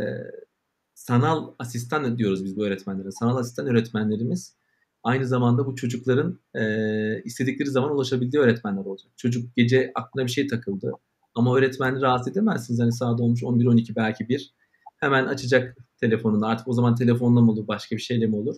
sanal 0.95 1.55
asistan 1.59 2.19
diyoruz 2.19 2.45
biz 2.45 2.57
bu 2.57 2.65
öğretmenlere. 2.65 3.11
Sanal 3.11 3.37
asistan 3.37 3.67
öğretmenlerimiz 3.67 4.57
aynı 5.03 5.27
zamanda 5.27 5.67
bu 5.67 5.77
çocukların 5.77 6.39
e, 6.55 7.23
istedikleri 7.23 7.71
zaman 7.71 7.95
ulaşabildiği 7.95 8.43
öğretmenler 8.43 8.85
olacak. 8.85 9.13
Çocuk 9.17 9.57
gece 9.57 9.93
aklına 9.95 10.27
bir 10.27 10.31
şey 10.31 10.47
takıldı 10.47 10.93
ama 11.35 11.57
öğretmeni 11.57 12.01
rahatsız 12.01 12.33
edemezsiniz. 12.33 12.81
Hani 12.81 12.93
saat 12.93 13.21
olmuş 13.21 13.43
11-12 13.43 13.97
belki 13.97 14.29
bir. 14.29 14.55
Hemen 15.01 15.27
açacak 15.27 15.77
telefonunu. 16.01 16.47
Artık 16.47 16.69
o 16.69 16.73
zaman 16.73 16.95
telefonla 16.95 17.41
mı 17.41 17.51
olur, 17.51 17.69
başka 17.69 17.97
bir 17.97 18.01
şeyle 18.01 18.27
mi 18.27 18.37
olur? 18.37 18.57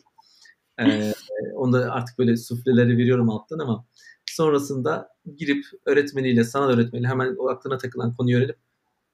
Ee, 0.80 1.12
onda 1.54 1.92
artık 1.92 2.18
böyle 2.18 2.36
sufleleri 2.36 2.98
veriyorum 2.98 3.30
alttan 3.30 3.58
ama 3.58 3.86
sonrasında 4.26 5.08
girip 5.36 5.64
öğretmeniyle, 5.86 6.44
sanal 6.44 6.68
öğretmeniyle 6.68 7.08
hemen 7.08 7.36
o 7.38 7.48
aklına 7.48 7.78
takılan 7.78 8.14
konuyu 8.14 8.38
öğrenip 8.38 8.58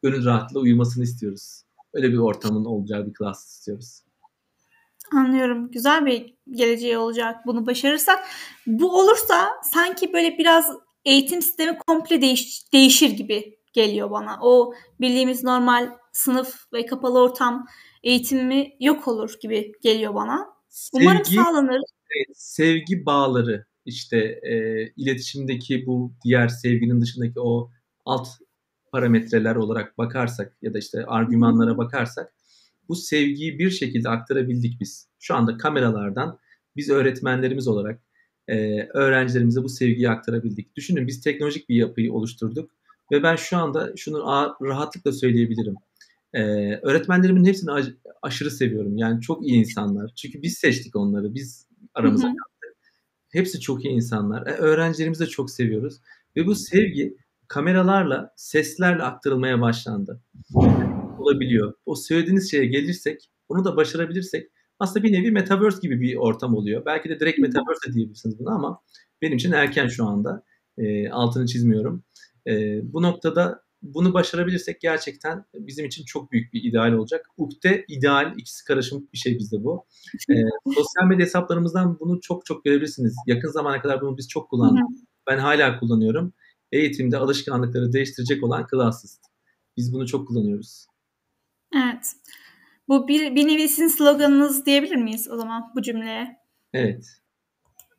gönül 0.02 0.24
rahatlığı 0.24 0.60
uyumasını 0.60 1.04
istiyoruz. 1.04 1.62
Öyle 1.92 2.12
bir 2.12 2.18
ortamın 2.18 2.64
olacağı 2.64 3.06
bir 3.06 3.14
klas 3.14 3.46
istiyoruz. 3.46 4.02
Anlıyorum. 5.12 5.70
Güzel 5.70 6.06
bir 6.06 6.34
geleceği 6.50 6.98
olacak 6.98 7.36
bunu 7.46 7.66
başarırsak. 7.66 8.24
Bu 8.66 9.00
olursa 9.00 9.50
sanki 9.62 10.12
böyle 10.12 10.38
biraz 10.38 10.70
eğitim 11.04 11.42
sistemi 11.42 11.78
komple 11.78 12.20
değiş, 12.20 12.72
değişir 12.72 13.10
gibi 13.10 13.57
geliyor 13.72 14.10
bana. 14.10 14.38
O 14.42 14.74
bildiğimiz 15.00 15.44
normal 15.44 15.90
sınıf 16.12 16.72
ve 16.72 16.86
kapalı 16.86 17.22
ortam 17.22 17.66
eğitimi 18.02 18.72
yok 18.80 19.08
olur 19.08 19.34
gibi 19.42 19.72
geliyor 19.82 20.14
bana. 20.14 20.46
Sevgi, 20.68 21.04
Umarım 21.04 21.24
sağlanır. 21.24 21.80
Sevgi 22.34 23.06
bağları 23.06 23.66
işte 23.84 24.18
e, 24.42 24.84
iletişimdeki 24.96 25.86
bu 25.86 26.12
diğer 26.24 26.48
sevginin 26.48 27.00
dışındaki 27.00 27.40
o 27.40 27.70
alt 28.04 28.28
parametreler 28.92 29.56
olarak 29.56 29.98
bakarsak 29.98 30.56
ya 30.62 30.74
da 30.74 30.78
işte 30.78 31.04
argümanlara 31.06 31.78
bakarsak 31.78 32.32
bu 32.88 32.96
sevgiyi 32.96 33.58
bir 33.58 33.70
şekilde 33.70 34.08
aktarabildik 34.08 34.80
biz. 34.80 35.08
Şu 35.18 35.34
anda 35.34 35.56
kameralardan 35.56 36.38
biz 36.76 36.90
öğretmenlerimiz 36.90 37.68
olarak 37.68 38.02
e, 38.48 38.82
öğrencilerimize 38.82 39.62
bu 39.62 39.68
sevgiyi 39.68 40.10
aktarabildik. 40.10 40.76
Düşünün 40.76 41.06
biz 41.06 41.20
teknolojik 41.20 41.68
bir 41.68 41.76
yapıyı 41.76 42.12
oluşturduk 42.12 42.70
ve 43.12 43.22
ben 43.22 43.36
şu 43.36 43.56
anda 43.56 43.92
şunu 43.96 44.18
rahatlıkla 44.62 45.12
söyleyebilirim. 45.12 45.74
Ee, 46.32 46.40
öğretmenlerimin 46.82 47.44
hepsini 47.44 47.70
aşırı 48.22 48.50
seviyorum. 48.50 48.96
Yani 48.96 49.20
çok 49.20 49.46
iyi 49.46 49.60
insanlar. 49.60 50.12
Çünkü 50.16 50.42
biz 50.42 50.58
seçtik 50.58 50.96
onları. 50.96 51.34
Biz 51.34 51.66
aramıza. 51.94 52.32
Hepsi 53.28 53.60
çok 53.60 53.84
iyi 53.84 53.94
insanlar. 53.94 54.46
E, 54.46 54.50
öğrencilerimizi 54.50 55.24
de 55.24 55.28
çok 55.28 55.50
seviyoruz. 55.50 56.00
Ve 56.36 56.46
bu 56.46 56.54
sevgi 56.54 57.16
kameralarla, 57.48 58.32
seslerle 58.36 59.02
aktarılmaya 59.02 59.60
başlandı. 59.60 60.20
Olabiliyor. 61.18 61.74
O 61.86 61.94
söylediğiniz 61.94 62.50
şeye 62.50 62.66
gelirsek, 62.66 63.30
onu 63.48 63.64
da 63.64 63.76
başarabilirsek 63.76 64.50
aslında 64.78 65.02
bir 65.02 65.12
nevi 65.12 65.30
metaverse 65.30 65.78
gibi 65.82 66.00
bir 66.00 66.16
ortam 66.16 66.54
oluyor. 66.54 66.82
Belki 66.86 67.08
de 67.08 67.20
direkt 67.20 67.38
metaverse 67.38 67.90
de 67.90 67.94
diyebilirsiniz 67.94 68.38
bunu 68.38 68.50
ama 68.50 68.80
benim 69.22 69.36
için 69.36 69.52
erken 69.52 69.88
şu 69.88 70.04
anda. 70.04 70.42
E, 70.78 71.10
altını 71.10 71.46
çizmiyorum. 71.46 72.04
E, 72.48 72.80
bu 72.92 73.02
noktada 73.02 73.62
bunu 73.82 74.14
başarabilirsek 74.14 74.80
gerçekten 74.80 75.44
bizim 75.54 75.86
için 75.86 76.04
çok 76.04 76.32
büyük 76.32 76.52
bir 76.52 76.62
ideal 76.62 76.92
olacak. 76.92 77.26
Ukde, 77.36 77.84
ideal 77.88 78.34
ikisi 78.36 78.64
karışım 78.64 79.08
bir 79.12 79.18
şey 79.18 79.38
bizde 79.38 79.64
bu. 79.64 79.86
E, 80.30 80.34
sosyal 80.64 81.06
medya 81.08 81.26
hesaplarımızdan 81.26 82.00
bunu 82.00 82.20
çok 82.20 82.46
çok 82.46 82.64
görebilirsiniz. 82.64 83.16
Yakın 83.26 83.48
zamana 83.48 83.82
kadar 83.82 84.00
bunu 84.00 84.16
biz 84.16 84.28
çok 84.28 84.50
kullandık. 84.50 84.84
Ben 85.26 85.38
hala 85.38 85.78
kullanıyorum. 85.78 86.32
Eğitimde 86.72 87.16
alışkanlıkları 87.16 87.92
değiştirecek 87.92 88.44
olan 88.44 88.66
Classist. 88.70 89.20
Biz 89.76 89.92
bunu 89.92 90.06
çok 90.06 90.28
kullanıyoruz. 90.28 90.86
Evet. 91.74 92.12
Bu 92.88 93.08
bir, 93.08 93.34
bir 93.34 93.48
nevi 93.48 93.68
sizin 93.68 93.88
sloganınız 93.88 94.66
diyebilir 94.66 94.96
miyiz 94.96 95.28
o 95.30 95.36
zaman 95.36 95.72
bu 95.76 95.82
cümleye? 95.82 96.36
Evet. 96.72 97.04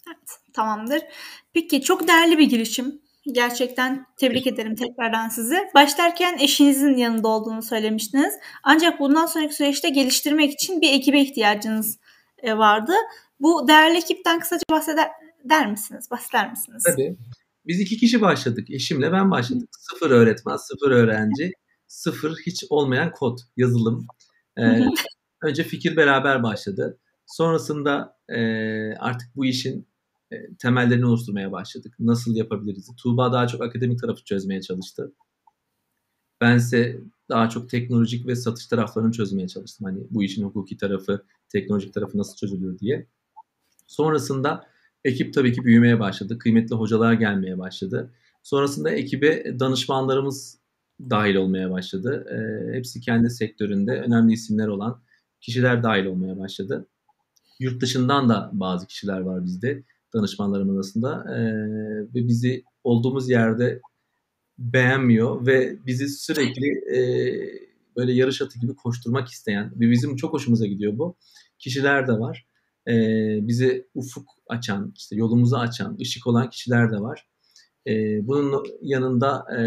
Evet, 0.07 0.29
tamamdır. 0.53 1.01
Peki 1.53 1.81
çok 1.81 2.07
değerli 2.07 2.37
bir 2.37 2.49
girişim. 2.49 3.01
Gerçekten 3.33 4.05
tebrik 4.17 4.47
ederim 4.47 4.75
tekrardan 4.75 5.29
sizi. 5.29 5.57
Başlarken 5.75 6.37
eşinizin 6.39 6.97
yanında 6.97 7.27
olduğunu 7.27 7.61
söylemiştiniz. 7.61 8.33
Ancak 8.63 8.99
bundan 8.99 9.25
sonraki 9.25 9.55
süreçte 9.55 9.89
geliştirmek 9.89 10.53
için 10.53 10.81
bir 10.81 10.93
ekibe 10.93 11.21
ihtiyacınız 11.21 11.97
e, 12.43 12.57
vardı. 12.57 12.93
Bu 13.39 13.67
değerli 13.67 13.97
ekipten 13.97 14.39
kısaca 14.39 14.63
bahseder 14.71 15.71
misiniz? 15.71 16.11
Bahseder 16.11 16.49
misiniz? 16.49 16.83
Tabii. 16.83 17.17
Biz 17.65 17.79
iki 17.79 17.97
kişi 17.97 18.21
başladık. 18.21 18.69
Eşimle 18.69 19.11
ben 19.11 19.31
başladık. 19.31 19.69
Sıfır 19.71 20.11
öğretmen, 20.11 20.55
sıfır 20.55 20.91
öğrenci, 20.91 21.51
sıfır 21.87 22.35
hiç 22.45 22.63
olmayan 22.69 23.11
kod, 23.11 23.37
yazılım. 23.57 24.07
Ee, 24.57 24.61
önce 25.41 25.63
fikir 25.63 25.97
beraber 25.97 26.43
başladı. 26.43 26.99
Sonrasında 27.25 28.17
e, 28.29 28.39
artık 28.95 29.35
bu 29.35 29.45
işin 29.45 29.87
temellerini 30.59 31.05
oluşturmaya 31.05 31.51
başladık. 31.51 31.95
Nasıl 31.99 32.35
yapabiliriz? 32.35 32.91
Tuğba 32.97 33.33
daha 33.33 33.47
çok 33.47 33.61
akademik 33.61 33.99
tarafı 34.01 34.23
çözmeye 34.23 34.61
çalıştı. 34.61 35.13
Bense 36.41 36.99
daha 37.29 37.49
çok 37.49 37.69
teknolojik 37.69 38.27
ve 38.27 38.35
satış 38.35 38.67
taraflarını 38.67 39.11
çözmeye 39.11 39.47
çalıştım. 39.47 39.85
Hani 39.85 39.99
bu 40.09 40.23
işin 40.23 40.43
hukuki 40.43 40.77
tarafı, 40.77 41.25
teknolojik 41.49 41.93
tarafı 41.93 42.17
nasıl 42.17 42.35
çözülür 42.35 42.79
diye. 42.79 43.07
Sonrasında 43.87 44.67
ekip 45.03 45.33
tabii 45.33 45.53
ki 45.53 45.63
büyümeye 45.63 45.99
başladı. 45.99 46.37
Kıymetli 46.39 46.75
hocalar 46.75 47.13
gelmeye 47.13 47.57
başladı. 47.57 48.13
Sonrasında 48.43 48.89
ekibe 48.89 49.59
danışmanlarımız 49.59 50.59
dahil 50.99 51.35
olmaya 51.35 51.71
başladı. 51.71 52.25
E, 52.29 52.77
hepsi 52.77 53.01
kendi 53.01 53.29
sektöründe 53.29 53.91
önemli 53.91 54.33
isimler 54.33 54.67
olan 54.67 55.01
kişiler 55.41 55.83
dahil 55.83 56.05
olmaya 56.05 56.39
başladı. 56.39 56.87
Yurt 57.59 57.81
dışından 57.81 58.29
da 58.29 58.49
bazı 58.53 58.87
kişiler 58.87 59.19
var 59.19 59.45
bizde 59.45 59.83
danışmanlarım 60.13 60.75
arasında 60.75 61.25
e, 61.35 61.39
ve 62.15 62.27
bizi 62.27 62.63
olduğumuz 62.83 63.29
yerde 63.29 63.81
beğenmiyor 64.57 65.45
ve 65.45 65.77
bizi 65.85 66.09
sürekli 66.09 66.67
e, 66.67 66.99
böyle 67.95 68.13
yarış 68.13 68.41
atı 68.41 68.59
gibi 68.59 68.75
koşturmak 68.75 69.27
isteyen 69.27 69.71
ve 69.75 69.91
bizim 69.91 70.15
çok 70.15 70.33
hoşumuza 70.33 70.65
gidiyor 70.65 70.97
bu 70.97 71.15
kişiler 71.59 72.07
de 72.07 72.11
var. 72.11 72.45
E, 72.87 72.93
bize 73.47 73.85
ufuk 73.93 74.29
açan, 74.47 74.93
işte 74.97 75.15
yolumuzu 75.15 75.55
açan, 75.55 75.97
ışık 76.01 76.27
olan 76.27 76.49
kişiler 76.49 76.91
de 76.91 76.99
var. 76.99 77.27
E, 77.87 78.27
bunun 78.27 78.63
yanında 78.81 79.45
e, 79.57 79.61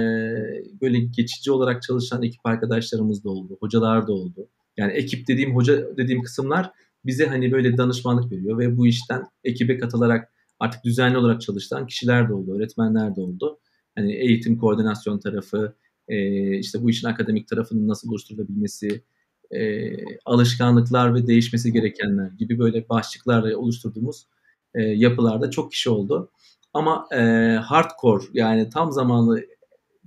böyle 0.80 0.98
geçici 0.98 1.52
olarak 1.52 1.82
çalışan 1.82 2.22
ekip 2.22 2.40
arkadaşlarımız 2.44 3.24
da 3.24 3.30
oldu, 3.30 3.56
hocalar 3.60 4.06
da 4.06 4.12
oldu. 4.12 4.48
Yani 4.76 4.92
ekip 4.92 5.28
dediğim 5.28 5.56
hoca 5.56 5.96
dediğim 5.96 6.22
kısımlar 6.22 6.72
bize 7.04 7.26
hani 7.26 7.52
böyle 7.52 7.76
danışmanlık 7.76 8.32
veriyor 8.32 8.58
ve 8.58 8.76
bu 8.76 8.86
işten 8.86 9.24
ekibe 9.44 9.78
katılarak 9.78 10.31
artık 10.62 10.84
düzenli 10.84 11.18
olarak 11.18 11.40
çalışan 11.40 11.86
kişiler 11.86 12.28
de 12.28 12.34
oldu, 12.34 12.56
öğretmenler 12.56 13.16
de 13.16 13.20
oldu. 13.20 13.58
Hani 13.94 14.14
eğitim 14.14 14.58
koordinasyon 14.58 15.18
tarafı, 15.18 15.76
e, 16.08 16.58
işte 16.58 16.82
bu 16.82 16.90
işin 16.90 17.08
akademik 17.08 17.48
tarafının 17.48 17.88
nasıl 17.88 18.10
oluşturulabilmesi, 18.10 19.04
e, 19.50 19.90
alışkanlıklar 20.24 21.14
ve 21.14 21.26
değişmesi 21.26 21.72
gerekenler 21.72 22.30
gibi 22.30 22.58
böyle 22.58 22.88
başlıklarla 22.88 23.58
oluşturduğumuz 23.58 24.26
e, 24.74 24.82
yapılarda 24.82 25.50
çok 25.50 25.72
kişi 25.72 25.90
oldu. 25.90 26.30
Ama 26.74 27.06
e, 27.12 27.20
hardcore 27.56 28.24
yani 28.32 28.70
tam 28.70 28.92
zamanlı 28.92 29.44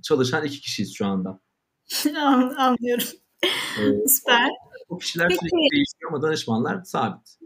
çalışan 0.02 0.44
iki 0.44 0.60
kişiyiz 0.60 0.94
şu 0.94 1.06
anda. 1.06 1.40
Anlıyorum. 2.58 3.06
Ee, 3.78 4.08
Süper. 4.08 4.50
O 4.88 4.98
kişiler 4.98 5.28
Peki. 5.28 5.38
sürekli 5.38 5.76
değişiyor 5.76 6.12
ama 6.12 6.22
danışmanlar 6.22 6.84
sabit. 6.84 7.38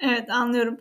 Evet 0.00 0.30
anlıyorum. 0.30 0.78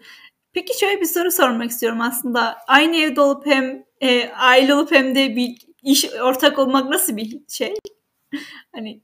Peki 0.56 0.80
şöyle 0.80 1.02
bir 1.02 1.06
soru 1.06 1.32
sormak 1.32 1.72
istiyorum 1.72 2.02
aslında. 2.02 2.58
Aynı 2.68 2.96
evde 2.96 3.22
olup 3.22 3.46
hem 3.46 3.86
e, 4.02 4.30
aile 4.30 4.74
olup 4.74 4.92
hem 4.92 5.16
de 5.16 5.36
bir 5.36 5.58
iş 5.84 6.06
ortak 6.14 6.60
olmak 6.60 6.90
nasıl 6.90 7.18
bir 7.18 7.40
şey? 7.50 7.74
hani 8.76 9.02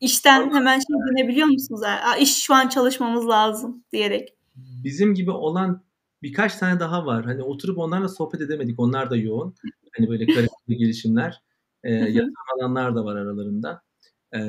işten 0.00 0.54
hemen 0.54 0.78
şey 0.78 0.96
dönebiliyor 1.10 1.46
musunuz? 1.46 1.82
Aa, 1.82 2.16
iş 2.16 2.36
şu 2.42 2.54
an 2.54 2.68
çalışmamız 2.68 3.28
lazım 3.28 3.84
diyerek. 3.92 4.34
Bizim 4.56 5.14
gibi 5.14 5.30
olan 5.30 5.84
birkaç 6.22 6.56
tane 6.56 6.80
daha 6.80 7.06
var. 7.06 7.24
Hani 7.24 7.42
oturup 7.42 7.78
onlarla 7.78 8.08
sohbet 8.08 8.40
edemedik. 8.40 8.80
Onlar 8.80 9.10
da 9.10 9.16
yoğun. 9.16 9.54
Hani 9.96 10.08
böyle 10.08 10.26
kariyer 10.26 10.48
gelişimler. 10.68 11.42
E, 11.84 11.94
yatırım 11.94 12.34
alanlar 12.58 12.94
da 12.94 13.04
var 13.04 13.16
aralarında. 13.16 13.82
E, 14.34 14.40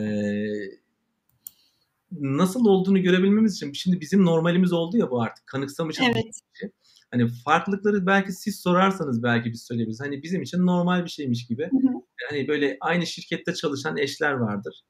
nasıl 2.19 2.65
olduğunu 2.65 3.01
görebilmemiz 3.01 3.55
için 3.55 3.73
şimdi 3.73 4.01
bizim 4.01 4.25
normalimiz 4.25 4.73
oldu 4.73 4.97
ya 4.97 5.11
bu 5.11 5.21
artık 5.21 5.47
kanıksamışız. 5.47 6.05
Evet. 6.05 6.41
Şey. 6.59 6.69
Hani 7.11 7.27
farklılıkları 7.45 8.05
belki 8.05 8.31
siz 8.31 8.59
sorarsanız 8.59 9.23
belki 9.23 9.51
biz 9.51 9.63
söyleyebiliriz. 9.63 10.01
Hani 10.01 10.23
bizim 10.23 10.41
için 10.41 10.65
normal 10.65 11.03
bir 11.05 11.09
şeymiş 11.09 11.47
gibi. 11.47 11.63
Hı 11.63 11.87
hı. 11.87 11.93
Hani 12.29 12.47
böyle 12.47 12.77
aynı 12.81 13.05
şirkette 13.05 13.53
çalışan 13.53 13.97
eşler 13.97 14.31
vardır. 14.31 14.81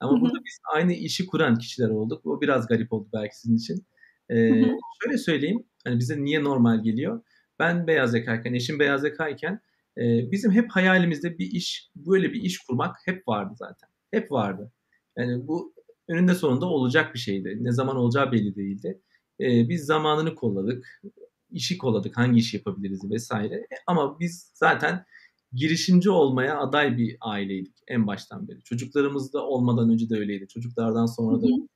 Ama 0.00 0.12
hı 0.12 0.16
hı. 0.16 0.20
burada 0.20 0.38
biz 0.44 0.58
aynı 0.74 0.92
işi 0.92 1.26
kuran 1.26 1.58
kişiler 1.58 1.88
olduk. 1.88 2.26
O 2.26 2.40
biraz 2.40 2.66
garip 2.66 2.92
oldu 2.92 3.08
belki 3.12 3.38
sizin 3.38 3.56
için. 3.56 3.86
Ee, 4.28 4.34
hı 4.34 4.54
hı. 4.54 4.76
Şöyle 5.02 5.18
söyleyeyim. 5.18 5.64
Hani 5.84 5.98
bize 5.98 6.24
niye 6.24 6.44
normal 6.44 6.82
geliyor? 6.82 7.22
Ben 7.58 7.86
beyaz 7.86 8.14
yakayken, 8.14 8.54
eşim 8.54 8.78
beyaz 8.78 9.04
yakayken 9.04 9.60
e, 9.98 10.02
bizim 10.32 10.52
hep 10.52 10.70
hayalimizde 10.70 11.38
bir 11.38 11.46
iş, 11.46 11.90
böyle 11.96 12.32
bir 12.32 12.42
iş 12.42 12.58
kurmak 12.58 12.96
hep 13.04 13.28
vardı 13.28 13.54
zaten. 13.56 13.88
Hep 14.10 14.32
vardı. 14.32 14.72
Yani 15.18 15.46
bu 15.46 15.74
önünde 16.08 16.34
sonunda 16.34 16.66
olacak 16.66 17.14
bir 17.14 17.18
şeydi. 17.18 17.58
Ne 17.60 17.72
zaman 17.72 17.96
olacağı 17.96 18.32
belli 18.32 18.56
değildi. 18.56 19.00
E, 19.40 19.68
biz 19.68 19.84
zamanını 19.84 20.34
kolladık, 20.34 21.02
işi 21.50 21.78
kolladık, 21.78 22.16
hangi 22.16 22.38
işi 22.38 22.56
yapabiliriz 22.56 23.10
vesaire. 23.10 23.54
E, 23.54 23.76
ama 23.86 24.20
biz 24.20 24.50
zaten 24.54 25.04
girişimci 25.52 26.10
olmaya 26.10 26.58
aday 26.58 26.96
bir 26.96 27.16
aileydik 27.20 27.74
en 27.88 28.06
baştan 28.06 28.48
beri. 28.48 28.62
Çocuklarımız 28.62 29.32
da 29.32 29.46
olmadan 29.46 29.90
önce 29.90 30.08
de 30.10 30.18
öyleydi. 30.18 30.48
Çocuklardan 30.48 31.06
sonra 31.06 31.42
da 31.42 31.46
öyleydi. 31.46 31.68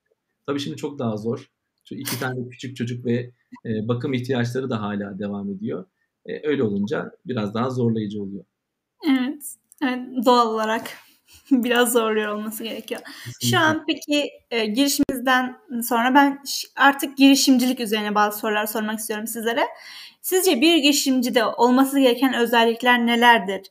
Tabii 0.47 0.59
şimdi 0.59 0.77
çok 0.77 0.99
daha 0.99 1.17
zor. 1.17 1.51
Şu 1.85 1.95
iki 1.95 2.19
tane 2.19 2.49
küçük 2.49 2.75
çocuk 2.75 3.05
ve 3.05 3.31
e, 3.65 3.87
bakım 3.87 4.13
ihtiyaçları 4.13 4.69
da 4.69 4.81
hala 4.81 5.19
devam 5.19 5.49
ediyor. 5.49 5.85
E, 6.25 6.47
öyle 6.47 6.63
olunca 6.63 7.11
biraz 7.25 7.53
daha 7.53 7.69
zorlayıcı 7.69 8.23
oluyor. 8.23 8.45
Evet, 9.09 9.55
evet 9.83 10.25
doğal 10.25 10.53
olarak 10.53 10.87
biraz 11.51 11.91
zorluyor 11.93 12.27
olması 12.27 12.63
gerekiyor. 12.63 13.01
Şu 13.41 13.59
an 13.59 13.83
peki 13.87 14.29
e, 14.51 14.65
girişimizden 14.65 15.57
sonra 15.83 16.15
ben 16.15 16.43
artık 16.75 17.17
girişimcilik 17.17 17.79
üzerine 17.79 18.15
bazı 18.15 18.39
sorular 18.39 18.65
sormak 18.65 18.99
istiyorum 18.99 19.27
sizlere. 19.27 19.61
Sizce 20.21 20.61
bir 20.61 20.77
girişimcide 20.77 21.45
olması 21.45 21.99
gereken 21.99 22.33
özellikler 22.33 23.05
nelerdir? 23.05 23.61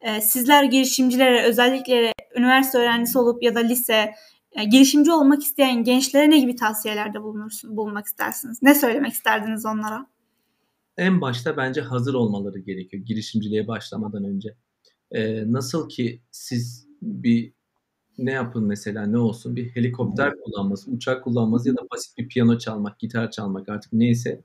E, 0.00 0.20
sizler 0.20 0.64
girişimcilere 0.64 1.42
özellikle 1.42 2.12
üniversite 2.36 2.78
öğrencisi 2.78 3.18
olup 3.18 3.42
ya 3.42 3.54
da 3.54 3.60
lise 3.60 4.14
e, 4.52 4.64
girişimci 4.64 5.12
olmak 5.12 5.42
isteyen 5.42 5.84
gençlere 5.84 6.30
ne 6.30 6.38
gibi 6.38 6.56
tavsiyelerde 6.56 7.22
bulunursun, 7.22 7.76
bulunmak 7.76 8.06
istersiniz? 8.06 8.58
Ne 8.62 8.74
söylemek 8.74 9.12
isterdiniz 9.12 9.66
onlara? 9.66 10.06
En 10.96 11.20
başta 11.20 11.56
bence 11.56 11.80
hazır 11.80 12.14
olmaları 12.14 12.58
gerekiyor 12.58 13.02
girişimciliğe 13.04 13.68
başlamadan 13.68 14.24
önce. 14.24 14.54
Ee, 15.10 15.52
nasıl 15.52 15.88
ki 15.88 16.22
siz 16.30 16.87
bir 17.02 17.52
ne 18.18 18.32
yapın 18.32 18.64
mesela 18.64 19.06
ne 19.06 19.18
olsun 19.18 19.56
bir 19.56 19.68
helikopter 19.68 20.32
kullanması, 20.44 20.90
uçak 20.90 21.24
kullanması 21.24 21.68
ya 21.68 21.74
da 21.76 21.80
basit 21.92 22.18
bir 22.18 22.28
piyano 22.28 22.58
çalmak, 22.58 22.98
gitar 22.98 23.30
çalmak 23.30 23.68
artık 23.68 23.92
neyse. 23.92 24.44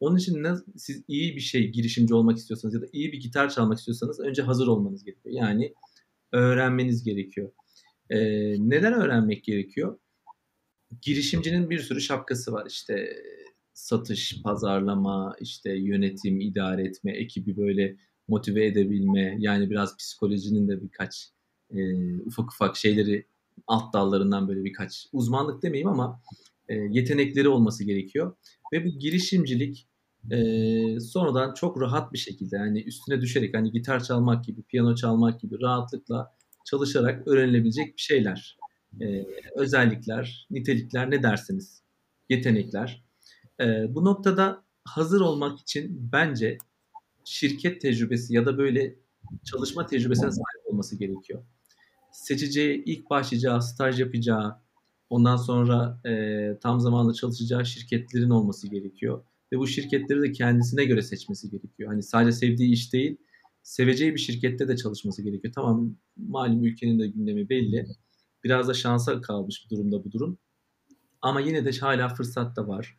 Onun 0.00 0.16
için 0.16 0.42
ne, 0.42 0.54
siz 0.76 1.02
iyi 1.08 1.36
bir 1.36 1.40
şey 1.40 1.68
girişimci 1.68 2.14
olmak 2.14 2.38
istiyorsanız 2.38 2.74
ya 2.74 2.82
da 2.82 2.86
iyi 2.92 3.12
bir 3.12 3.20
gitar 3.20 3.50
çalmak 3.50 3.78
istiyorsanız 3.78 4.20
önce 4.20 4.42
hazır 4.42 4.66
olmanız 4.66 5.04
gerekiyor. 5.04 5.34
Yani 5.34 5.74
öğrenmeniz 6.32 7.04
gerekiyor. 7.04 7.50
Ee, 8.10 8.18
neden 8.58 8.92
öğrenmek 8.92 9.44
gerekiyor? 9.44 9.98
Girişimcinin 11.02 11.70
bir 11.70 11.78
sürü 11.78 12.00
şapkası 12.00 12.52
var 12.52 12.66
işte 12.68 13.16
satış, 13.72 14.42
pazarlama, 14.42 15.36
işte 15.40 15.72
yönetim, 15.72 16.40
idare 16.40 16.84
etme, 16.84 17.12
ekibi 17.12 17.56
böyle 17.56 17.96
motive 18.28 18.66
edebilme, 18.66 19.36
yani 19.38 19.70
biraz 19.70 19.96
psikolojinin 19.96 20.68
de 20.68 20.82
birkaç 20.82 21.30
e, 21.74 21.80
ufak 22.18 22.52
ufak 22.52 22.76
şeyleri 22.76 23.26
alt 23.66 23.92
dallarından 23.92 24.48
böyle 24.48 24.64
birkaç 24.64 25.06
uzmanlık 25.12 25.62
demeyeyim 25.62 25.88
ama 25.88 26.22
e, 26.68 26.74
yetenekleri 26.74 27.48
olması 27.48 27.84
gerekiyor. 27.84 28.36
Ve 28.72 28.84
bu 28.84 28.88
girişimcilik 28.88 29.88
e, 30.30 31.00
sonradan 31.00 31.54
çok 31.54 31.80
rahat 31.80 32.12
bir 32.12 32.18
şekilde 32.18 32.56
yani 32.56 32.82
üstüne 32.82 33.20
düşerek 33.20 33.56
hani 33.56 33.72
gitar 33.72 34.04
çalmak 34.04 34.44
gibi, 34.44 34.62
piyano 34.62 34.94
çalmak 34.94 35.40
gibi 35.40 35.60
rahatlıkla 35.60 36.34
çalışarak 36.64 37.28
öğrenilebilecek 37.28 37.96
bir 37.96 38.02
şeyler. 38.02 38.58
E, 39.00 39.24
özellikler, 39.56 40.46
nitelikler 40.50 41.10
ne 41.10 41.22
dersiniz? 41.22 41.82
Yetenekler. 42.28 43.04
E, 43.60 43.94
bu 43.94 44.04
noktada 44.04 44.64
hazır 44.84 45.20
olmak 45.20 45.60
için 45.60 46.10
bence 46.12 46.58
şirket 47.24 47.80
tecrübesi 47.80 48.34
ya 48.34 48.46
da 48.46 48.58
böyle 48.58 48.96
çalışma 49.44 49.86
tecrübesine 49.86 50.30
sahip 50.30 50.66
olması 50.66 50.98
gerekiyor. 50.98 51.42
Seçeceği, 52.18 52.82
ilk 52.84 53.10
başlayacağı, 53.10 53.62
staj 53.62 54.00
yapacağı, 54.00 54.56
ondan 55.10 55.36
sonra 55.36 56.00
e, 56.06 56.58
tam 56.62 56.80
zamanlı 56.80 57.14
çalışacağı 57.14 57.66
şirketlerin 57.66 58.30
olması 58.30 58.68
gerekiyor. 58.68 59.24
Ve 59.52 59.58
bu 59.58 59.66
şirketleri 59.66 60.22
de 60.22 60.32
kendisine 60.32 60.84
göre 60.84 61.02
seçmesi 61.02 61.50
gerekiyor. 61.50 61.90
Hani 61.90 62.02
sadece 62.02 62.32
sevdiği 62.32 62.72
iş 62.72 62.92
değil, 62.92 63.16
seveceği 63.62 64.14
bir 64.14 64.20
şirkette 64.20 64.68
de 64.68 64.76
çalışması 64.76 65.22
gerekiyor. 65.22 65.54
Tamam 65.54 65.96
malum 66.16 66.64
ülkenin 66.64 66.98
de 66.98 67.06
gündemi 67.06 67.48
belli. 67.48 67.86
Biraz 68.44 68.68
da 68.68 68.74
şansa 68.74 69.20
kalmış 69.20 69.64
bir 69.64 69.76
durumda 69.76 70.04
bu 70.04 70.12
durum. 70.12 70.38
Ama 71.22 71.40
yine 71.40 71.64
de 71.64 71.78
hala 71.78 72.08
fırsat 72.08 72.56
da 72.56 72.68
var. 72.68 72.98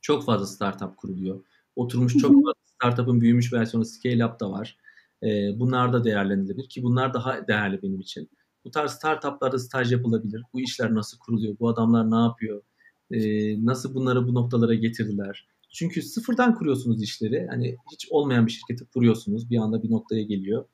Çok 0.00 0.24
fazla 0.24 0.46
startup 0.46 0.96
kuruluyor. 0.96 1.44
Oturmuş 1.76 2.16
çok 2.16 2.30
fazla 2.30 2.52
startup'ın 2.64 3.20
büyümüş 3.20 3.52
versiyonu 3.52 3.84
Scale 3.84 4.26
Up 4.26 4.40
da 4.40 4.50
var. 4.50 4.78
E, 5.22 5.60
bunlar 5.60 5.92
da 5.92 6.04
değerlendirilebilir 6.04 6.68
ki 6.68 6.82
bunlar 6.82 7.14
daha 7.14 7.48
değerli 7.48 7.82
benim 7.82 8.00
için. 8.00 8.30
Bu 8.64 8.70
tarz 8.70 8.90
startuplarda 8.90 9.58
staj 9.58 9.92
yapılabilir. 9.92 10.42
Bu 10.52 10.60
işler 10.60 10.94
nasıl 10.94 11.18
kuruluyor? 11.18 11.56
Bu 11.60 11.68
adamlar 11.68 12.10
ne 12.10 12.16
yapıyor? 12.16 12.62
E, 13.10 13.20
nasıl 13.66 13.94
bunları 13.94 14.28
bu 14.28 14.34
noktalara 14.34 14.74
getirdiler? 14.74 15.48
Çünkü 15.70 16.02
sıfırdan 16.02 16.54
kuruyorsunuz 16.54 17.02
işleri. 17.02 17.46
Hani 17.50 17.76
hiç 17.92 18.08
olmayan 18.10 18.46
bir 18.46 18.52
şirketi 18.52 18.84
kuruyorsunuz. 18.84 19.50
Bir 19.50 19.58
anda 19.58 19.82
bir 19.82 19.90
noktaya 19.90 20.22
geliyor. 20.22 20.64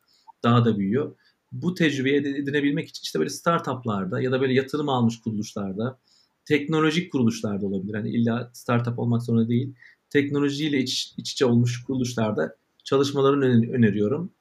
Daha 0.42 0.64
da 0.64 0.78
büyüyor. 0.78 1.16
Bu 1.52 1.74
tecrübeyi 1.74 2.16
edinebilmek 2.16 2.88
için 2.88 3.02
işte 3.02 3.18
böyle 3.18 3.30
startuplarda 3.30 4.20
ya 4.20 4.32
da 4.32 4.40
böyle 4.40 4.54
yatırım 4.54 4.88
almış 4.88 5.20
kuruluşlarda, 5.20 5.98
teknolojik 6.44 7.12
kuruluşlarda 7.12 7.66
olabilir. 7.66 7.94
Hani 7.94 8.10
illa 8.10 8.50
startup 8.52 8.98
olmak 8.98 9.22
zorunda 9.22 9.48
değil. 9.48 9.74
Teknolojiyle 10.10 10.78
iç, 10.78 11.14
iç 11.16 11.32
içe 11.32 11.46
olmuş 11.46 11.84
kuruluşlarda 11.84 12.56
çalışmalarını 12.84 13.72
öneriyorum. 13.72 14.32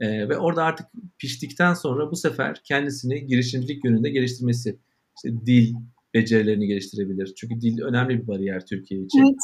Ee, 0.00 0.28
ve 0.28 0.38
orada 0.38 0.64
artık 0.64 0.86
piştikten 1.18 1.74
sonra 1.74 2.10
bu 2.10 2.16
sefer 2.16 2.60
kendisini 2.64 3.26
girişimcilik 3.26 3.84
yönünde 3.84 4.10
geliştirmesi. 4.10 4.78
İşte 5.16 5.46
dil 5.46 5.74
becerilerini 6.14 6.66
geliştirebilir. 6.66 7.34
Çünkü 7.36 7.60
dil 7.60 7.80
önemli 7.82 8.22
bir 8.22 8.26
bariyer 8.26 8.66
Türkiye 8.66 9.00
için. 9.00 9.18
Evet. 9.18 9.36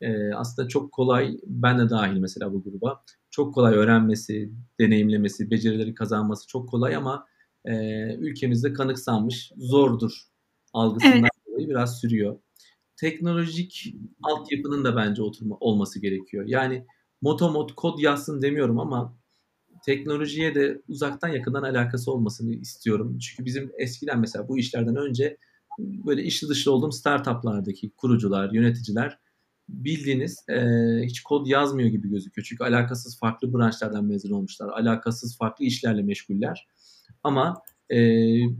Ee, 0.00 0.34
aslında 0.34 0.68
çok 0.68 0.92
kolay, 0.92 1.36
ben 1.46 1.78
de 1.78 1.90
dahil 1.90 2.18
mesela 2.18 2.52
bu 2.52 2.62
gruba, 2.62 3.04
çok 3.30 3.54
kolay 3.54 3.74
öğrenmesi, 3.74 4.52
deneyimlemesi, 4.80 5.50
becerileri 5.50 5.94
kazanması 5.94 6.46
çok 6.46 6.68
kolay 6.68 6.96
ama 6.96 7.26
e, 7.64 7.74
ülkemizde 8.14 8.72
kanıksanmış, 8.72 9.52
zordur 9.56 10.12
algısından 10.72 11.18
evet. 11.18 11.30
dolayı 11.48 11.68
biraz 11.68 12.00
sürüyor. 12.00 12.38
Teknolojik 12.96 13.94
altyapının 14.22 14.84
da 14.84 14.96
bence 14.96 15.22
oturma 15.22 15.56
olması 15.60 16.00
gerekiyor. 16.00 16.44
Yani 16.46 16.86
motomot 17.22 17.74
kod 17.74 17.98
yazsın 17.98 18.42
demiyorum 18.42 18.80
ama 18.80 19.16
teknolojiye 19.84 20.54
de 20.54 20.82
uzaktan 20.88 21.28
yakından 21.28 21.62
alakası 21.62 22.12
olmasını 22.12 22.54
istiyorum. 22.54 23.18
Çünkü 23.18 23.44
bizim 23.44 23.72
eskiden 23.78 24.20
mesela 24.20 24.48
bu 24.48 24.58
işlerden 24.58 24.96
önce 24.96 25.36
böyle 25.78 26.22
işli 26.22 26.48
dışlı 26.48 26.72
olduğum 26.72 26.92
startuplardaki 26.92 27.90
kurucular, 27.90 28.52
yöneticiler 28.52 29.18
bildiğiniz 29.68 30.44
e, 30.48 30.60
hiç 31.06 31.22
kod 31.22 31.46
yazmıyor 31.46 31.88
gibi 31.88 32.10
gözüküyor. 32.10 32.46
Çünkü 32.48 32.64
alakasız 32.64 33.18
farklı 33.18 33.54
branşlardan 33.54 34.04
mezun 34.04 34.30
olmuşlar. 34.30 34.68
Alakasız 34.68 35.38
farklı 35.38 35.64
işlerle 35.64 36.02
meşguller. 36.02 36.66
Ama 37.22 37.62
e, 37.90 37.96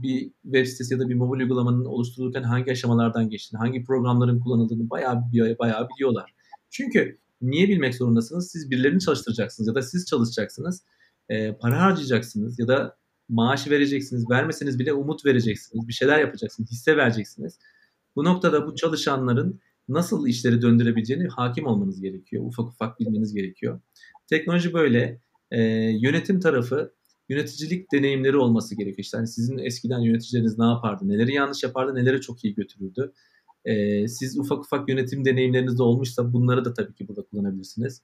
bir 0.03 0.31
web 0.43 0.65
sitesi 0.65 0.93
ya 0.93 0.99
da 0.99 1.09
bir 1.09 1.15
mobil 1.15 1.39
uygulamanın 1.39 1.85
oluşturulurken 1.85 2.43
hangi 2.43 2.71
aşamalardan 2.71 3.29
geçtiğini, 3.29 3.59
hangi 3.59 3.83
programların 3.83 4.39
kullanıldığını 4.39 4.89
bayağı 4.89 5.23
bayağı 5.59 5.89
biliyorlar. 5.89 6.33
Çünkü 6.69 7.17
niye 7.41 7.67
bilmek 7.67 7.95
zorundasınız? 7.95 8.51
Siz 8.51 8.71
birilerini 8.71 8.99
çalıştıracaksınız 8.99 9.67
ya 9.67 9.75
da 9.75 9.81
siz 9.81 10.05
çalışacaksınız. 10.05 10.83
E, 11.29 11.57
para 11.57 11.81
harcayacaksınız 11.81 12.59
ya 12.59 12.67
da 12.67 12.97
maaş 13.29 13.69
vereceksiniz. 13.69 14.29
Vermeseniz 14.29 14.79
bile 14.79 14.93
umut 14.93 15.25
vereceksiniz. 15.25 15.87
Bir 15.87 15.93
şeyler 15.93 16.19
yapacaksınız. 16.19 16.71
Hisse 16.71 16.97
vereceksiniz. 16.97 17.59
Bu 18.15 18.23
noktada 18.23 18.67
bu 18.67 18.75
çalışanların 18.75 19.59
nasıl 19.89 20.27
işleri 20.27 20.61
döndürebileceğini 20.61 21.27
hakim 21.27 21.65
olmanız 21.65 22.01
gerekiyor. 22.01 22.43
Ufak 22.45 22.67
ufak 22.67 22.99
bilmeniz 22.99 23.33
gerekiyor. 23.33 23.81
Teknoloji 24.27 24.73
böyle. 24.73 25.21
E, 25.51 25.61
yönetim 26.01 26.39
tarafı 26.39 26.93
yöneticilik 27.29 27.91
deneyimleri 27.91 28.37
olması 28.37 28.75
gerekiyor. 28.75 28.99
İşte 28.99 29.17
hani 29.17 29.27
sizin 29.27 29.57
eskiden 29.57 29.99
yöneticileriniz 29.99 30.59
ne 30.59 30.65
yapardı, 30.65 31.07
neleri 31.07 31.33
yanlış 31.33 31.63
yapardı, 31.63 31.95
neleri 31.95 32.21
çok 32.21 32.45
iyi 32.45 32.55
götürürdü. 32.55 33.13
E, 33.65 34.07
siz 34.07 34.39
ufak 34.39 34.59
ufak 34.59 34.89
yönetim 34.89 35.25
deneyimleriniz 35.25 35.79
de 35.79 35.83
olmuşsa 35.83 36.33
bunları 36.33 36.65
da 36.65 36.73
tabii 36.73 36.93
ki 36.93 37.07
burada 37.07 37.21
kullanabilirsiniz. 37.21 38.01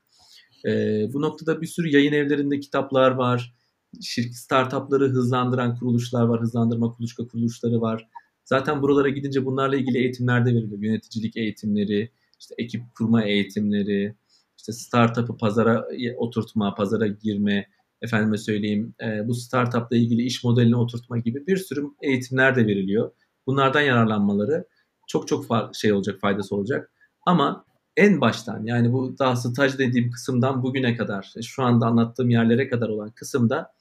E, 0.65 0.69
bu 1.13 1.21
noktada 1.21 1.61
bir 1.61 1.67
sürü 1.67 1.89
yayın 1.89 2.13
evlerinde 2.13 2.59
kitaplar 2.59 3.11
var. 3.11 3.55
Şirket 4.01 4.35
startupları 4.35 5.09
hızlandıran 5.09 5.75
kuruluşlar 5.75 6.23
var, 6.23 6.41
hızlandırma 6.41 6.91
kuluçka 6.91 7.27
kuruluşları 7.27 7.81
var. 7.81 8.07
Zaten 8.45 8.81
buralara 8.81 9.09
gidince 9.09 9.45
bunlarla 9.45 9.75
ilgili 9.75 9.97
eğitimler 9.97 10.45
de 10.45 10.49
veriliyor. 10.49 10.81
Yöneticilik 10.81 11.37
eğitimleri, 11.37 12.11
işte 12.39 12.55
ekip 12.57 12.81
kurma 12.97 13.23
eğitimleri, 13.23 14.15
işte 14.57 14.71
startup'ı 14.73 15.37
pazara 15.37 15.87
oturtma, 16.17 16.75
pazara 16.75 17.07
girme, 17.07 17.67
efendime 18.01 18.37
söyleyeyim 18.37 18.93
e, 19.03 19.27
bu 19.27 19.33
startup'la 19.33 19.97
ilgili 19.97 20.21
iş 20.21 20.43
modelini 20.43 20.75
oturtma 20.75 21.17
gibi 21.17 21.47
bir 21.47 21.57
sürü 21.57 21.85
eğitimler 22.01 22.55
de 22.55 22.67
veriliyor. 22.67 23.11
Bunlardan 23.47 23.81
yararlanmaları 23.81 24.65
çok 25.07 25.27
çok 25.27 25.45
şey 25.75 25.93
olacak, 25.93 26.19
faydası 26.21 26.55
olacak. 26.55 26.91
Ama 27.25 27.65
en 27.97 28.21
baştan 28.21 28.65
yani 28.65 28.93
bu 28.93 29.19
daha 29.19 29.35
staj 29.35 29.77
dediğim 29.77 30.11
kısımdan 30.11 30.63
bugüne 30.63 30.97
kadar, 30.97 31.33
şu 31.43 31.63
anda 31.63 31.85
anlattığım 31.85 32.29
yerlere 32.29 32.69
kadar 32.69 32.89
olan 32.89 33.11
kısımda 33.11 33.73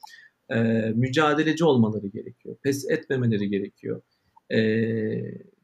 e, 0.49 0.55
mücadeleci 0.95 1.65
olmaları 1.65 2.07
gerekiyor. 2.07 2.55
Pes 2.63 2.89
etmemeleri 2.89 3.49
gerekiyor. 3.49 4.01
E, 4.53 4.59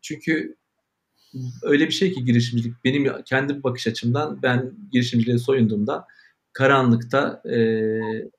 çünkü 0.02 0.56
öyle 1.64 1.88
bir 1.88 1.92
şey 1.92 2.14
ki 2.14 2.26
girişimcilik 2.26 2.84
benim 2.84 3.24
kendi 3.26 3.64
bakış 3.64 3.88
açımdan 3.88 4.40
ben 4.44 4.74
girişimciliğe 4.92 5.38
soyunduğumda 5.38 6.08
karanlıkta 6.54 7.42
e, 7.46 7.58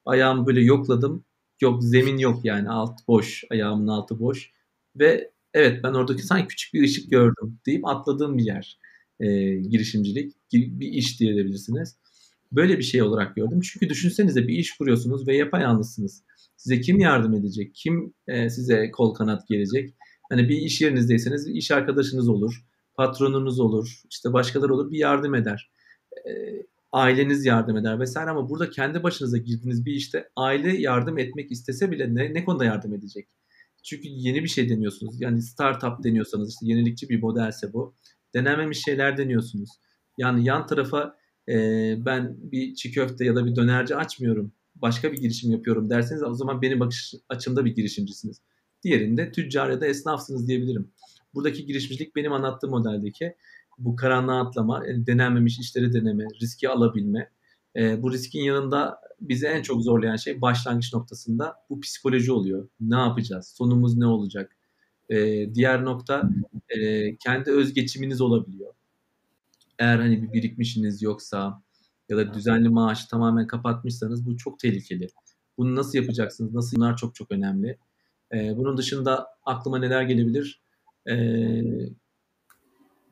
ayağımı 0.04 0.46
böyle 0.46 0.60
yokladım. 0.60 1.24
Yok 1.60 1.82
zemin 1.84 2.18
yok 2.18 2.44
yani 2.44 2.68
alt 2.70 3.08
boş 3.08 3.44
ayağımın 3.50 3.88
altı 3.88 4.20
boş 4.20 4.50
ve 4.96 5.30
evet 5.54 5.84
ben 5.84 5.94
oradaki 5.94 6.22
sanki 6.22 6.48
küçük 6.48 6.74
bir 6.74 6.82
ışık 6.82 7.10
gördüm 7.10 7.60
deyip 7.66 7.86
atladığım 7.88 8.38
bir 8.38 8.44
yer 8.44 8.78
e, 9.20 9.26
girişimcilik 9.54 10.32
bir 10.52 10.88
iş 10.88 11.20
diyebilirsiniz. 11.20 11.96
Böyle 12.52 12.78
bir 12.78 12.82
şey 12.82 13.02
olarak 13.02 13.36
gördüm. 13.36 13.60
Çünkü 13.60 13.88
düşünsenize 13.88 14.48
bir 14.48 14.54
iş 14.58 14.76
kuruyorsunuz 14.76 15.28
ve 15.28 15.36
yapayalnızsınız. 15.36 16.22
Size 16.56 16.80
kim 16.80 16.98
yardım 16.98 17.34
edecek? 17.34 17.74
Kim 17.74 18.14
e, 18.28 18.50
size 18.50 18.90
kol 18.90 19.14
kanat 19.14 19.48
gelecek? 19.48 19.94
Hani 20.30 20.48
bir 20.48 20.56
iş 20.56 20.80
yerinizdeyseniz 20.80 21.48
iş 21.48 21.70
arkadaşınız 21.70 22.28
olur, 22.28 22.64
patronunuz 22.94 23.60
olur, 23.60 24.02
işte 24.10 24.32
başkaları 24.32 24.74
olur 24.74 24.90
bir 24.90 24.98
yardım 24.98 25.34
eder. 25.34 25.70
E, 26.28 26.30
aileniz 26.92 27.44
yardım 27.46 27.76
eder 27.76 28.00
vesaire 28.00 28.30
ama 28.30 28.48
burada 28.48 28.70
kendi 28.70 29.02
başınıza 29.02 29.38
girdiğiniz 29.38 29.86
bir 29.86 29.92
işte 29.92 30.28
aile 30.36 30.80
yardım 30.80 31.18
etmek 31.18 31.52
istese 31.52 31.90
bile 31.90 32.14
ne, 32.14 32.34
ne 32.34 32.44
konuda 32.44 32.64
yardım 32.64 32.94
edecek? 32.94 33.28
Çünkü 33.84 34.08
yeni 34.08 34.42
bir 34.42 34.48
şey 34.48 34.68
deniyorsunuz. 34.68 35.20
Yani 35.20 35.42
startup 35.42 36.04
deniyorsanız 36.04 36.50
işte 36.50 36.66
yenilikçi 36.66 37.08
bir 37.08 37.22
modelse 37.22 37.72
bu. 37.72 37.94
Denenmemiş 38.34 38.84
şeyler 38.84 39.16
deniyorsunuz. 39.16 39.70
Yani 40.18 40.44
yan 40.44 40.66
tarafa 40.66 41.16
e, 41.48 41.54
ben 41.98 42.36
bir 42.38 42.74
çiğ 42.74 42.92
köfte 42.92 43.24
ya 43.24 43.36
da 43.36 43.46
bir 43.46 43.56
dönerci 43.56 43.96
açmıyorum. 43.96 44.52
Başka 44.74 45.12
bir 45.12 45.18
girişim 45.18 45.52
yapıyorum 45.52 45.90
derseniz 45.90 46.22
o 46.22 46.34
zaman 46.34 46.62
benim 46.62 46.80
bakış 46.80 47.14
açımda 47.28 47.64
bir 47.64 47.74
girişimcisiniz. 47.74 48.40
Diğerinde 48.82 49.32
tüccar 49.32 49.70
ya 49.70 49.80
da 49.80 49.86
esnafsınız 49.86 50.48
diyebilirim. 50.48 50.90
Buradaki 51.34 51.66
girişimcilik 51.66 52.16
benim 52.16 52.32
anlattığım 52.32 52.70
modeldeki 52.70 53.34
bu 53.78 53.96
karanlığa 53.96 54.46
atlama, 54.46 54.86
e, 54.86 55.06
denenmemiş 55.06 55.58
işleri 55.58 55.92
deneme, 55.92 56.24
riski 56.42 56.68
alabilme. 56.68 57.30
E, 57.76 58.02
bu 58.02 58.12
riskin 58.12 58.40
yanında 58.40 59.00
bizi 59.20 59.46
en 59.46 59.62
çok 59.62 59.82
zorlayan 59.82 60.16
şey 60.16 60.40
başlangıç 60.40 60.94
noktasında 60.94 61.54
bu 61.70 61.80
psikoloji 61.80 62.32
oluyor. 62.32 62.68
Ne 62.80 62.96
yapacağız? 62.96 63.54
Sonumuz 63.58 63.96
ne 63.96 64.06
olacak? 64.06 64.56
E, 65.08 65.16
diğer 65.54 65.84
nokta 65.84 66.30
e, 66.68 67.16
kendi 67.16 67.50
özgeçiminiz 67.50 68.20
olabiliyor. 68.20 68.74
Eğer 69.78 69.98
hani 69.98 70.22
bir 70.22 70.32
birikmişiniz 70.32 71.02
yoksa 71.02 71.62
ya 72.08 72.16
da 72.16 72.34
düzenli 72.34 72.68
maaşı 72.68 73.08
tamamen 73.08 73.46
kapatmışsanız 73.46 74.26
bu 74.26 74.36
çok 74.36 74.58
tehlikeli. 74.58 75.06
Bunu 75.58 75.74
nasıl 75.74 75.98
yapacaksınız? 75.98 76.54
Nasıl? 76.54 76.76
Bunlar 76.76 76.96
çok 76.96 77.14
çok 77.14 77.32
önemli. 77.32 77.78
E, 78.34 78.56
bunun 78.56 78.76
dışında 78.76 79.26
aklıma 79.44 79.78
neler 79.78 80.02
gelebilir? 80.02 80.60
E, 81.10 81.14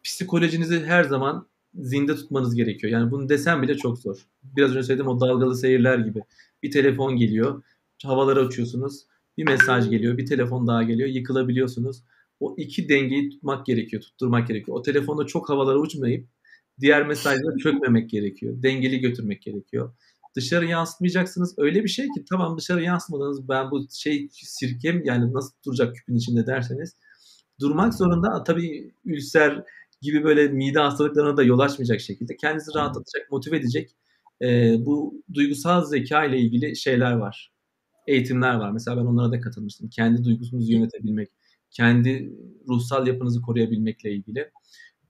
psikolojinizi 0.05 0.85
her 0.85 1.05
zaman 1.05 1.47
zinde 1.75 2.14
tutmanız 2.16 2.55
gerekiyor. 2.55 2.93
Yani 2.93 3.11
bunu 3.11 3.29
desem 3.29 3.62
bile 3.62 3.77
çok 3.77 3.99
zor. 3.99 4.16
Biraz 4.43 4.70
önce 4.70 4.83
söylediğim 4.83 5.11
o 5.11 5.20
dalgalı 5.20 5.57
seyirler 5.57 5.99
gibi. 5.99 6.23
Bir 6.62 6.70
telefon 6.70 7.16
geliyor, 7.16 7.62
havalara 8.05 8.47
uçuyorsunuz. 8.47 9.07
Bir 9.39 9.45
mesaj 9.45 9.91
geliyor, 9.91 10.18
bir 10.18 10.27
telefon 10.27 10.66
daha 10.66 10.83
geliyor, 10.83 11.09
yıkılabiliyorsunuz. 11.09 12.03
O 12.41 12.55
iki 12.59 12.89
dengeyi 12.89 13.31
tutmak 13.31 13.66
gerekiyor, 13.66 14.03
tutturmak 14.03 14.49
gerekiyor. 14.49 14.77
O 14.79 14.83
telefonda 14.83 15.27
çok 15.27 15.49
havalara 15.51 15.79
uçmayıp 15.79 16.29
diğer 16.81 17.07
mesajlara 17.07 17.57
çökmemek 17.62 18.11
gerekiyor. 18.11 18.62
Dengeli 18.62 19.01
götürmek 19.01 19.43
gerekiyor. 19.43 19.95
dışarı 20.37 20.66
yansıtmayacaksınız. 20.66 21.55
Öyle 21.59 21.85
bir 21.85 21.89
şey 21.89 22.07
ki 22.07 22.25
tamam 22.31 22.59
dışarı 22.59 22.83
yansımadınız 22.83 23.49
ben 23.49 23.70
bu 23.70 23.87
şey 23.93 24.29
sirkem 24.33 25.05
yani 25.05 25.33
nasıl 25.33 25.55
duracak 25.66 25.97
küpün 25.97 26.16
içinde 26.16 26.47
derseniz 26.47 26.97
durmak 27.61 27.95
zorunda. 27.95 28.45
Tabii 28.45 28.93
ülser 29.05 29.64
gibi 30.03 30.24
böyle 30.24 30.48
mide 30.48 30.78
hastalıklarına 30.78 31.36
da 31.36 31.42
yol 31.42 31.59
açmayacak 31.59 32.00
şekilde 32.00 32.36
kendinizi 32.36 32.70
rahatlatacak, 32.76 33.30
motive 33.30 33.57
edecek 33.57 33.96
e, 34.42 34.74
bu 34.86 35.22
duygusal 35.34 35.84
zeka 35.84 36.24
ile 36.24 36.38
ilgili 36.38 36.76
şeyler 36.76 37.12
var. 37.12 37.53
Eğitimler 38.07 38.55
var. 38.55 38.70
Mesela 38.70 38.96
ben 38.96 39.07
onlara 39.07 39.32
da 39.32 39.40
katılmıştım. 39.40 39.88
Kendi 39.88 40.24
duygusunuzu 40.24 40.72
yönetebilmek, 40.72 41.28
kendi 41.70 42.32
ruhsal 42.68 43.07
yapınızı 43.07 43.42
koruyabilmekle 43.42 44.12
ilgili. 44.12 44.50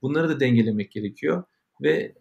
Bunları 0.01 0.29
da 0.29 0.39
dengelemek 0.39 0.91
gerekiyor 0.91 1.43
ve 1.81 2.15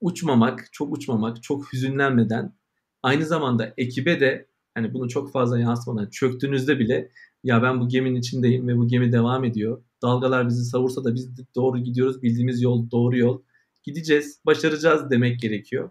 uçmamak, 0.00 0.68
çok 0.72 0.96
uçmamak, 0.96 1.42
çok 1.42 1.72
hüzünlenmeden 1.72 2.54
aynı 3.02 3.26
zamanda 3.26 3.74
ekibe 3.76 4.20
de 4.20 4.48
hani 4.74 4.94
bunu 4.94 5.08
çok 5.08 5.32
fazla 5.32 5.60
yansımadan 5.60 6.10
çöktüğünüzde 6.10 6.78
bile 6.78 7.10
ya 7.44 7.62
ben 7.62 7.80
bu 7.80 7.88
geminin 7.88 8.20
içindeyim 8.20 8.68
ve 8.68 8.76
bu 8.76 8.88
gemi 8.88 9.12
devam 9.12 9.44
ediyor. 9.44 9.82
Dalgalar 10.02 10.48
bizi 10.48 10.64
savursa 10.64 11.04
da 11.04 11.14
biz 11.14 11.28
doğru 11.54 11.78
gidiyoruz. 11.78 12.22
Bildiğimiz 12.22 12.62
yol 12.62 12.90
doğru 12.90 13.18
yol. 13.18 13.42
Gideceğiz, 13.82 14.40
başaracağız 14.46 15.10
demek 15.10 15.40
gerekiyor. 15.40 15.90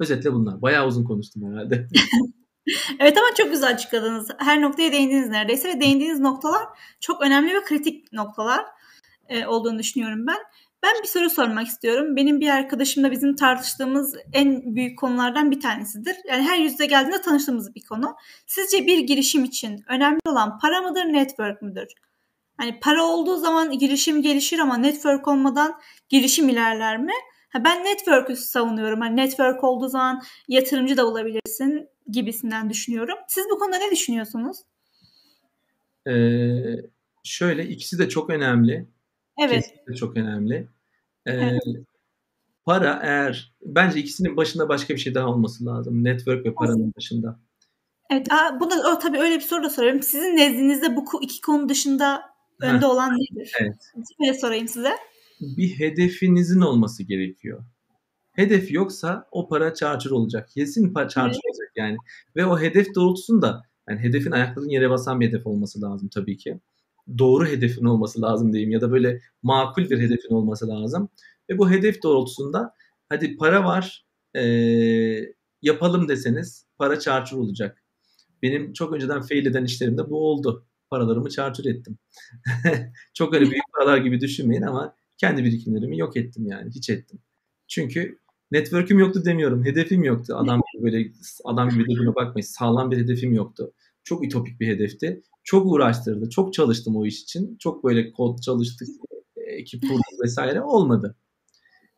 Özetle 0.00 0.32
bunlar. 0.32 0.62
Bayağı 0.62 0.86
uzun 0.86 1.04
konuştum 1.04 1.52
herhalde. 1.52 1.88
evet 3.00 3.18
ama 3.18 3.26
çok 3.36 3.50
güzel 3.50 3.70
açıkladınız. 3.70 4.28
Her 4.38 4.62
noktaya 4.62 4.92
değindiniz 4.92 5.28
neredeyse 5.28 5.68
ve 5.68 5.80
değindiğiniz 5.80 6.20
noktalar 6.20 6.62
çok 7.00 7.22
önemli 7.22 7.54
ve 7.54 7.64
kritik 7.64 8.12
noktalar 8.12 8.66
e, 9.28 9.46
olduğunu 9.46 9.78
düşünüyorum 9.78 10.26
ben. 10.26 10.38
Ben 10.82 11.02
bir 11.02 11.08
soru 11.08 11.30
sormak 11.30 11.66
istiyorum. 11.66 12.16
Benim 12.16 12.40
bir 12.40 12.48
arkadaşımla 12.48 13.10
bizim 13.10 13.36
tartıştığımız 13.36 14.14
en 14.32 14.76
büyük 14.76 14.98
konulardan 14.98 15.50
bir 15.50 15.60
tanesidir. 15.60 16.16
Yani 16.28 16.42
her 16.42 16.58
yüzde 16.58 16.86
geldiğinde 16.86 17.20
tanıştığımız 17.20 17.74
bir 17.74 17.84
konu. 17.84 18.16
Sizce 18.46 18.86
bir 18.86 18.98
girişim 18.98 19.44
için 19.44 19.84
önemli 19.88 20.20
olan 20.26 20.58
para 20.58 20.80
mıdır, 20.80 21.04
network 21.04 21.62
müdür? 21.62 21.86
Hani 22.60 22.80
para 22.80 23.02
olduğu 23.02 23.36
zaman 23.36 23.78
girişim 23.78 24.22
gelişir 24.22 24.58
ama 24.58 24.76
network 24.76 25.28
olmadan 25.28 25.80
girişim 26.08 26.48
ilerler 26.48 26.98
mi? 26.98 27.12
Ha 27.48 27.64
ben 27.64 27.84
network'ü 27.84 28.36
savunuyorum. 28.36 29.00
Hani 29.00 29.16
network 29.16 29.64
olduğu 29.64 29.88
zaman 29.88 30.22
yatırımcı 30.48 30.96
da 30.96 31.06
olabilirsin 31.06 31.88
gibisinden 32.10 32.70
düşünüyorum. 32.70 33.18
Siz 33.28 33.44
bu 33.50 33.58
konuda 33.58 33.76
ne 33.76 33.90
düşünüyorsunuz? 33.90 34.58
Ee, 36.08 36.12
şöyle 37.24 37.68
ikisi 37.68 37.98
de 37.98 38.08
çok 38.08 38.30
önemli. 38.30 38.88
Evet. 39.38 39.64
Kesinlikle 39.64 39.94
çok 39.94 40.16
önemli. 40.16 40.68
Ee, 41.26 41.32
evet. 41.32 41.62
Para 42.64 43.00
eğer 43.02 43.54
bence 43.62 44.00
ikisinin 44.00 44.36
başında 44.36 44.68
başka 44.68 44.94
bir 44.94 45.00
şey 45.00 45.14
daha 45.14 45.28
olması 45.28 45.66
lazım. 45.66 46.04
Network 46.04 46.46
ve 46.46 46.54
paranın 46.54 46.92
dışında. 46.98 47.40
Evet, 48.10 48.32
aa, 48.32 48.60
bu 48.60 48.70
da 48.70 48.74
o, 48.74 48.98
tabii 48.98 49.18
öyle 49.18 49.34
bir 49.34 49.40
soru 49.40 49.64
da 49.64 49.70
soruyorum. 49.70 50.02
Sizin 50.02 50.36
nezdinizde 50.36 50.96
bu 50.96 51.22
iki 51.22 51.40
konu 51.40 51.68
dışında 51.68 52.29
önde 52.62 52.86
olan 52.86 53.12
nedir? 53.12 53.52
Evet. 53.60 53.92
Böyle 54.20 54.34
sorayım 54.34 54.68
size. 54.68 54.92
Bir 55.40 55.68
hedefinizin 55.68 56.60
olması 56.60 57.02
gerekiyor. 57.02 57.64
Hedef 58.32 58.72
yoksa 58.72 59.28
o 59.30 59.48
para 59.48 59.74
çarçur 59.74 60.10
olacak. 60.10 60.48
Kesin 60.54 60.92
para 60.92 61.08
çarçur 61.08 61.40
evet. 61.44 61.54
olacak 61.54 61.72
yani. 61.76 61.96
Ve 62.36 62.46
o 62.46 62.60
hedef 62.60 62.94
doğrultusunda 62.94 63.62
yani 63.88 64.00
hedefin 64.00 64.30
ayaklarının 64.30 64.70
yere 64.70 64.90
basan 64.90 65.20
bir 65.20 65.28
hedef 65.28 65.46
olması 65.46 65.82
lazım 65.82 66.08
tabii 66.08 66.36
ki 66.36 66.60
doğru 67.18 67.46
hedefin 67.46 67.84
olması 67.84 68.22
lazım 68.22 68.52
diyeyim 68.52 68.70
ya 68.70 68.80
da 68.80 68.92
böyle 68.92 69.20
makul 69.42 69.90
bir 69.90 70.00
hedefin 70.00 70.34
olması 70.34 70.68
lazım. 70.68 71.08
Ve 71.50 71.58
bu 71.58 71.70
hedef 71.70 72.02
doğrultusunda 72.02 72.74
hadi 73.08 73.36
para 73.36 73.64
var 73.64 74.06
e, 74.36 74.42
yapalım 75.62 76.08
deseniz 76.08 76.66
para 76.78 76.98
çarçur 76.98 77.38
olacak. 77.38 77.84
Benim 78.42 78.72
çok 78.72 78.92
önceden 78.92 79.22
fail 79.22 79.46
eden 79.46 79.64
işlerimde 79.64 80.10
bu 80.10 80.30
oldu. 80.30 80.66
Paralarımı 80.90 81.30
çarçur 81.30 81.64
ettim. 81.64 81.98
çok 83.14 83.34
öyle 83.34 83.50
büyük 83.50 83.64
paralar 83.74 83.98
gibi 83.98 84.20
düşünmeyin 84.20 84.62
ama 84.62 84.94
kendi 85.18 85.44
birikimlerimi 85.44 85.98
yok 85.98 86.16
ettim 86.16 86.46
yani. 86.46 86.70
Hiç 86.70 86.90
ettim. 86.90 87.18
Çünkü 87.68 88.18
network'üm 88.50 88.98
yoktu 88.98 89.24
demiyorum. 89.24 89.64
Hedefim 89.64 90.04
yoktu. 90.04 90.34
Adam 90.36 90.60
gibi 90.74 90.82
böyle 90.82 91.12
adam 91.44 91.68
gibi 91.68 91.84
dediğine 91.84 92.14
bakmayın. 92.14 92.46
Sağlam 92.46 92.90
bir 92.90 92.96
hedefim 92.96 93.32
yoktu. 93.32 93.72
Çok 94.04 94.24
ütopik 94.24 94.60
bir 94.60 94.68
hedefti 94.68 95.22
çok 95.44 95.66
uğraştırdı. 95.66 96.30
Çok 96.30 96.54
çalıştım 96.54 96.96
o 96.96 97.06
iş 97.06 97.22
için. 97.22 97.56
Çok 97.58 97.84
böyle 97.84 98.12
kod 98.12 98.38
çalıştık, 98.38 98.88
ekip 99.36 99.82
kurduk 99.82 100.22
vesaire 100.24 100.62
olmadı. 100.62 101.16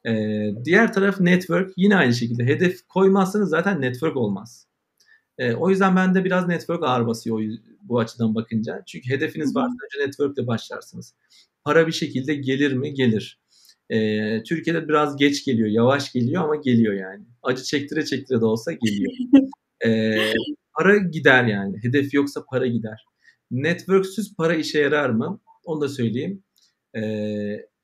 Ee, 0.07 0.51
diğer 0.65 0.93
taraf 0.93 1.21
network 1.21 1.73
yine 1.77 1.97
aynı 1.97 2.15
şekilde. 2.15 2.45
Hedef 2.45 2.89
koymazsanız 2.89 3.51
zaten 3.51 3.81
network 3.81 4.17
olmaz. 4.17 4.67
Ee, 5.39 5.55
o 5.55 5.71
yüzden 5.71 5.97
ben 5.97 6.15
de 6.15 6.25
biraz 6.25 6.49
network 6.49 6.85
ağır 6.85 7.07
basıyor 7.07 7.41
bu 7.83 7.99
açıdan 7.99 8.35
bakınca. 8.35 8.83
Çünkü 8.87 9.11
hedefiniz 9.11 9.57
varsa 9.57 9.75
önce 9.85 10.07
network 10.09 10.39
ile 10.39 10.47
başlarsınız. 10.47 11.15
Para 11.65 11.87
bir 11.87 11.93
şekilde 11.93 12.35
gelir 12.35 12.73
mi? 12.73 12.95
Gelir. 12.95 13.41
Ee, 13.91 14.43
Türkiye'de 14.43 14.89
biraz 14.89 15.17
geç 15.17 15.45
geliyor, 15.45 15.69
yavaş 15.69 16.13
geliyor 16.13 16.45
ama 16.45 16.57
geliyor 16.57 16.95
yani. 16.95 17.25
Acı 17.43 17.63
çektire 17.63 18.05
çektire 18.05 18.41
de 18.41 18.45
olsa 18.45 18.73
geliyor. 18.73 19.13
Ee, 19.87 20.33
para 20.79 20.97
gider 20.99 21.45
yani. 21.45 21.77
Hedef 21.83 22.15
yoksa 22.15 22.45
para 22.51 22.67
gider. 22.67 23.05
Networksüz 23.51 24.37
para 24.37 24.55
işe 24.55 24.79
yarar 24.81 25.11
mı? 25.11 25.41
Onu 25.65 25.81
da 25.81 25.89
söyleyeyim. 25.89 26.45
Ee, 26.97 27.01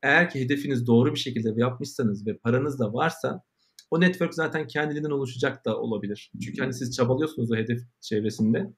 eğer 0.02 0.30
ki 0.30 0.40
hedefiniz 0.40 0.86
doğru 0.86 1.14
bir 1.14 1.18
şekilde 1.18 1.48
yapmışsanız 1.56 2.26
ve 2.26 2.36
paranız 2.36 2.78
da 2.78 2.92
varsa 2.92 3.42
o 3.90 4.00
network 4.00 4.34
zaten 4.34 4.66
kendiliğinden 4.66 5.10
oluşacak 5.10 5.64
da 5.64 5.80
olabilir. 5.80 6.32
Çünkü 6.44 6.62
hani 6.62 6.74
siz 6.74 6.96
çabalıyorsunuz 6.96 7.52
o 7.52 7.56
hedef 7.56 7.82
çevresinde. 8.00 8.72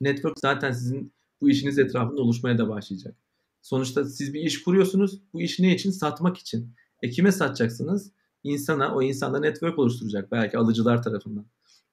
Network 0.00 0.38
zaten 0.38 0.72
sizin 0.72 1.12
bu 1.40 1.50
işiniz 1.50 1.78
etrafında 1.78 2.22
oluşmaya 2.22 2.58
da 2.58 2.68
başlayacak. 2.68 3.16
Sonuçta 3.62 4.04
siz 4.04 4.34
bir 4.34 4.40
iş 4.40 4.62
kuruyorsunuz. 4.62 5.20
Bu 5.32 5.42
iş 5.42 5.58
ne 5.58 5.74
için? 5.74 5.90
Satmak 5.90 6.38
için. 6.38 6.74
E 7.02 7.10
kime 7.10 7.32
satacaksınız? 7.32 8.12
İnsana, 8.44 8.94
o 8.94 9.02
insanda 9.02 9.40
network 9.40 9.78
oluşturacak. 9.78 10.32
Belki 10.32 10.58
alıcılar 10.58 11.02
tarafından. 11.02 11.46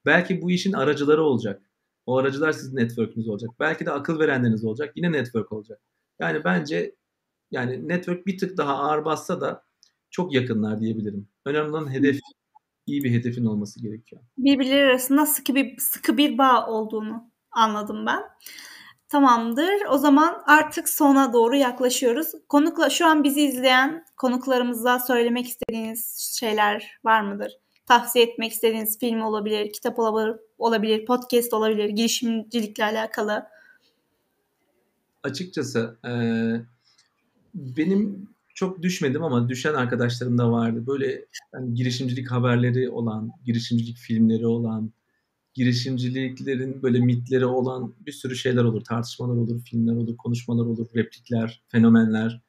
Belki 0.05 0.41
bu 0.41 0.51
işin 0.51 0.73
aracıları 0.73 1.23
olacak. 1.23 1.61
O 2.05 2.17
aracılar 2.17 2.51
sizin 2.51 2.75
network'ünüz 2.75 3.27
olacak. 3.27 3.51
Belki 3.59 3.85
de 3.85 3.91
akıl 3.91 4.19
verenleriniz 4.19 4.65
olacak. 4.65 4.93
Yine 4.95 5.11
network 5.11 5.51
olacak. 5.51 5.81
Yani 6.19 6.43
bence 6.43 6.95
yani 7.51 7.87
network 7.87 8.27
bir 8.27 8.37
tık 8.37 8.57
daha 8.57 8.75
ağır 8.75 9.05
bassa 9.05 9.41
da 9.41 9.63
çok 10.13 10.33
yakınlar 10.33 10.79
diyebilirim. 10.79 11.27
Önemli 11.45 11.69
olan 11.69 11.93
hedef 11.93 12.19
iyi 12.85 13.03
bir 13.03 13.11
hedefin 13.11 13.45
olması 13.45 13.81
gerekiyor. 13.81 14.21
Birbirleri 14.37 14.83
arasında 14.83 15.25
sıkı 15.25 15.55
bir 15.55 15.77
sıkı 15.77 16.17
bir 16.17 16.37
bağ 16.37 16.67
olduğunu 16.67 17.31
anladım 17.51 18.05
ben. 18.05 18.23
Tamamdır. 19.09 19.85
O 19.89 19.97
zaman 19.97 20.43
artık 20.45 20.89
sona 20.89 21.33
doğru 21.33 21.55
yaklaşıyoruz. 21.55 22.27
Konukla 22.49 22.89
şu 22.89 23.07
an 23.07 23.23
bizi 23.23 23.41
izleyen 23.41 24.05
konuklarımıza 24.17 24.99
söylemek 24.99 25.47
istediğiniz 25.47 26.17
şeyler 26.39 26.99
var 27.03 27.21
mıdır? 27.21 27.51
tavsiye 27.85 28.25
etmek 28.25 28.51
istediğiniz 28.51 28.99
film 28.99 29.21
olabilir, 29.21 29.73
kitap 29.73 29.99
olabilir, 29.99 30.39
olabilir 30.57 31.05
podcast 31.05 31.53
olabilir, 31.53 31.89
girişimcilikle 31.89 32.83
alakalı? 32.83 33.45
Açıkçası 35.23 35.97
e, 36.05 36.11
benim 37.53 38.32
çok 38.53 38.81
düşmedim 38.81 39.23
ama 39.23 39.49
düşen 39.49 39.73
arkadaşlarım 39.73 40.37
da 40.37 40.51
vardı. 40.51 40.87
Böyle 40.87 41.25
yani 41.53 41.73
girişimcilik 41.73 42.31
haberleri 42.31 42.89
olan, 42.89 43.31
girişimcilik 43.45 43.97
filmleri 43.97 44.47
olan, 44.47 44.93
girişimciliklerin 45.53 46.83
böyle 46.83 46.99
mitleri 46.99 47.45
olan 47.45 47.95
bir 47.99 48.11
sürü 48.11 48.35
şeyler 48.35 48.63
olur. 48.63 48.83
Tartışmalar 48.83 49.35
olur, 49.35 49.61
filmler 49.61 49.95
olur, 49.95 50.17
konuşmalar 50.17 50.65
olur, 50.65 50.87
replikler, 50.95 51.63
fenomenler. 51.67 52.41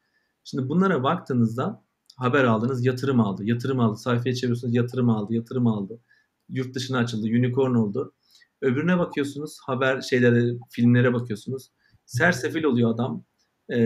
Şimdi 0.45 0.69
bunlara 0.69 1.03
baktığınızda 1.03 1.85
haber 2.17 2.45
aldınız 2.45 2.87
yatırım 2.87 3.21
aldı. 3.21 3.45
Yatırım 3.45 3.81
aldı. 3.81 3.97
Sayfaya 3.97 4.35
çeviriyorsunuz 4.35 4.75
yatırım 4.75 5.11
aldı. 5.11 5.35
Yatırım 5.35 5.67
aldı. 5.67 6.01
Yurt 6.49 6.75
dışına 6.75 6.99
açıldı. 6.99 7.27
Unicorn 7.27 7.75
oldu. 7.75 8.15
Öbürüne 8.61 8.99
bakıyorsunuz 8.99 9.59
haber 9.67 10.01
şeylere, 10.01 10.59
filmlere 10.71 11.13
bakıyorsunuz. 11.13 11.71
Sersefil 12.07 12.65
oluyor 12.65 12.95
adam. 12.95 13.25
Ee, 13.71 13.77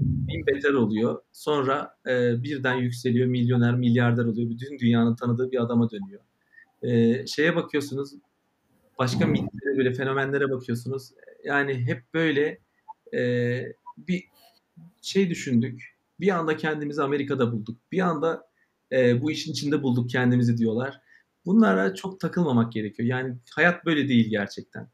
bin 0.00 0.46
beter 0.46 0.72
oluyor. 0.72 1.22
Sonra 1.32 1.96
e, 2.06 2.42
birden 2.42 2.74
yükseliyor. 2.74 3.26
Milyoner, 3.26 3.74
milyarder 3.74 4.24
oluyor. 4.24 4.50
Bütün 4.50 4.78
dünyanın 4.78 5.16
tanıdığı 5.16 5.52
bir 5.52 5.62
adama 5.62 5.90
dönüyor. 5.90 6.20
Ee, 6.82 7.26
şeye 7.26 7.56
bakıyorsunuz. 7.56 8.14
Başka 8.98 9.26
mitlere 9.26 9.78
böyle 9.78 9.94
fenomenlere 9.94 10.50
bakıyorsunuz. 10.50 11.10
Yani 11.44 11.74
hep 11.74 12.14
böyle 12.14 12.58
e, 13.14 13.62
bir 13.98 14.24
şey 15.02 15.30
düşündük 15.30 15.98
bir 16.20 16.28
anda 16.28 16.56
kendimizi 16.56 17.02
Amerika'da 17.02 17.52
bulduk. 17.52 17.78
Bir 17.92 18.00
anda 18.00 18.48
e, 18.92 19.22
bu 19.22 19.30
işin 19.30 19.52
içinde 19.52 19.82
bulduk 19.82 20.10
kendimizi 20.10 20.58
diyorlar. 20.58 21.00
Bunlara 21.46 21.94
çok 21.94 22.20
takılmamak 22.20 22.72
gerekiyor. 22.72 23.08
Yani 23.08 23.36
hayat 23.54 23.84
böyle 23.86 24.08
değil 24.08 24.30
gerçekten. 24.30 24.88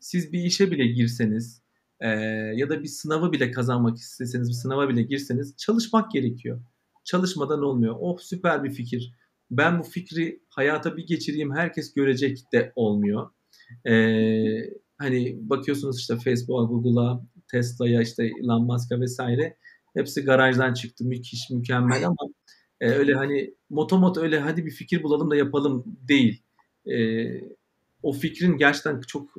Siz 0.00 0.32
bir 0.32 0.44
işe 0.44 0.70
bile 0.70 0.86
girseniz 0.86 1.62
e, 2.04 2.08
ya 2.56 2.68
da 2.68 2.82
bir 2.82 2.88
sınavı 2.88 3.32
bile 3.32 3.50
kazanmak 3.50 3.98
isteseniz, 3.98 4.48
bir 4.48 4.54
sınava 4.54 4.88
bile 4.88 5.02
girseniz 5.02 5.56
çalışmak 5.56 6.10
gerekiyor. 6.10 6.60
Çalışmadan 7.04 7.62
olmuyor. 7.62 7.96
Oh 8.00 8.18
süper 8.18 8.64
bir 8.64 8.70
fikir. 8.70 9.12
ben 9.50 9.78
bu 9.78 9.82
fikri 9.82 10.40
hayata 10.48 10.96
bir 10.96 11.06
geçireyim 11.06 11.54
herkes 11.54 11.94
görecek 11.94 12.38
de 12.52 12.72
olmuyor. 12.76 13.30
Ee, 13.86 14.70
hani 14.98 15.38
bakıyorsunuz 15.40 15.98
işte 15.98 16.16
Facebook'a, 16.16 16.64
Google'a, 16.64 17.26
Tesla'ya, 17.50 18.02
işte 18.02 18.24
Elon 18.24 18.66
Musk'a 18.66 19.00
vesaire 19.00 19.56
hepsi 19.94 20.22
garajdan 20.24 20.74
çıktı. 20.74 21.04
Müthiş, 21.04 21.50
mükemmel 21.50 22.06
ama 22.06 22.30
e, 22.80 22.90
öyle 22.90 23.14
hani 23.14 23.54
motomot 23.70 24.18
öyle 24.18 24.38
hadi 24.40 24.66
bir 24.66 24.70
fikir 24.70 25.02
bulalım 25.02 25.30
da 25.30 25.36
yapalım 25.36 25.84
değil. 26.08 26.42
E, 26.86 27.26
o 28.02 28.12
fikrin 28.12 28.56
gerçekten 28.56 29.00
çok 29.00 29.34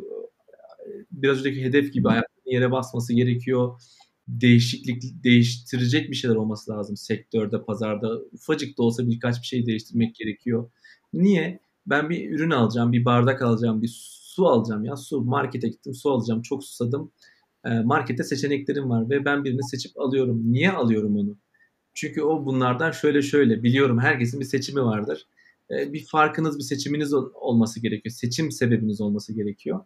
biraz 1.11 1.39
önceki 1.39 1.63
hedef 1.63 1.93
gibi 1.93 2.07
yere 2.45 2.71
basması 2.71 3.13
gerekiyor. 3.13 3.81
Değişiklik 4.27 5.23
değiştirecek 5.23 6.11
bir 6.11 6.15
şeyler 6.15 6.35
olması 6.35 6.71
lazım 6.71 6.97
sektörde, 6.97 7.63
pazarda. 7.63 8.19
Ufacık 8.33 8.77
da 8.77 8.83
olsa 8.83 9.07
birkaç 9.07 9.41
bir 9.41 9.47
şey 9.47 9.65
değiştirmek 9.65 10.15
gerekiyor. 10.15 10.71
Niye? 11.13 11.59
Ben 11.87 12.09
bir 12.09 12.31
ürün 12.31 12.51
alacağım, 12.51 12.91
bir 12.91 13.05
bardak 13.05 13.41
alacağım, 13.41 13.81
bir 13.81 13.91
su 14.01 14.47
alacağım 14.47 14.85
ya. 14.85 14.95
Su 14.95 15.21
markete 15.21 15.67
gittim, 15.67 15.93
su 15.93 16.11
alacağım. 16.11 16.41
Çok 16.41 16.63
susadım. 16.63 17.11
Markette 17.83 18.23
seçeneklerim 18.23 18.89
var 18.89 19.09
ve 19.09 19.25
ben 19.25 19.43
birini 19.43 19.63
seçip 19.63 19.99
alıyorum. 19.99 20.51
Niye 20.51 20.71
alıyorum 20.71 21.17
onu? 21.17 21.37
Çünkü 21.93 22.21
o 22.21 22.45
bunlardan 22.45 22.91
şöyle 22.91 23.21
şöyle 23.21 23.63
biliyorum 23.63 23.99
herkesin 23.99 24.39
bir 24.39 24.45
seçimi 24.45 24.81
vardır. 24.81 25.27
Bir 25.69 26.05
farkınız, 26.05 26.57
bir 26.57 26.63
seçiminiz 26.63 27.13
olması 27.13 27.79
gerekiyor. 27.79 28.13
Seçim 28.13 28.51
sebebiniz 28.51 29.01
olması 29.01 29.33
gerekiyor 29.33 29.79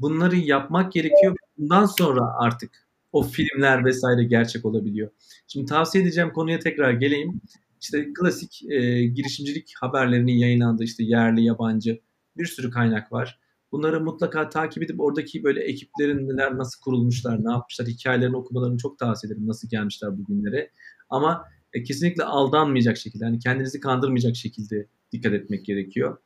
bunları 0.00 0.36
yapmak 0.36 0.92
gerekiyor. 0.92 1.36
Bundan 1.58 1.86
sonra 1.86 2.20
artık 2.38 2.88
o 3.12 3.22
filmler 3.22 3.84
vesaire 3.84 4.24
gerçek 4.24 4.64
olabiliyor. 4.64 5.10
Şimdi 5.48 5.66
tavsiye 5.66 6.04
edeceğim 6.04 6.32
konuya 6.32 6.58
tekrar 6.58 6.92
geleyim. 6.92 7.40
İşte 7.80 8.12
klasik 8.20 8.62
e, 8.70 9.04
girişimcilik 9.06 9.72
haberlerinin 9.80 10.32
yayınlandığı 10.32 10.84
işte 10.84 11.04
yerli, 11.04 11.44
yabancı 11.44 12.00
bir 12.36 12.46
sürü 12.46 12.70
kaynak 12.70 13.12
var. 13.12 13.40
Bunları 13.72 14.00
mutlaka 14.00 14.48
takip 14.48 14.82
edip 14.82 15.00
oradaki 15.00 15.44
böyle 15.44 15.60
ekiplerin 15.60 16.28
neler 16.28 16.58
nasıl 16.58 16.80
kurulmuşlar, 16.80 17.44
ne 17.44 17.50
yapmışlar, 17.50 17.88
hikayelerini 17.88 18.36
okumalarını 18.36 18.78
çok 18.78 18.98
tavsiye 18.98 19.32
ederim. 19.32 19.48
Nasıl 19.48 19.68
gelmişler 19.68 20.18
bugünlere. 20.18 20.70
Ama 21.10 21.44
e, 21.72 21.82
kesinlikle 21.82 22.24
aldanmayacak 22.24 22.96
şekilde, 22.96 23.24
hani 23.24 23.38
kendinizi 23.38 23.80
kandırmayacak 23.80 24.36
şekilde 24.36 24.86
dikkat 25.12 25.32
etmek 25.32 25.64
gerekiyor. 25.64 26.18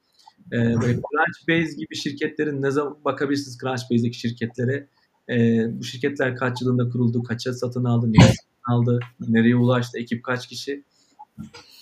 E, 0.53 0.57
böyle 0.81 1.01
Crunchbase 1.01 1.77
gibi 1.77 1.97
şirketlerin 1.97 2.63
ne 2.63 2.71
zaman 2.71 2.97
bakabilirsiniz 3.05 3.59
Crunchbase'deki 3.59 4.19
şirketlere. 4.19 4.87
E, 5.31 5.67
bu 5.79 5.85
şirketler 5.85 6.37
kaç 6.37 6.63
yılında 6.63 6.89
kuruldu, 6.89 7.23
kaça 7.23 7.53
satın 7.53 7.85
aldı, 7.85 8.13
ne 8.13 8.33
aldı, 8.75 9.01
nereye 9.29 9.57
ulaştı, 9.57 9.99
ekip 9.99 10.25
kaç 10.25 10.49
kişi. 10.49 10.85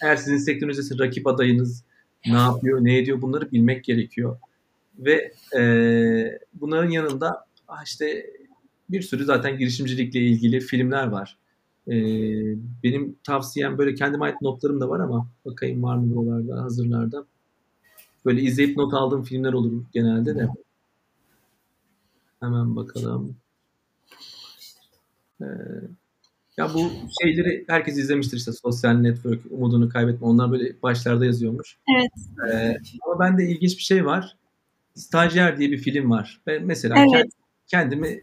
Eğer 0.02 0.16
sizin 0.16 0.36
sektörünüzde 0.36 1.04
rakip 1.04 1.26
adayınız 1.26 1.84
ne 2.26 2.38
yapıyor, 2.38 2.84
ne 2.84 2.98
ediyor 2.98 3.22
bunları 3.22 3.52
bilmek 3.52 3.84
gerekiyor. 3.84 4.38
Ve 4.98 5.32
e, 5.58 5.62
bunların 6.54 6.90
yanında 6.90 7.46
ah 7.68 7.84
işte 7.84 8.26
bir 8.90 9.02
sürü 9.02 9.24
zaten 9.24 9.58
girişimcilikle 9.58 10.20
ilgili 10.20 10.60
filmler 10.60 11.06
var. 11.06 11.38
E, 11.88 11.94
benim 12.82 13.16
tavsiyem 13.24 13.78
böyle 13.78 13.94
kendime 13.94 14.24
ait 14.24 14.42
notlarım 14.42 14.80
da 14.80 14.88
var 14.88 15.00
ama 15.00 15.28
bakayım 15.44 15.82
var 15.82 15.96
mı 15.96 16.14
buralarda 16.14 16.62
hazırlarda. 16.62 17.26
Böyle 18.24 18.40
izleyip 18.40 18.76
not 18.76 18.94
aldığım 18.94 19.22
filmler 19.22 19.52
olur 19.52 19.84
genelde 19.92 20.36
de. 20.36 20.48
Hemen 22.40 22.76
bakalım. 22.76 23.36
Ee, 25.40 25.46
ya 26.56 26.74
bu 26.74 26.90
şeyleri 27.22 27.64
herkes 27.68 27.98
izlemiştir 27.98 28.36
işte 28.36 28.52
sosyal 28.52 28.92
network, 28.92 29.40
umudunu 29.50 29.88
kaybetme. 29.88 30.26
Onlar 30.26 30.52
böyle 30.52 30.82
başlarda 30.82 31.26
yazıyormuş. 31.26 31.78
Evet. 31.96 32.10
Ee, 32.52 32.76
ama 33.06 33.20
bende 33.20 33.48
ilginç 33.48 33.78
bir 33.78 33.82
şey 33.82 34.06
var. 34.06 34.36
Stajyer 34.94 35.58
diye 35.58 35.70
bir 35.70 35.78
film 35.78 36.10
var. 36.10 36.40
Ben 36.46 36.66
mesela 36.66 36.94
evet. 36.98 37.32
kendimi 37.66 38.20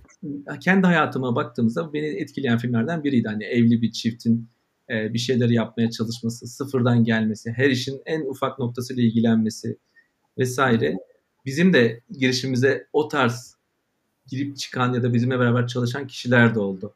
kendi 0.62 0.88
hayatıma 0.88 1.36
baktığımızda 1.36 1.94
beni 1.94 2.06
etkileyen 2.06 2.58
filmlerden 2.58 3.04
biriydi. 3.04 3.28
Hani 3.28 3.44
evli 3.44 3.82
bir 3.82 3.92
çiftin 3.92 4.50
e, 4.90 5.14
bir 5.14 5.20
şeyleri 5.20 5.54
yapmaya 5.54 5.92
çalışması, 5.92 6.48
sıfırdan 6.48 7.04
gelmesi, 7.04 7.52
her 7.52 7.70
işin 7.70 8.02
en 8.06 8.22
ufak 8.22 8.60
noktasıyla 8.60 9.04
ilgilenmesi, 9.04 9.78
vesaire. 10.40 10.98
Bizim 11.46 11.74
de 11.74 12.02
girişimize 12.12 12.88
o 12.94 13.08
tarz 13.08 13.56
girip 14.28 14.58
çıkan 14.58 14.94
ya 14.94 15.04
da 15.04 15.14
bizimle 15.14 15.40
beraber 15.40 15.68
çalışan 15.68 16.08
kişiler 16.08 16.56
de 16.56 16.60
oldu. 16.60 16.96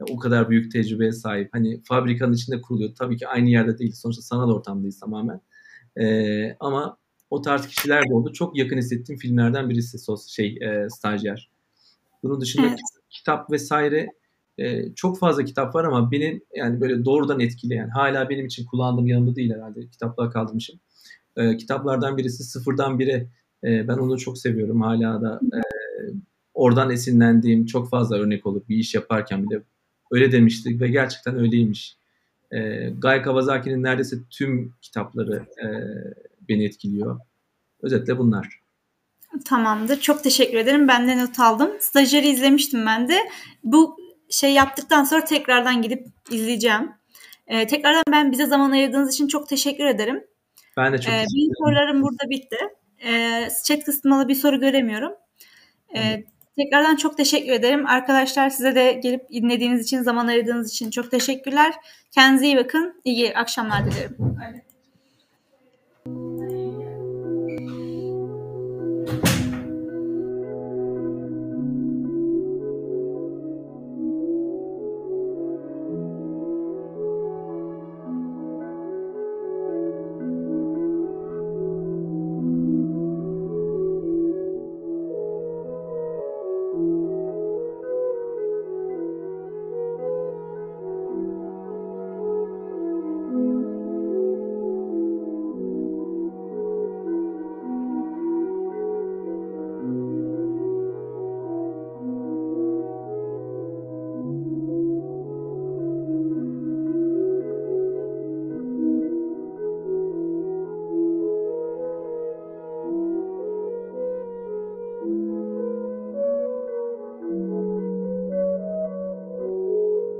Yani 0.00 0.16
o 0.16 0.18
kadar 0.18 0.50
büyük 0.50 0.72
tecrübeye 0.72 1.12
sahip. 1.12 1.48
Hani 1.52 1.82
fabrikanın 1.82 2.32
içinde 2.32 2.60
kuruluyor. 2.60 2.94
Tabii 2.94 3.16
ki 3.16 3.28
aynı 3.28 3.50
yerde 3.50 3.78
değil. 3.78 3.92
Sonuçta 3.92 4.22
sanal 4.22 4.50
ortamdayız 4.50 5.00
tamamen. 5.00 5.40
Ee, 5.96 6.56
ama 6.60 6.96
o 7.30 7.42
tarz 7.42 7.66
kişiler 7.66 8.08
de 8.10 8.14
oldu. 8.14 8.32
Çok 8.32 8.56
yakın 8.56 8.78
hissettiğim 8.78 9.18
filmlerden 9.18 9.70
birisi 9.70 9.98
sos 9.98 10.28
şey 10.28 10.58
e, 10.60 10.90
stajyer. 10.90 11.50
Bunun 12.22 12.40
dışında 12.40 12.66
evet. 12.66 12.78
kitap 13.10 13.50
vesaire 13.50 14.08
e, 14.58 14.94
çok 14.94 15.18
fazla 15.18 15.44
kitap 15.44 15.74
var 15.74 15.84
ama 15.84 16.10
benim 16.10 16.42
yani 16.54 16.80
böyle 16.80 17.04
doğrudan 17.04 17.40
etkileyen 17.40 17.88
hala 17.88 18.28
benim 18.28 18.46
için 18.46 18.66
kullandığım 18.66 19.06
yanımda 19.06 19.36
değil 19.36 19.54
herhalde 19.54 19.88
kitaplığa 19.88 20.30
kaldırmışım 20.30 20.80
e, 21.36 21.56
kitaplardan 21.56 22.16
birisi 22.16 22.44
Sıfırdan 22.44 22.98
Bire. 22.98 23.26
E, 23.64 23.88
ben 23.88 23.98
onu 23.98 24.18
çok 24.18 24.38
seviyorum. 24.38 24.82
Hala 24.82 25.22
da 25.22 25.40
e, 25.56 25.60
oradan 26.54 26.90
esinlendiğim 26.90 27.66
çok 27.66 27.90
fazla 27.90 28.16
örnek 28.16 28.46
olur 28.46 28.62
bir 28.68 28.76
iş 28.76 28.94
yaparken 28.94 29.50
bile. 29.50 29.62
Öyle 30.10 30.32
demiştik 30.32 30.80
ve 30.80 30.88
gerçekten 30.88 31.38
öyleymiş. 31.38 31.96
E, 32.50 32.88
Guy 32.88 33.22
Kawasaki'nin 33.22 33.82
neredeyse 33.82 34.16
tüm 34.30 34.72
kitapları 34.82 35.46
e, 35.62 35.66
beni 36.48 36.64
etkiliyor. 36.64 37.20
Özetle 37.82 38.18
bunlar. 38.18 38.60
Tamamdır. 39.44 40.00
Çok 40.00 40.22
teşekkür 40.22 40.58
ederim. 40.58 40.88
Ben 40.88 41.08
de 41.08 41.18
not 41.18 41.40
aldım. 41.40 41.70
Stajyeri 41.80 42.28
izlemiştim 42.28 42.86
ben 42.86 43.08
de. 43.08 43.18
Bu 43.64 43.96
şey 44.30 44.52
yaptıktan 44.52 45.04
sonra 45.04 45.24
tekrardan 45.24 45.82
gidip 45.82 46.06
izleyeceğim. 46.30 46.92
Ee, 47.46 47.66
tekrardan 47.66 48.04
ben 48.12 48.32
bize 48.32 48.46
zaman 48.46 48.70
ayırdığınız 48.70 49.14
için 49.14 49.28
çok 49.28 49.48
teşekkür 49.48 49.84
ederim. 49.84 50.24
Ben 50.76 50.92
de 50.92 50.98
çok 50.98 51.12
ee, 51.12 51.16
Benim 51.16 51.52
sorularım 51.58 52.02
burada 52.02 52.30
bitti. 52.30 52.56
Ee, 53.06 53.48
chat 53.64 53.84
kısmında 53.84 54.28
bir 54.28 54.34
soru 54.34 54.60
göremiyorum. 54.60 55.12
Ee, 55.96 56.24
tekrardan 56.58 56.96
çok 56.96 57.16
teşekkür 57.16 57.52
ederim. 57.52 57.86
Arkadaşlar 57.86 58.50
size 58.50 58.74
de 58.74 58.92
gelip 58.92 59.28
dinlediğiniz 59.30 59.82
için, 59.82 60.02
zaman 60.02 60.26
ayırdığınız 60.26 60.70
için 60.70 60.90
çok 60.90 61.10
teşekkürler. 61.10 61.74
Kendinize 62.10 62.46
iyi 62.46 62.56
bakın. 62.56 63.00
İyi 63.04 63.36
akşamlar 63.36 63.90
dilerim. 63.90 64.16
Öyle. 64.46 64.64